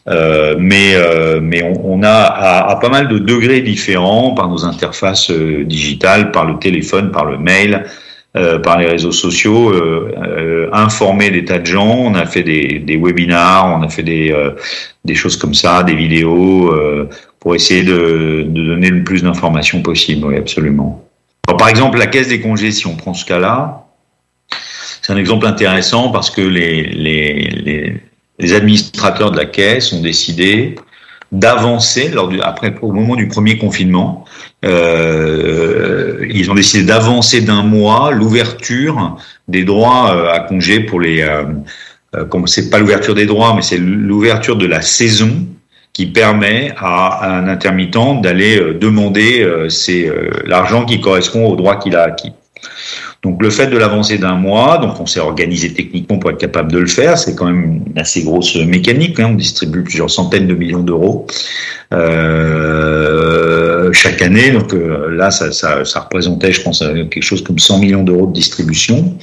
[0.09, 5.31] Euh, mais euh, mais on, a à, pas mal de degrés différents par nos interfaces
[5.31, 7.85] euh, digitales, par le téléphone, par le mail.
[8.63, 9.75] Par les réseaux sociaux,
[10.73, 11.99] informer des tas de gens.
[11.99, 16.75] On a fait des, des webinars, on a fait des, choses comme ça, des vidéos,
[17.41, 20.29] pour essayer de, donner le plus d'informations possible.
[20.29, 21.07] Oui, absolument.
[21.59, 23.85] Par exemple, la caisse des congés, si on prend ce cas-là,
[25.03, 28.01] c'est un exemple intéressant parce que les, les, les,
[28.39, 30.77] les administrateurs de la caisse ont décidé
[31.31, 34.25] d'avancer lors du, après au moment du premier confinement,
[34.65, 39.17] euh, ils ont décidé d'avancer d'un mois l'ouverture
[39.49, 41.45] des droits euh, à congé pour les, euh,
[42.15, 45.47] euh, c'est pas l'ouverture des droits, mais c'est l'ouverture de la saison
[45.93, 50.11] qui permet à, un intermittent d'aller euh, demander euh, c'est
[50.45, 52.33] l'argent qui correspond au droit qu'il a acquis.
[53.23, 56.73] Donc le fait de l'avancer d'un mois, donc on s'est organisé techniquement pour être capable
[56.73, 60.49] de le faire, c'est quand même une assez grosse mécanique, hein, on distribue plusieurs centaines
[60.49, 61.29] de millions d'euros
[61.93, 67.61] euh, chaque année, donc euh, là ça, ça, ça, représentait je pense quelque chose comme
[67.61, 69.17] 100 millions d'euros de distribution.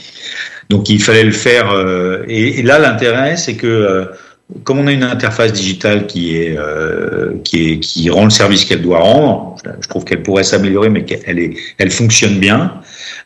[0.69, 4.05] Donc il fallait le faire, euh, et, et, là l'intérêt c'est que euh,
[4.63, 8.65] comme on a une interface digitale qui est euh, qui est qui rend le service
[8.65, 12.73] qu'elle doit rendre, je trouve qu'elle pourrait s'améliorer, mais qu'elle est elle fonctionne bien.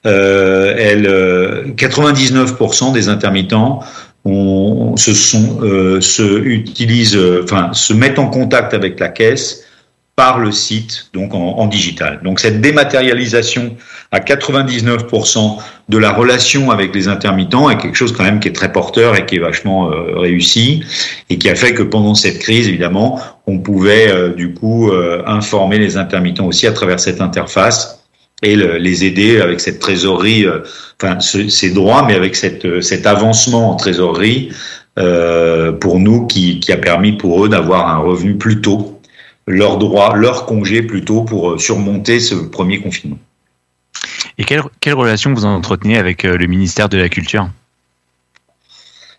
[0.06, 3.80] Euh, elle, 99% des intermittents
[4.26, 9.63] se sont euh, se utilisent, enfin se mettent en contact avec la caisse
[10.16, 12.20] par le site, donc en, digital.
[12.24, 13.76] Donc cette dématérialisation
[14.12, 15.58] à 99%
[15.90, 19.16] de la relation avec les intermittents est quelque chose quand même qui est très porteur
[19.16, 20.84] et qui est vachement euh, réussi
[21.32, 25.24] et qui a fait que pendant cette crise, évidemment, on pouvait euh, du coup euh,
[25.26, 28.04] informer les intermittents aussi à travers cette interface
[28.44, 30.46] et le, les aider avec cette trésorerie,
[31.02, 34.52] enfin ce, ces droits, mais avec cette, cet avancement en trésorerie
[35.80, 38.93] pour nous qui a permis pour eux d'avoir un revenu plus tôt,
[39.48, 43.20] leur droit, leur congé plus tôt pour surmonter ce premier confinement.
[44.38, 47.50] Et quelle, quelle relation vous entretenez avec euh, le ministère de la Culture?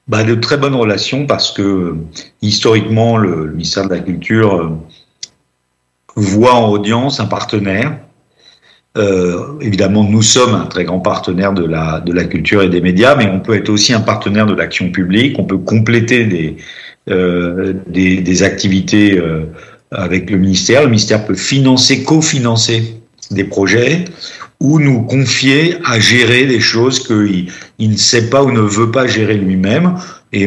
[0.09, 1.96] Bah, De très bonnes relations parce que
[2.42, 4.70] historiquement, le, le ministère de la Culture euh,
[6.16, 7.98] voit en audience un partenaire.
[8.96, 12.80] Euh, évidemment, nous sommes un très grand partenaire de la, de la culture et des
[12.80, 15.36] médias, mais on peut être aussi un partenaire de l'action publique.
[15.38, 16.56] On peut compléter des,
[17.10, 19.46] euh, des, des, activités euh,
[19.94, 20.82] avec le ministère.
[20.82, 22.96] Le ministère peut financer, cofinancer
[23.30, 24.04] des projets
[24.60, 28.90] ou nous confier à gérer des choses qu'il il ne sait pas ou ne veut
[28.90, 29.94] pas gérer lui-même.
[30.32, 30.46] Et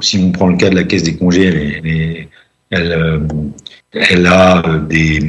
[0.00, 2.28] si on prend le cas de la caisse des congés,
[2.70, 3.26] elle,
[3.92, 5.20] elle a des,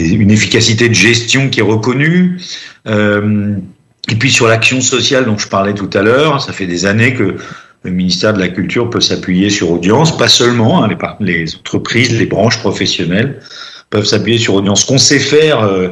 [0.00, 2.38] une efficacité de gestion qui est reconnue.
[2.86, 3.56] Euh,
[4.10, 7.14] et puis sur l'action sociale dont je parlais tout à l'heure, ça fait des années
[7.14, 7.36] que
[7.82, 10.88] le ministère de la Culture peut s'appuyer sur audience, pas seulement, hein,
[11.20, 13.40] les, les, entreprises, les branches professionnelles
[13.90, 14.84] peuvent s'appuyer sur audience.
[14.84, 15.88] Qu'on sait faire, euh,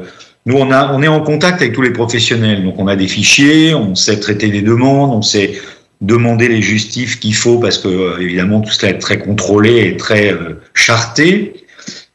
[0.46, 3.08] nous on, a, on est en contact avec tous les professionnels, donc on a des
[3.08, 5.60] fichiers, on sait traiter des demandes, on sait
[6.00, 9.96] demander les justifs qu'il faut parce que euh, évidemment tout cela est très contrôlé et
[9.96, 11.54] très euh, charté.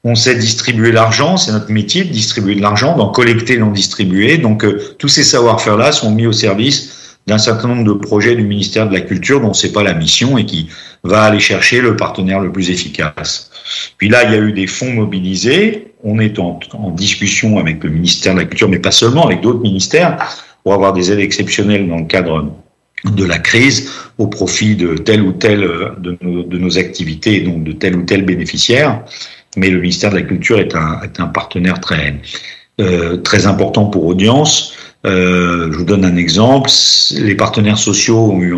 [0.03, 4.37] On sait distribuer l'argent, c'est notre métier de distribuer de l'argent, d'en collecter, d'en distribuer.
[4.37, 6.94] Donc euh, tous ces savoir-faire-là sont mis au service
[7.27, 10.37] d'un certain nombre de projets du ministère de la Culture dont c'est pas la mission
[10.37, 10.69] et qui
[11.03, 13.51] va aller chercher le partenaire le plus efficace.
[13.97, 15.93] Puis là, il y a eu des fonds mobilisés.
[16.03, 16.59] On est en,
[16.91, 20.17] discussion avec le ministère de la Culture, mais pas seulement, avec d'autres ministères,
[20.63, 22.51] pour avoir des aides exceptionnelles dans le cadre
[23.05, 27.63] de la crise au profit de telle ou telle euh, de nos, activités et donc
[27.63, 29.03] de tel ou tel bénéficiaire.
[29.57, 32.19] Mais le ministère de la Culture est un, est un partenaire très,
[32.81, 34.74] euh, très important pour audience.
[35.05, 36.69] Euh, je vous donne un exemple.
[37.15, 38.55] Les partenaires sociaux ont eu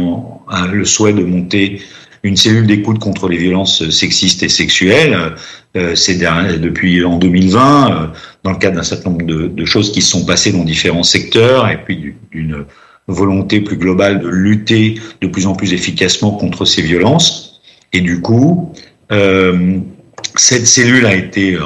[0.72, 1.82] le souhait de monter
[2.24, 5.34] une cellule d'écoute contre les violences sexistes et sexuelles.
[5.76, 5.95] Euh,
[6.60, 8.07] depuis en 2020, euh,
[8.44, 11.69] dans le cadre d'un certain nombre de, choses qui se sont passées dans différents secteurs,
[11.69, 12.65] et puis du- d'une
[13.07, 17.61] volonté plus globale de lutter de plus en plus efficacement contre ces violences.
[17.94, 18.74] Et du coup,
[19.11, 19.78] euh,
[20.36, 21.57] cette cellule a été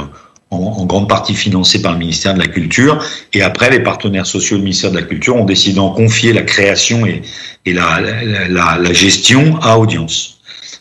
[0.51, 3.03] en, en grande partie financée par le ministère de la Culture.
[3.33, 6.43] Et après, les partenaires sociaux du ministère de la Culture ont décidé d'en confier la
[6.43, 7.21] création et,
[7.65, 10.37] et la, la, la- la gestion à Audience.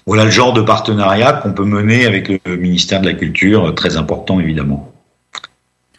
[0.07, 3.97] Voilà le genre de partenariat qu'on peut mener avec le ministère de la Culture, très
[3.97, 4.87] important évidemment.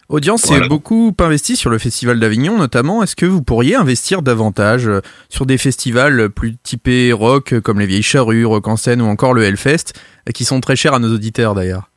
[0.10, 0.64] Audience Voilà.
[0.64, 3.02] s'est beaucoup investi sur le Festival d'Avignon notamment.
[3.02, 4.90] Est-ce que vous pourriez investir davantage
[5.30, 9.34] sur des festivals plus typés rock comme les Vieilles Charrues, Rock en scène ou encore
[9.34, 9.94] le Hellfest,
[10.34, 11.91] qui sont très chers à nos auditeurs d'ailleurs?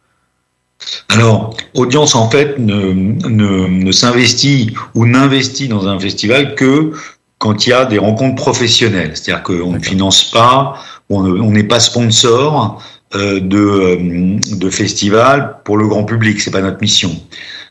[1.09, 2.93] Alors, Audience, en fait, ne,
[3.29, 6.93] ne, ne s'investit ou n'investit dans un festival que
[7.39, 9.13] quand il y a des rencontres professionnelles.
[9.15, 10.75] C'est-à-dire qu'on ne finance pas,
[11.11, 12.83] on ne- on n'est pas sponsor
[13.15, 16.41] euh, de, euh, de festivals pour le grand public.
[16.41, 17.11] C'est pas notre mission.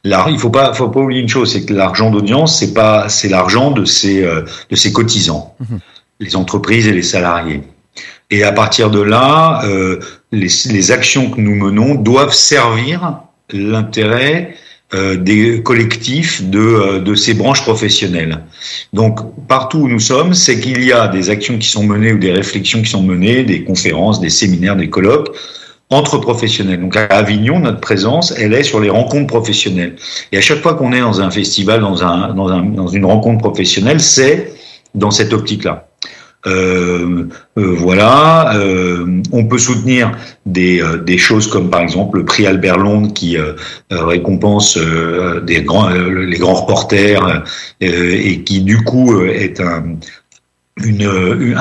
[0.06, 3.07] Là, il faut pas, faut pas oublier une chose, c'est que l'argent d'audience, c'est pas,
[3.10, 5.56] c'est l'argent de ses, euh, de ses cotisants,
[6.19, 7.61] les entreprises et les salariés.
[8.30, 9.99] Et à partir de là, euh,
[10.34, 13.19] les, actions que nous menons doivent servir
[13.51, 14.55] l'intérêt
[14.93, 18.39] euh, des collectifs de, euh, de ces branches professionnelles.
[18.93, 22.18] Donc, partout où nous sommes, c'est qu'il y a des actions qui sont menées ou
[22.18, 25.35] des réflexions qui sont menées, des conférences, des séminaires, des colloques
[25.89, 26.81] entre professionnels.
[26.81, 29.95] Donc à Avignon, notre présence, elle est sur les rencontres professionnelles.
[30.31, 34.53] Et à chaque fois qu'on est dans un festival, dans une rencontre professionnelle, c'est
[34.95, 35.88] dans cette optique-là.
[36.45, 40.11] Euh, euh, voilà, euh, on peut soutenir
[40.45, 40.82] des,
[41.18, 43.38] choses comme par exemple le prix Albert Londres qui
[43.90, 47.44] récompense les grands reporters
[47.80, 49.98] et qui du coup est un,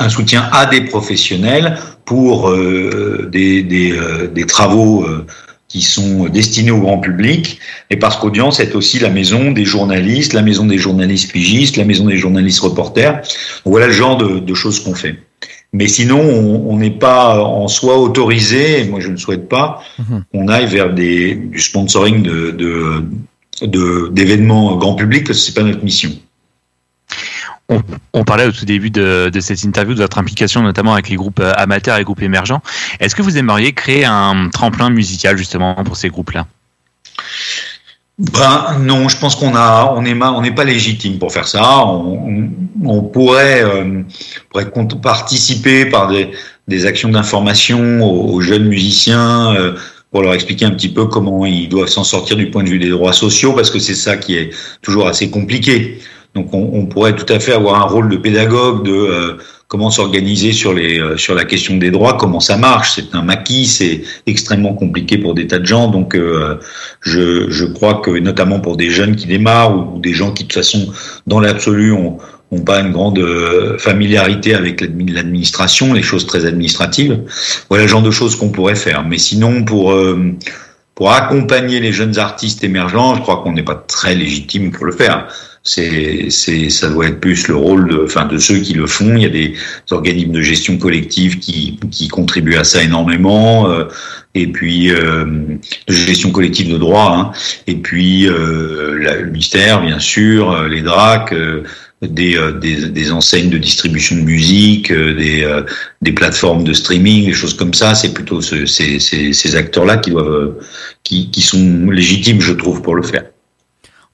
[0.09, 2.53] soutien à des professionnels pour
[3.31, 5.05] des, travaux
[5.73, 7.57] qui sont destinés au grand public,
[7.89, 11.83] et parce qu'Audience est aussi la maison des journalistes, la maison des journalistes pigistes, la
[11.83, 13.23] maison des journalistes reporters.
[13.65, 15.15] Voilà le genre de, de choses qu'on fait.
[15.73, 19.81] Mais sinon, on n'est pas en soi autorisé, et moi je ne souhaite pas,
[20.31, 23.03] qu'on aille vers des, du sponsoring de, de,
[23.63, 26.11] de- d'événements grand public, parce que c'est pas notre mission.
[27.69, 31.39] On, parlait au tout début de, cette interview de votre implication notamment avec les groupes
[31.39, 32.61] euh, amateurs et groupes émergents.
[32.99, 36.45] Est-ce que vous aimeriez créer un tremplin musical justement pour ces groupes-là?
[38.19, 41.47] Ben non, je pense qu'on a, on est, ma- on n'est pas légitime pour faire
[41.47, 41.83] ça.
[41.85, 44.03] On, pourrait, euh,
[45.01, 46.11] participer par
[46.67, 49.75] des, actions d'information aux, aux jeunes musiciens euh,
[50.11, 52.77] pour leur expliquer un petit peu comment ils doivent s'en sortir du point de vue
[52.77, 54.51] des droits sociaux, parce que c'est ça qui est
[54.83, 55.99] toujours assez compliqué.
[56.35, 59.37] Donc on, pourrait tout à fait avoir un rôle de pédagogue de euh,
[59.67, 62.93] comment s'organiser sur euh, sur la question des droits, comment ça marche.
[62.95, 65.89] C'est un maquis, c'est extrêmement compliqué pour des tas de gens.
[65.89, 66.57] Donc euh,
[67.01, 70.47] je, je crois que notamment pour des jeunes qui démarrent ou des gens qui de
[70.47, 70.91] toute façon
[71.27, 72.17] dans l'absolu ont
[72.49, 73.23] ont pas une grande
[73.79, 77.19] familiarité avec l'admi- l'administration, les choses très administratives.
[77.69, 79.03] Voilà le genre de choses qu'on pourrait faire.
[79.07, 79.95] Mais sinon pour
[80.95, 84.91] pour accompagner les jeunes artistes émergents, je crois qu'on n'est pas très légitime pour le
[84.91, 85.27] faire.
[85.65, 89.15] C'est, c'est, ça doit être plus le rôle de, enfin, de ceux qui le font.
[89.15, 89.53] Il y a des
[89.91, 93.69] organismes de gestion collective qui, qui contribuent à ça énormément.
[93.71, 93.85] euh,
[94.35, 95.23] et puis euh,
[95.87, 97.15] de gestion collective de droit.
[97.15, 97.31] Hein,
[97.67, 101.31] et puis euh, le ministère, bien sûr, euh, les DRAC.
[101.33, 101.63] euh,
[102.01, 105.47] des, euh, des, des enseignes de distribution de musique, des,
[106.01, 107.95] des plateformes de streaming, des choses comme ça.
[107.95, 110.55] C'est plutôt ce- ces, ces, ces acteurs-là qui doivent,
[111.05, 113.23] qui, qui sont légitimes, je trouve, pour le faire.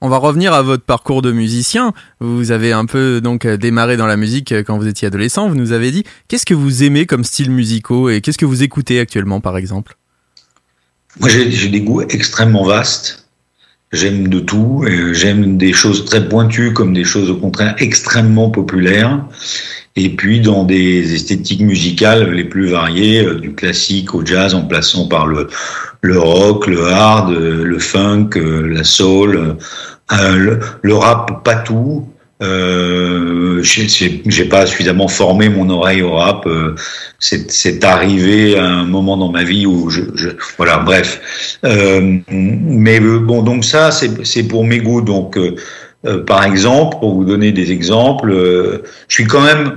[0.02, 1.92] On va revenir à votre parcours de musicien.
[2.20, 5.46] Vous avez un peu donc euh, démarré dans la musique euh, quand vous étiez adolescent.
[5.46, 8.62] Vous nous avez dit qu'est-ce que vous aimez comme style musicaux et qu'est-ce que vous
[8.62, 9.98] écoutez actuellement par exemple?
[11.18, 13.26] Moi, j'ai des goûts extrêmement vastes.
[13.92, 14.86] J'aime de tout.
[14.88, 19.26] et J'aime des choses très pointues comme des choses au contraire extrêmement populaires.
[19.96, 24.62] et puis dans des esthétiques musicales les plus variées, euh, du classique au jazz, en
[24.62, 25.48] plaçant par le,
[26.02, 29.56] le rock, le hard, le funk, la soul,
[30.12, 32.06] euh, le, rap, pas tout.
[32.42, 36.46] Euh, j'ai- pas suffisamment formé mon oreille au rap.
[36.46, 36.74] euh,
[37.18, 40.00] C'est arrivé à un moment dans ma vie où je,
[40.56, 41.58] voilà, bref.
[41.64, 45.02] Euh, mais euh, bon, donc ça, c'est pour mes goûts.
[45.02, 49.76] Donc, euh, par exemple, pour vous donner des exemples, je suis quand même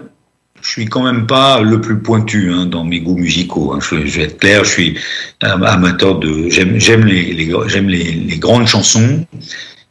[0.63, 3.73] je suis quand même pas le plus pointu hein, dans mes goûts musicaux.
[3.73, 3.79] hein.
[3.81, 4.97] Je, vais être clair, je suis
[5.41, 6.49] am- amateur de.
[6.49, 9.25] J'aime les, les les, les grandes chansons.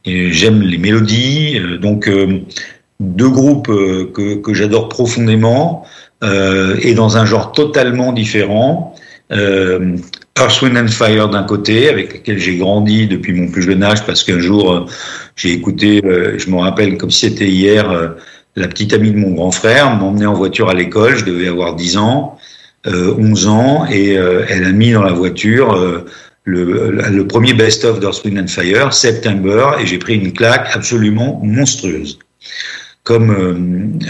[0.06, 1.58] J'aime les mélodies.
[1.58, 2.40] euh, Donc euh,
[3.00, 5.84] deux groupes euh, que, que j'adore profondément
[6.24, 8.94] euh, et dans un genre totalement différent.
[9.30, 9.96] Euh,
[10.38, 14.04] Earth, Wind and Fire d'un côté, avec lequel j'ai grandi depuis mon plus jeune âge,
[14.06, 14.86] parce qu'un jour
[15.36, 18.14] j'ai écouté, je me rappelle comme si c'était hier,
[18.56, 21.74] la petite amie de mon grand frère m'emmenait en voiture à l'école, je devais avoir
[21.74, 22.38] 10 ans,
[22.86, 26.04] euh, 11 ans, et euh, elle a mis dans la voiture euh,
[26.44, 32.18] le, premier best-of d'Earth, Wind and Fire, September, et j'ai pris une claque absolument monstrueuse
[33.04, 33.30] comme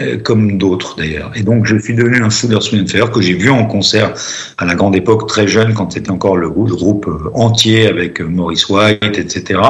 [0.01, 1.31] euh, comme d'autres d'ailleurs.
[1.35, 4.13] Et donc je suis devenu un and Fire que j'ai vu en concert
[4.59, 7.87] à la grande époque, très jeune, quand c'était encore le, grou- le groupe euh, entier
[7.87, 9.61] avec euh, Maurice White, etc.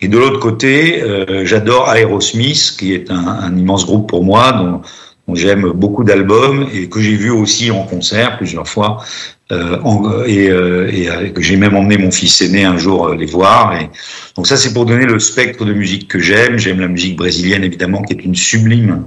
[0.00, 5.34] Et de l'autre côté, euh, j'adore Aerosmith, qui est un, immense groupe pour moi, dont
[5.34, 9.04] j'aime beaucoup d'albums et que j'ai vu aussi en concert plusieurs fois.
[9.52, 13.76] Euh, et, euh, et euh, j'ai même emmené mon fils aîné un jour les voir.
[13.76, 13.90] Et
[14.36, 16.58] donc ça, c'est pour donner le spectre de musique que j'aime.
[16.58, 19.04] J'aime la musique brésilienne évidemment, qui est une sublime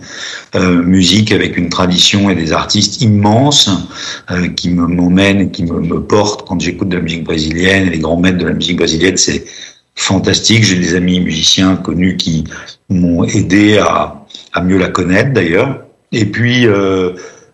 [0.53, 3.69] musique avec une tradition et des artistes immenses
[4.55, 7.87] qui me m'emmènent, qui me, portent quand j'écoute de la musique brésilienne.
[7.87, 9.43] Et les grands maîtres de la musique brésilienne, c'est
[9.95, 10.63] fantastique.
[10.63, 12.43] J'ai des amis musiciens connus qui
[12.89, 14.25] m'ont aidé à,
[14.63, 15.81] mieux la connaître d'ailleurs.
[16.11, 16.67] Et puis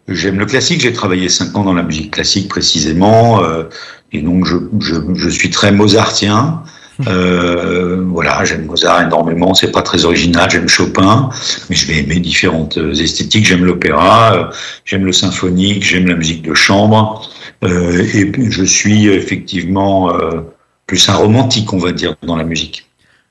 [0.07, 0.81] j'aime le classique.
[0.81, 3.63] J'ai travaillé cinq ans dans la musique classique précisément, euh,
[4.11, 6.63] et donc je, je, je suis très mozartien.
[7.07, 9.55] Euh, voilà, j'aime Mozart énormément.
[9.55, 10.51] C'est pas très original.
[10.51, 11.29] J'aime Chopin,
[11.69, 13.45] mais je vais aimer différentes euh, esthétiques.
[13.45, 14.53] J'aime l'opéra, euh,
[14.85, 17.27] j'aime le symphonique, j'aime la musique de chambre,
[17.63, 20.41] euh, et je suis effectivement euh,
[20.85, 22.87] plus un romantique, on va dire, dans la musique.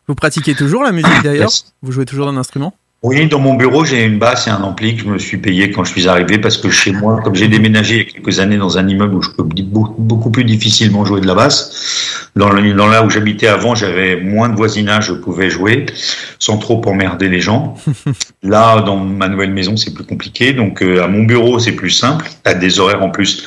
[0.08, 1.52] Vous pratiquez toujours la musique d'ailleurs?
[1.82, 2.74] Vous jouez toujours d'un instrument?
[3.02, 5.70] Oui, dans mon bureau, j'ai une basse et un ampli que je me suis payé
[5.70, 8.40] quand je suis arrivé parce que chez moi, comme j'ai déménagé il y a quelques
[8.40, 12.50] années dans un immeuble où je peux beaucoup, plus difficilement jouer de la basse, dans,
[12.50, 15.86] le, dans là où j'habitais avant, j'avais moins de voisinage, je pouvais jouer
[16.38, 17.74] sans trop emmerder les gens.
[18.42, 20.52] Là, dans ma nouvelle maison, c'est plus compliqué.
[20.52, 23.46] Donc, euh, à mon bureau, c'est plus simple, à des horaires en plus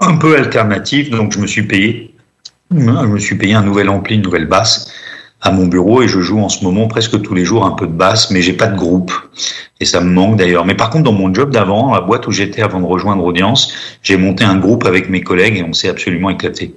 [0.00, 1.08] un peu alternatifs.
[1.08, 2.14] Donc, je me suis payé,
[2.70, 4.92] je me suis payé un nouvel ampli, une nouvelle basse
[5.42, 7.86] à mon bureau et je joue en ce moment presque tous les jours un peu
[7.86, 9.12] de basse, mais j'ai pas de groupe
[9.80, 10.64] et ça me manque d'ailleurs.
[10.64, 13.74] Mais par contre, dans mon job d'avant, la boîte où j'étais avant de rejoindre Audience,
[14.02, 16.74] j'ai monté un groupe avec mes collègues et on s'est absolument éclaté.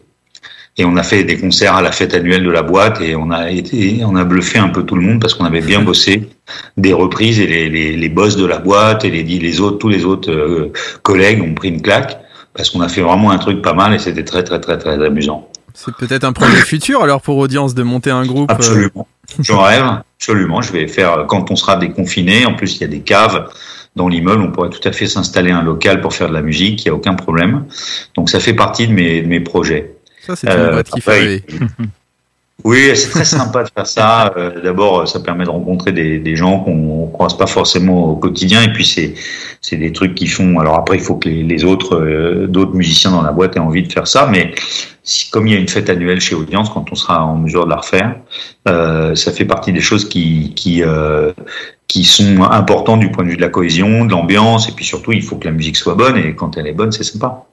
[0.77, 3.31] Et on a fait des concerts à la fête annuelle de la boîte et on
[3.31, 6.27] a été, on a bluffé un peu tout le monde parce qu'on avait bien bossé
[6.75, 9.89] des reprises et les, les, les boss de la boîte et les, les autres, tous
[9.89, 10.73] les autres euh,
[11.03, 12.19] collègues ont pris une claque
[12.53, 15.03] parce qu'on a fait vraiment un truc pas mal et c'était très très très très
[15.05, 15.49] amusant.
[15.75, 18.49] C'est peut-être un projet futur alors pour audience de monter un groupe.
[18.49, 19.07] euh, Absolument.
[19.39, 19.83] J'en rêve,
[20.17, 20.61] absolument.
[20.61, 23.49] Je vais faire, quand on sera déconfiné, en plus il y a des caves
[23.95, 26.83] dans l'immeuble, on pourrait tout à fait s'installer un local pour faire de la musique,
[26.83, 27.65] il n'y a aucun problème.
[28.15, 29.95] Donc ça fait partie de mes, de mes projets.
[30.25, 31.45] Ça, c'est une boîte qui fait après, rêver.
[32.63, 34.33] Oui, c'est très sympa de faire ça.
[34.37, 38.71] Euh, D'abord, ça permet de rencontrer des, gens qu'on croise pas forcément au quotidien, et
[38.71, 38.85] puis
[39.61, 40.57] c'est des trucs qui font.
[40.59, 43.83] Alors après, il faut que les, autres euh, d'autres musiciens dans la boîte aient envie
[43.83, 44.55] de faire ça, mais
[45.31, 47.69] comme il y a une fête annuelle chez Audience, quand on sera en mesure de
[47.69, 48.15] la refaire,
[48.67, 53.41] euh, ça fait partie des choses qui qui sont importantes du point de vue de
[53.41, 56.33] la cohésion, de l'ambiance, et puis surtout, il faut que la musique soit bonne, et
[56.35, 57.45] quand elle est bonne, c'est sympa.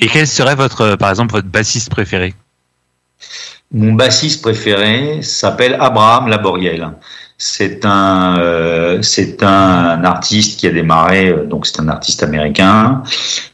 [0.00, 2.34] Et quel serait votre, par exemple, votre bassiste préféré?
[3.72, 6.90] Mon bassiste préféré s'appelle Abraham Laboriel.
[7.38, 13.02] C'est un, euh, c'est un artiste qui a démarré, euh, donc c'est un artiste américain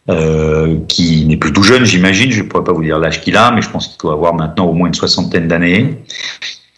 [0.09, 2.31] euh, qui n'est plus tout jeune, j'imagine.
[2.31, 4.35] Je ne pourrais pas vous dire l'âge qu'il a, mais je pense qu'il doit avoir
[4.35, 5.99] maintenant au moins une soixantaine d'années.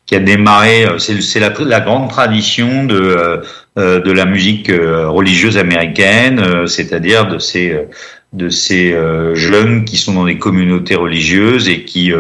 [0.07, 3.39] Qui a démarré, euh, c'est la, la grande tradition de euh,
[3.79, 7.89] euh, de la musique religieuse américaine, c'est-à-dire de ces
[8.33, 8.97] de ces
[9.35, 12.13] jeunes qui sont dans des communautés religieuses et qui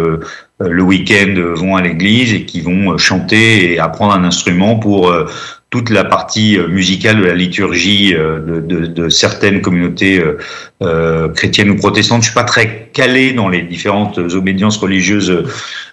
[0.60, 4.76] le week-end euh, vont à l'église et qui vont euh, chanter et apprendre un instrument
[4.76, 5.26] pour euh,
[5.70, 10.38] toute la partie euh, musicale de la liturgie euh, de, certaines communautés euh,
[10.82, 12.22] euh, chrétiennes ou protestantes.
[12.22, 15.44] Je suis pas très calé dans les différentes obédiences religieuses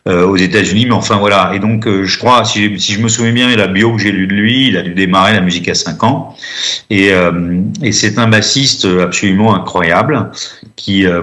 [0.08, 1.54] euh, aux États-Unis, mais enfin voilà.
[1.56, 4.28] Et donc, euh, je crois, si, je me souviens bien, la bio que j'ai lue
[4.28, 6.36] de lui, il a dû démarrer la musique à 5 ans,
[6.92, 7.62] et, euh,
[7.92, 10.30] c'est un bassiste absolument incroyable
[10.76, 11.22] qui euh,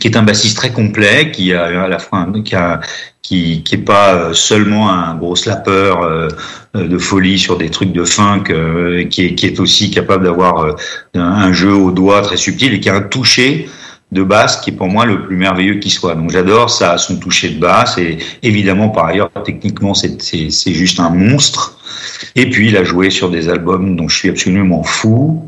[0.00, 2.80] qui est un bassiste très complet, qui a à la fois un- qui a
[3.22, 6.28] qui qui est pas euh, seulement un gros slapper euh,
[6.76, 10.24] euh, de folie sur des trucs de funk, euh, qui est qui est aussi capable
[10.24, 10.72] d'avoir euh,
[11.14, 13.68] un, jeu au doigt très subtil et qui a un toucher
[14.12, 16.14] de basse qui est pour moi le plus merveilleux qui soit.
[16.14, 21.00] Donc j'adore ça, son toucher de basse et évidemment par ailleurs techniquement c'est c'est juste
[21.00, 21.78] un monstre.
[22.36, 25.42] Et puis il a joué sur des albums dont je suis absolument fou,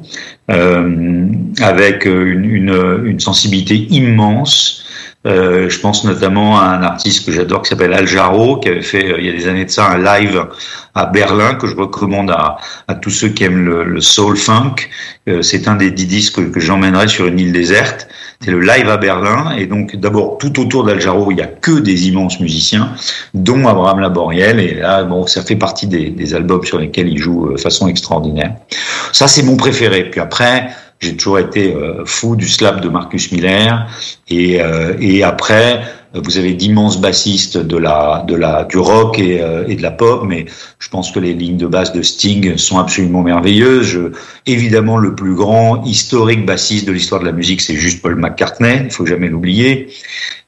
[0.51, 1.27] euh,
[1.61, 4.85] avec une, une, une sensibilité immense.
[5.27, 8.83] Euh, je pense notamment à un artiste que j'adore qui s'appelle Al Jarreau, qui avait
[8.83, 10.47] fait euh, il y a des années de ça un live
[10.95, 12.57] à Berlin que je recommande à,
[12.87, 14.77] à tous ceux qui aiment le, le soul funk.
[15.29, 18.09] Euh, c'est un des dix disques que, que j'emmènerai sur une île déserte.
[18.40, 19.52] C'est le live à Berlin.
[19.56, 22.93] Et donc, d'abord, tout autour d'Al Jarreau, il y a que des immenses musiciens,
[23.35, 24.60] dont Abraham Laboriel.
[24.60, 27.60] Et là, bon, ça fait partie des, des albums sur lesquels il joue euh, de
[27.60, 28.55] façon extraordinaire.
[29.12, 30.05] Ça, c'est mon préféré.
[30.05, 30.70] Puis après,
[31.01, 33.89] j'ai toujours été euh, fou du slap de Marcus Miller.
[34.28, 35.82] Et, euh, et après,
[36.14, 39.90] vous avez d'immenses bassistes de la, de la, du rock et, euh, et de la
[39.90, 40.47] pop, mais
[40.78, 43.86] je pense que les lignes de basse de Sting sont absolument merveilleuses.
[43.86, 44.12] Je-
[44.47, 48.82] évidemment, le plus grand historique bassiste de l'histoire de la musique, c'est juste Paul McCartney.
[48.85, 49.89] Il faut jamais l'oublier.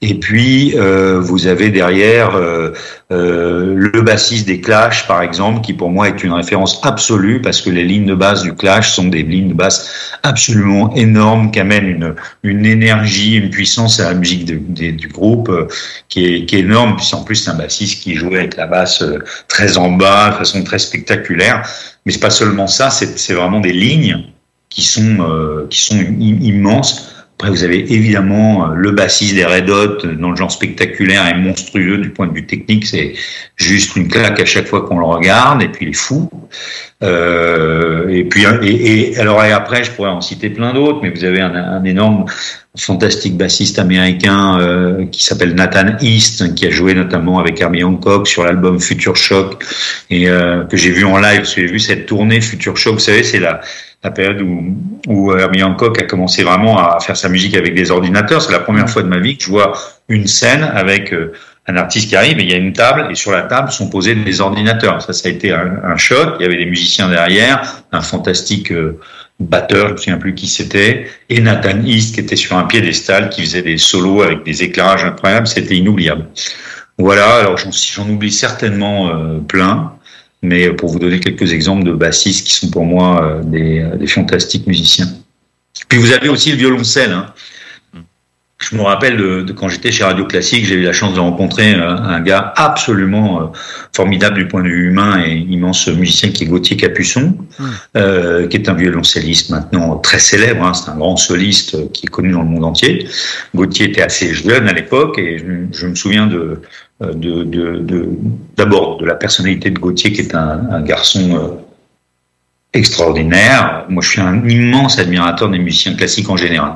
[0.03, 2.71] Et puis, euh, vous avez derrière euh,
[3.13, 7.61] euh, le bassiste des Clash, par exemple, qui pour moi est une référence absolue parce
[7.61, 9.91] que les lignes de basse du Clash sont des lignes de basse
[10.23, 12.15] absolument énormes qui amènent une,
[12.45, 15.69] une énergie, une puissance à la musique de- du groupe euh,
[16.09, 16.97] qui, est, qui est énorme.
[16.97, 19.19] Puis en plus, c'est un bassiste qui jouait avec la basse euh,
[19.49, 21.69] très en bas, de façon très spectaculaire.
[22.05, 24.25] Mais c'est pas seulement ça, c'est vraiment des lignes
[24.69, 27.09] qui sont euh, qui sont im- immenses.
[27.41, 31.27] Après, vous avez évidemment euh, le bassiste des Red Hot euh, dans le genre spectaculaire
[31.27, 32.85] et monstrueux du point de vue technique.
[32.85, 33.15] C'est
[33.57, 35.63] juste une claque à chaque fois qu'on le regarde.
[35.63, 36.29] Et puis, il est fou.
[37.03, 41.09] Euh, et puis, et, et alors et après, je pourrais en citer plein d'autres, mais
[41.09, 42.27] vous avez un, un énorme,
[42.77, 48.29] fantastique bassiste américain euh, qui s'appelle Nathan East, qui a joué notamment avec Herbie Hancock
[48.29, 49.65] sur l'album Future Shock
[50.09, 51.49] et euh, que j'ai vu en live.
[51.53, 52.95] J'ai vu cette tournée Future Shock.
[52.95, 53.61] Vous savez, c'est la
[54.03, 54.77] la période où,
[55.09, 58.41] où Herbie Hancock a commencé vraiment à faire sa musique avec des ordinateurs.
[58.41, 59.73] C'est la première fois de ma vie que je vois
[60.09, 61.33] une scène avec euh,
[61.67, 63.91] un artiste qui arrive et il y a une table et sur la table sont
[63.91, 65.03] posés des ordinateurs.
[65.03, 66.37] Ça, ça a été un, un choc.
[66.39, 68.99] Il y avait des musiciens derrière, un fantastique euh,
[69.39, 73.31] batteur, je me souviens plus qui c'était, et Nathan East qui était sur un piédestal,
[73.31, 75.47] qui faisait des solos avec des éclairages incroyables.
[75.47, 76.27] C'était inoubliable.
[76.99, 77.37] Voilà.
[77.37, 79.93] Alors j'en j'en oublie certainement euh, plein.
[80.43, 84.07] Mais pour vous donner quelques exemples de bassistes qui sont pour moi euh, des, des
[84.07, 85.09] fantastiques musiciens.
[85.89, 87.13] Puis vous avez aussi le violoncelle.
[87.13, 87.33] Hein.
[88.61, 91.21] Je me rappelle de, de quand j'étais chez Radio Classique, j'ai eu la chance de
[91.21, 93.47] rencontrer euh, un gars absolument euh,
[93.97, 97.39] formidable du point de vue humain et immense musicien qui est Gauthier Capuçon,
[97.97, 100.63] euh, qui est un violoncelliste maintenant très célèbre.
[100.63, 103.09] Hein, c'est un grand soliste euh, qui est connu dans le monde entier.
[103.55, 106.61] Gauthier était assez jeune à l'époque et je, je me souviens de
[107.03, 108.09] euh, de, de,
[108.57, 111.49] d'abord de la personnalité de Gauthier qui est un, un garçon euh,
[112.73, 113.87] extraordinaire.
[113.89, 116.75] Moi, je suis un immense admirateur des musiciens classiques en général.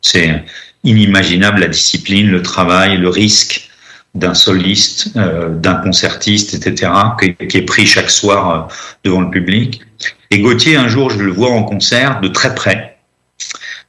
[0.00, 0.44] C'est
[0.84, 3.70] inimaginable la discipline, le travail, le risque
[4.14, 9.30] d'un soliste, euh, d'un concertiste, etc., qui, qui, est pris chaque soir euh, devant le
[9.30, 9.82] public.
[10.30, 12.98] Et Gauthier, un jour, je le vois en concert de très près.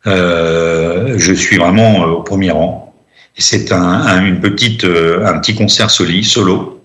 [0.07, 2.84] Euh, je suis vraiment au premier rang.
[3.37, 6.81] C'est un, un, une petite, euh, un petit concert soli, solo.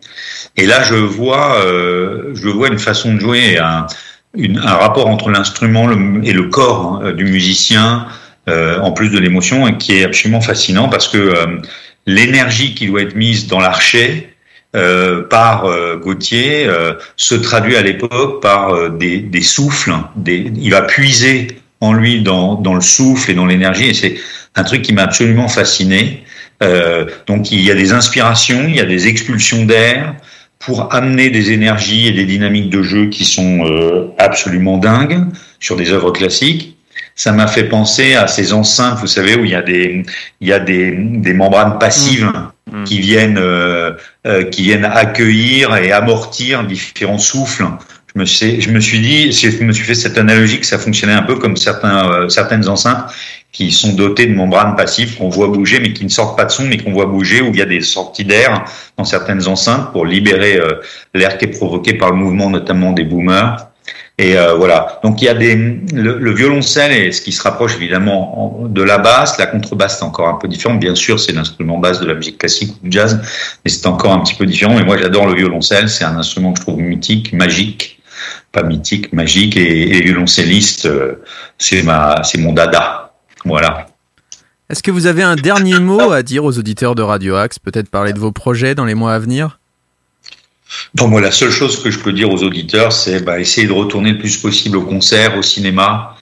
[0.56, 3.86] Et là, je vois, euh, je vois une façon de jouer, un,
[4.36, 5.88] un rapport entre l'instrument
[6.22, 8.06] et le corps hein, du musicien,
[8.48, 11.60] euh, en plus de l'émotion, qui est absolument fascinant parce que
[12.06, 14.34] l'énergie qui doit être mise dans l'archet
[14.72, 15.66] par
[16.00, 16.68] Gauthier
[17.16, 19.92] se traduit à l'époque par des, des, souffles.
[20.16, 24.16] Des, il va puiser en lui dans, dans le souffle et dans l'énergie, et c'est
[24.54, 26.24] un truc qui m'a absolument fasciné.
[26.62, 30.14] Euh, donc il y a des inspirations, il y a des expulsions d'air
[30.58, 35.24] pour amener des énergies et des dynamiques de jeu qui sont euh, absolument dingues
[35.58, 36.76] sur des œuvres classiques.
[37.16, 40.02] Ça m'a fait penser à ces enceintes, vous savez, où il y a des,
[40.40, 42.30] il y a des, des membranes passives
[42.70, 42.84] mmh.
[42.84, 43.94] qui viennent, euh,
[44.50, 47.64] qui viennent accueillir et amortir différents souffles.
[48.14, 50.78] Je me, sais, je me suis dit, je me suis fait cette analogie que ça
[50.78, 53.04] fonctionnait un peu comme certains, certaines enceintes
[53.52, 56.50] qui sont dotés de membranes passives qu'on voit bouger, mais qui ne sortent pas de
[56.52, 58.64] son, mais qu'on voit bouger, où il y a des sorties d'air
[58.96, 60.80] dans certaines enceintes pour libérer euh,
[61.14, 63.66] l'air qui est provoqué par le mouvement, notamment des boomers.
[64.18, 65.00] Et euh, voilà.
[65.02, 68.68] Donc il y a des le, le violoncelle et ce qui se rapproche évidemment en-
[68.68, 70.74] de la basse, la contrebasse c'est encore un peu différent.
[70.74, 73.18] Bien sûr, c'est l'instrument basse de la musique classique ou du jazz,
[73.64, 74.74] mais c'est encore un petit peu différent.
[74.76, 78.00] Mais moi j'adore le violoncelle, c'est un instrument que je trouve mythique, magique,
[78.52, 79.56] pas mythique, magique.
[79.56, 81.22] Et, et violoncelliste, euh,
[81.56, 83.09] c'est ma c'est mon dada.
[83.44, 83.86] Voilà.
[84.70, 87.90] Est-ce que vous avez un dernier mot à dire aux auditeurs de Radio Axe Peut-être
[87.90, 89.58] parler de vos projets dans les mois à venir?
[90.94, 93.72] Donc moi, la seule chose que je peux dire aux auditeurs, c'est bah, essayer de
[93.72, 96.16] retourner le plus possible au concert, au cinéma,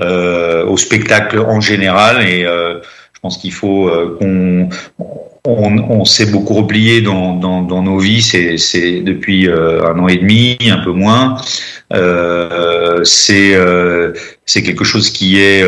[0.00, 2.28] euh, au spectacle en général.
[2.28, 2.80] Et euh,
[3.14, 4.68] je pense qu'il faut euh, qu'on
[5.46, 8.20] on, on s'est beaucoup replié dans, dans, dans nos vies.
[8.20, 11.36] C'est c'est depuis euh, un an et demi, un peu moins.
[13.04, 13.56] C'est
[14.44, 15.66] c'est quelque chose qui est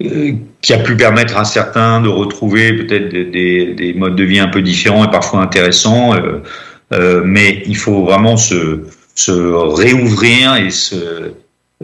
[0.00, 4.38] qui a pu permettre à certains de retrouver peut-être des, des, des modes de vie
[4.38, 6.14] un peu différents et parfois intéressants.
[6.14, 6.42] Euh,
[6.92, 8.84] euh, mais il faut vraiment se,
[9.26, 11.32] réouvrir et se,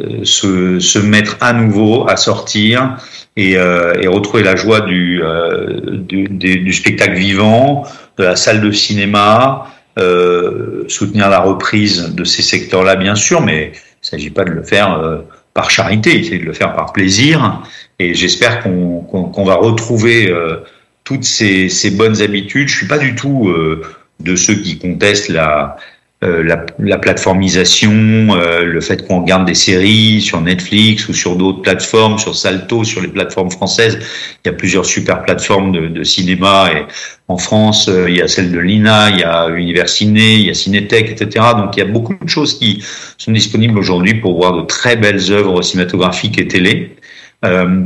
[0.01, 2.97] euh, se, mettre à nouveau à sortir
[3.37, 7.85] et, euh, et retrouver la joie du, euh, du, spectacle vivant,
[8.17, 9.67] de la salle de cinéma,
[9.99, 14.51] euh, soutenir la reprise de ces secteurs-là, bien sûr, mais il ne s'agit pas de
[14.51, 15.19] le faire euh,
[15.55, 17.63] par charité, s'agit de le faire par plaisir.
[17.99, 20.57] Et j'espère qu'on qu'on va retrouver euh,
[21.05, 22.69] toutes ces, ces bonnes habitudes.
[22.69, 23.83] Je suis pas du tout euh,
[24.21, 25.77] de ceux qui contestent la,
[26.25, 31.37] euh, la, la plateformisation, euh, le fait qu'on regarde des séries sur Netflix ou sur
[31.37, 33.99] d'autres plateformes, sur Salto, sur les plateformes françaises.
[34.45, 36.87] Il y a plusieurs super plateformes de, de cinéma et
[37.29, 40.47] en France, euh, il y a celle de l'INA, il y a Univers Ciné, il
[40.47, 41.47] y a Cinétech, etc.
[41.57, 42.85] Donc il y a beaucoup de choses qui
[43.17, 46.97] sont disponibles aujourd'hui pour voir de très belles œuvres cinématographiques et télé.
[47.45, 47.85] Euh,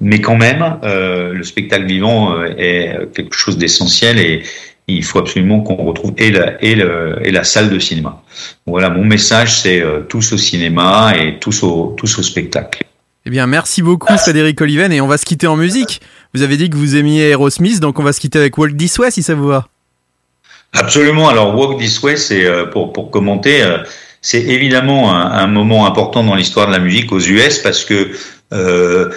[0.00, 4.42] mais quand même, euh, le spectacle vivant euh, est quelque chose d'essentiel et
[4.88, 8.22] il faut absolument qu'on retrouve et la, et la salle de cinéma.
[8.66, 12.84] Voilà, mon message, c'est euh, tous au cinéma et tous au, tous au spectacle.
[13.26, 16.00] Eh bien, merci beaucoup Frédéric Oliven et on va se quitter en musique.
[16.32, 18.98] Vous avez dit que vous aimiez Aerosmith, donc on va se quitter avec Walk This
[18.98, 19.68] Way si ça vous va.
[20.72, 21.28] Absolument.
[21.28, 23.78] Alors, Walk This Way, c'est euh, pour, pour commenter, euh,
[24.22, 28.10] c'est évidemment un, un moment important dans l'histoire de la musique aux US parce que
[28.54, 29.10] euh,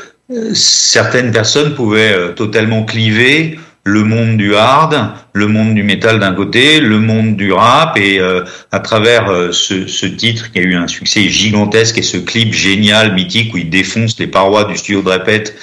[0.53, 6.79] certaines personnes pouvaient totalement cliver le monde du hard, le monde du métal d'un côté,
[6.79, 10.75] le monde du rap, et euh, à travers euh, ce, ce, titre qui a eu
[10.75, 15.01] un succès gigantesque et ce clip génial, mythique, où il défonce les parois du studio
[15.01, 15.55] de répète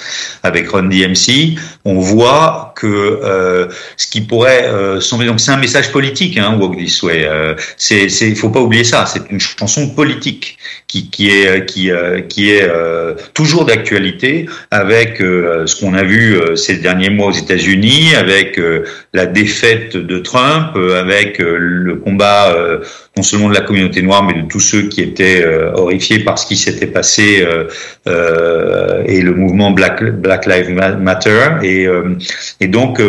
[0.43, 3.67] avec Run DMC, on voit que euh,
[3.97, 5.27] ce qui pourrait euh, sembler...
[5.27, 7.25] Donc c'est un message politique, hein, Walk This Way.
[7.25, 10.57] Euh, c'est, c'est, faut pas oublier ça, c'est une chanson politique
[10.87, 11.89] qui, qui est, qui,
[12.27, 12.69] qui est
[13.33, 19.25] toujours d'actualité avec ce qu'on a vu ces derniers mois aux États-Unis, avec euh, la
[19.25, 22.55] défaite de Trump, euh, avec euh, le combat
[23.17, 26.45] non seulement de la communauté noire, mais de tous ceux qui étaient horrifiés par ce
[26.45, 27.45] qui s'était passé
[28.05, 31.49] et le mouvement Black, Black Lives Matter.
[31.61, 31.87] Et,
[32.61, 33.01] et donc,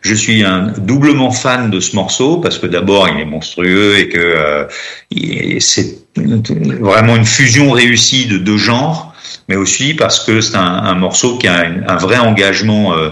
[0.00, 4.08] je suis un doublement fan de ce morceau parce que d'abord, il est monstrueux et
[4.08, 4.68] que
[5.58, 9.14] c'est vraiment une fusion réussie de deux genres,
[9.48, 13.10] mais aussi parce que c'est un, un, morceau qui a un, un vrai engagement euh,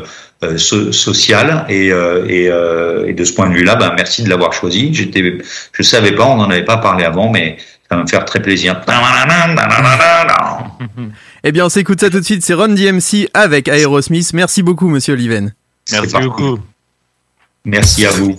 [0.57, 4.29] so, social et, euh, et, euh, et, de ce point de vue-là, ben, merci de
[4.29, 4.93] l'avoir choisi.
[4.93, 5.39] J'étais,
[5.73, 7.57] je savais pas, on n'en avait pas parlé avant, mais
[7.89, 8.81] ça va me faire très plaisir.
[11.45, 12.45] eh bien, on s'écoute ça tout de suite.
[12.45, 14.33] C'est Ron DMC avec Aerosmith.
[14.35, 15.55] Merci beaucoup, Monsieur Oliven.
[15.91, 16.59] Merci beaucoup.
[17.65, 18.37] Merci à vous.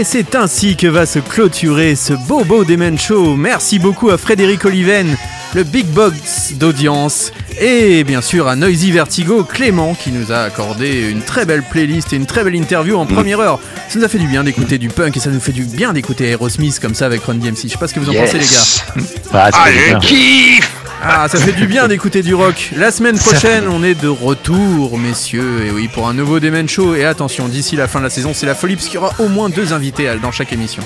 [0.00, 2.64] Et c'est ainsi que va se clôturer ce beau beau
[2.96, 3.36] Show.
[3.36, 5.14] Merci beaucoup à Frédéric Oliven
[5.54, 11.08] le Big Box d'audience, et bien sûr à Noisy Vertigo, Clément, qui nous a accordé
[11.10, 13.58] une très belle playlist et une très belle interview en première heure.
[13.88, 15.92] Ça nous a fait du bien d'écouter du punk et ça nous fait du bien
[15.92, 17.62] d'écouter Aerosmith comme ça avec Ron DMC.
[17.64, 19.02] Je sais pas ce que vous en pensez, les gars.
[19.32, 19.98] Ah, ça Ah, fait du je bien.
[20.00, 20.72] kiffe
[21.02, 22.70] Ah, ça fait du bien d'écouter du rock.
[22.76, 25.64] La semaine prochaine, on est de retour, messieurs.
[25.66, 26.94] Et oui, pour un nouveau Demen Show.
[26.94, 29.12] Et attention, d'ici la fin de la saison, c'est la folie, parce qu'il y aura
[29.18, 30.82] au moins deux invités à- dans chaque émission.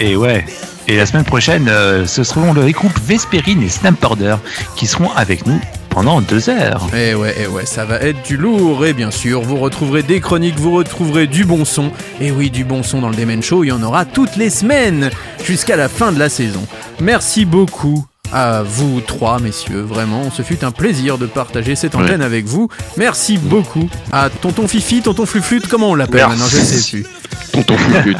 [0.00, 0.44] Et ouais.
[0.90, 4.36] Et la semaine prochaine, euh, ce seront le groupe Vesperine et Snapborder
[4.74, 5.60] qui seront avec nous
[5.90, 6.88] pendant deux heures.
[6.96, 8.86] Et ouais, et ouais, ça va être du lourd.
[8.86, 11.92] Et bien sûr, vous retrouverez des chroniques, vous retrouverez du bon son.
[12.22, 14.48] Et oui, du bon son dans le Demen Show, il y en aura toutes les
[14.48, 15.10] semaines,
[15.44, 16.66] jusqu'à la fin de la saison.
[17.00, 18.06] Merci beaucoup.
[18.30, 22.68] À vous trois, messieurs, vraiment, ce fut un plaisir de partager cette antenne avec vous.
[22.98, 27.06] Merci beaucoup à Tonton Fifi, Tonton Fluflute, comment on l'appelle maintenant, je sais plus.
[27.52, 28.18] Tonton Fluflute.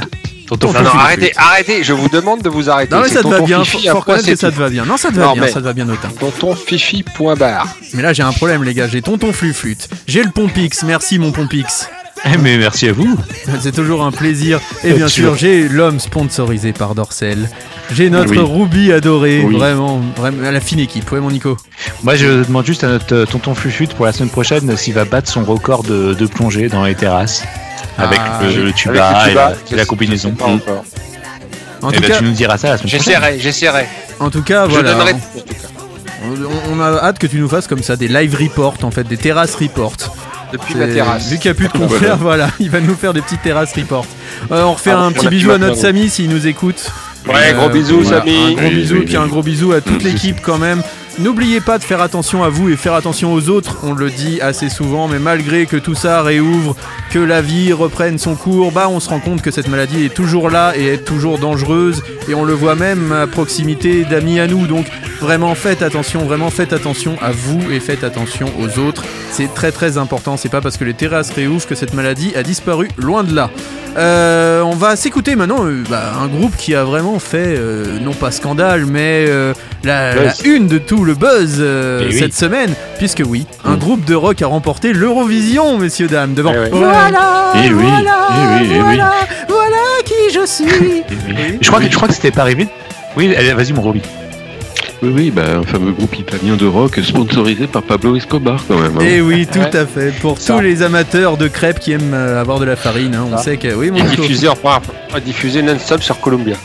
[0.56, 2.94] Tonton Non, non, arrêtez, arrêtez, je vous demande de vous arrêter.
[2.94, 4.84] Non mais ça te va bien, faut, reconnaître que ça te va bien.
[4.84, 6.08] Non ça te va Non, bien, ça te va bien autant.
[6.18, 7.66] Tonton Fifi, point barre.
[7.94, 11.32] Mais là j'ai un problème les gars, j'ai tonton fluflute, j'ai le pompix, merci mon
[11.32, 11.88] pompix.
[12.24, 13.16] Eh, mais merci à vous.
[13.60, 14.60] C'est toujours un plaisir.
[14.82, 17.48] Et bien sûr, j'ai l'homme sponsorisé par Dorsel.
[17.92, 18.38] J'ai notre Oui.
[18.38, 19.56] Ruby adoré, Oui.
[19.56, 21.10] vraiment, vraiment, la fine équipe.
[21.12, 21.56] Ouais mon Nico.
[22.02, 25.04] Moi, je demande juste à notre euh, tonton Flufute pour la semaine prochaine s'il va
[25.04, 27.44] battre son record de, de plongée dans les terrasses.
[27.98, 30.30] Avec Ah, le, le tuba, Avec le et, tuba, la, et la combinaison.
[30.32, 30.84] pas encore.
[31.82, 33.00] En Et tout, ben, cas, tu nous diras ça la semaine prochaine.
[33.14, 33.86] J'essaierai, j'essaierai.
[34.20, 34.92] en tout cas, Je voilà.
[34.94, 35.14] donnerai.
[36.24, 39.04] On, on a hâte que tu nous fasses comme ça des live reports en fait,
[39.04, 39.92] des terrasses reports.
[40.52, 41.28] Depuis ma terrasse.
[41.28, 43.74] Vu qu'il n'y a plus de confrères, voilà, il va nous faire des petites terrasses
[43.74, 44.06] reports.
[44.50, 45.76] Euh, on refait Ah, un petit bisou à notre.
[45.76, 46.90] Samy s'il nous écoute.
[47.28, 48.36] Ouais, gros bisous, voilà, Samy.
[48.36, 50.82] Un gros Oui, bisou, oui, puis un gros bisou à toute l'équipe quand même.
[51.18, 54.40] N'oubliez pas de faire attention à vous et faire attention aux autres, on le dit
[54.40, 56.76] assez souvent, mais malgré que tout ça réouvre,
[57.10, 60.14] que la vie reprenne son cours, bah on se rend compte que cette maladie est
[60.14, 64.46] toujours là et est toujours dangereuse, et on le voit même à proximité d'amis à
[64.46, 64.86] nous, donc
[65.20, 69.72] vraiment faites attention, vraiment faites attention à vous et faites attention aux autres, c'est très
[69.72, 73.24] très important, c'est pas parce que les terrasses réouvrent que cette maladie a disparu, loin
[73.24, 73.50] de là.
[73.96, 78.12] Euh, on va s'écouter maintenant euh, bah, un groupe qui a vraiment fait, euh, non
[78.12, 79.26] pas scandale, mais
[79.82, 82.18] la, la une de tout le buzz euh, Eh oui.
[82.18, 86.52] cette semaine, puisque oui, un groupe de rock a remporté l'Eurovision, messieurs, dames, devant.
[86.54, 86.68] Eh oui.
[86.72, 88.78] Voilà, Eh oui, voilà, eh oui, eh oui.
[88.84, 89.12] voilà,
[89.48, 91.02] voilà qui je suis.
[91.60, 92.68] Je crois, que, je crois que c'était pas arrivé.
[93.16, 94.02] Oui, allez, vas-y mon Roby.
[95.00, 98.96] Oui, oui, bah, un fameux groupe italien de rock sponsorisé par Pablo Escobar quand même.
[98.98, 99.04] hein.
[99.04, 99.76] Et oui, tout Ouais.
[99.76, 100.12] à fait.
[100.20, 100.54] Pour Ça.
[100.54, 103.42] tous les amateurs de crêpes qui aiment euh, avoir de la farine, hein, on Ça.
[103.44, 104.48] sait que oui, mon diffusé,
[105.24, 106.56] diffusé non-stop sur Columbia.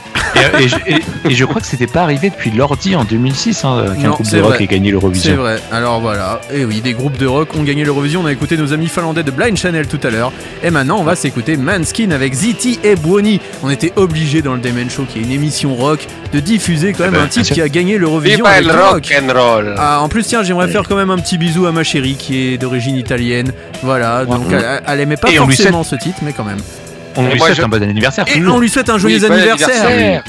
[0.59, 3.63] Et, et je, et- et je crois que c'était pas arrivé depuis l'ordi en 2006
[3.65, 4.63] hein, qu'un groupe c'est de rock vrai.
[4.63, 5.35] ait gagné C'est l'Eurovision.
[5.35, 5.59] vrai.
[5.71, 6.41] Alors voilà.
[6.51, 8.21] Et oui, des groupes de rock ont gagné l'Eurovision.
[8.21, 10.31] On a écouté nos amis finlandais de Blind Channel tout à l'heure.
[10.63, 13.39] Et maintenant, on va s'écouter Manskin avec Ziti et Buoni.
[13.61, 17.03] On était obligé dans le Demen Show, qui est une émission rock, de diffuser quand
[17.03, 17.43] même bah, un sûr.
[17.53, 19.75] qui a gagné l'Eurovision Viva avec le du rock and roll.
[19.77, 22.53] Ah, en plus, tiens, j'aimerais faire quand même un petit bisou à ma chérie qui
[22.53, 23.51] est d'origine italienne.
[23.81, 26.59] Voilà, donc elle, elle aimait pas Et forcément ce titre, mais quand même.
[27.15, 28.25] On lui souhaite je- un bon anniversaire.
[28.27, 28.55] Et toujours.
[28.55, 30.23] on lui souhaite un joyeux Oui, bon anniversaire.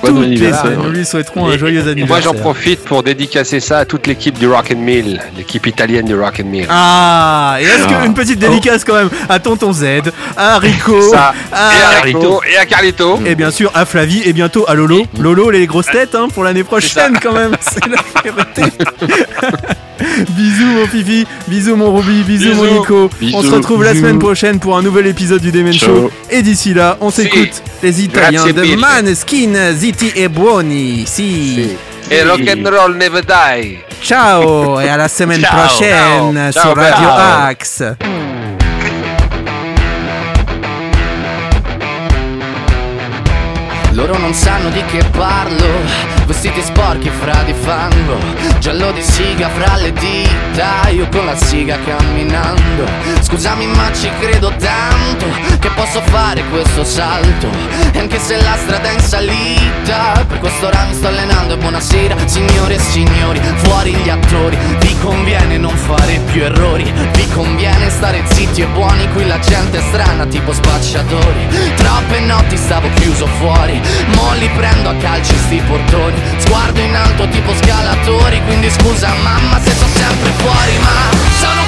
[0.00, 0.62] Bon Toutes les anniversaire.
[0.64, 2.06] semaines, nous lui souhaiterons un joyeux et anniversaire.
[2.06, 6.06] moi, j'en profite pour dédicacer ça à toute l'équipe du Rock and Mill, l'équipe italienne
[6.06, 6.66] du Rock and Mill.
[6.68, 8.02] Ah, et est-ce Ah.
[8.02, 9.84] qu'une petite dédicace quand même à Tonton Z,
[10.36, 11.34] à Rico, Ça.
[11.52, 12.00] à et à.
[12.02, 13.18] Rico, et à Carlito.
[13.26, 15.04] et bien sûr à Flavie et bientôt à Lolo.
[15.18, 17.56] Lolo, les grosses têtes hein, pour l'année prochaine quand même.
[17.60, 18.62] C'est la priorité.
[20.30, 22.78] bisous mon Fifi, bisous mon Ruby, bisous, mon Bisous.
[22.80, 23.04] Nico.
[23.04, 23.54] on se Bisous.
[23.54, 25.72] retrouve la semaine prochaine pour un nouvel épisode du Demen.
[25.72, 26.10] Show.
[26.30, 27.22] Et d'ici là, on Si.
[27.22, 28.78] s'écoute les Italiens Grazie de mille.
[28.78, 31.04] Maneskin, Ziti e Buoni.
[31.06, 31.68] Si.
[32.10, 33.78] Et rock and roll never die.
[34.02, 35.58] Ciao et à la semaine Ciao.
[35.66, 36.52] prochaine Ciao.
[36.52, 37.46] sur Ciao, Radio ciao.
[37.48, 37.96] Axe.
[43.92, 48.18] Loro non sanno di che parlo, vestiti sporchi fra di fango,
[48.58, 52.84] giallo di siga fra le dita, io con la siga camminando.
[53.20, 55.26] Scusami ma ci credo tanto
[55.58, 57.48] che posso fare questo salto,
[57.92, 61.54] e anche se la strada è in salita, per questo ora mi sto allenando.
[61.54, 67.28] E buonasera signore e signori, fuori gli attori, vi conviene non fare più errori, vi
[67.28, 72.86] conviene stare zitti e buoni, qui la gente è strana tipo spacciatori, troppe notti stavo
[72.96, 73.80] chiuso fuori,
[74.14, 79.60] mo li prendo a calci sti portoni, sguardo in alto tipo scalatori, quindi scusa mamma
[79.62, 81.67] se sono sempre fuori, ma sono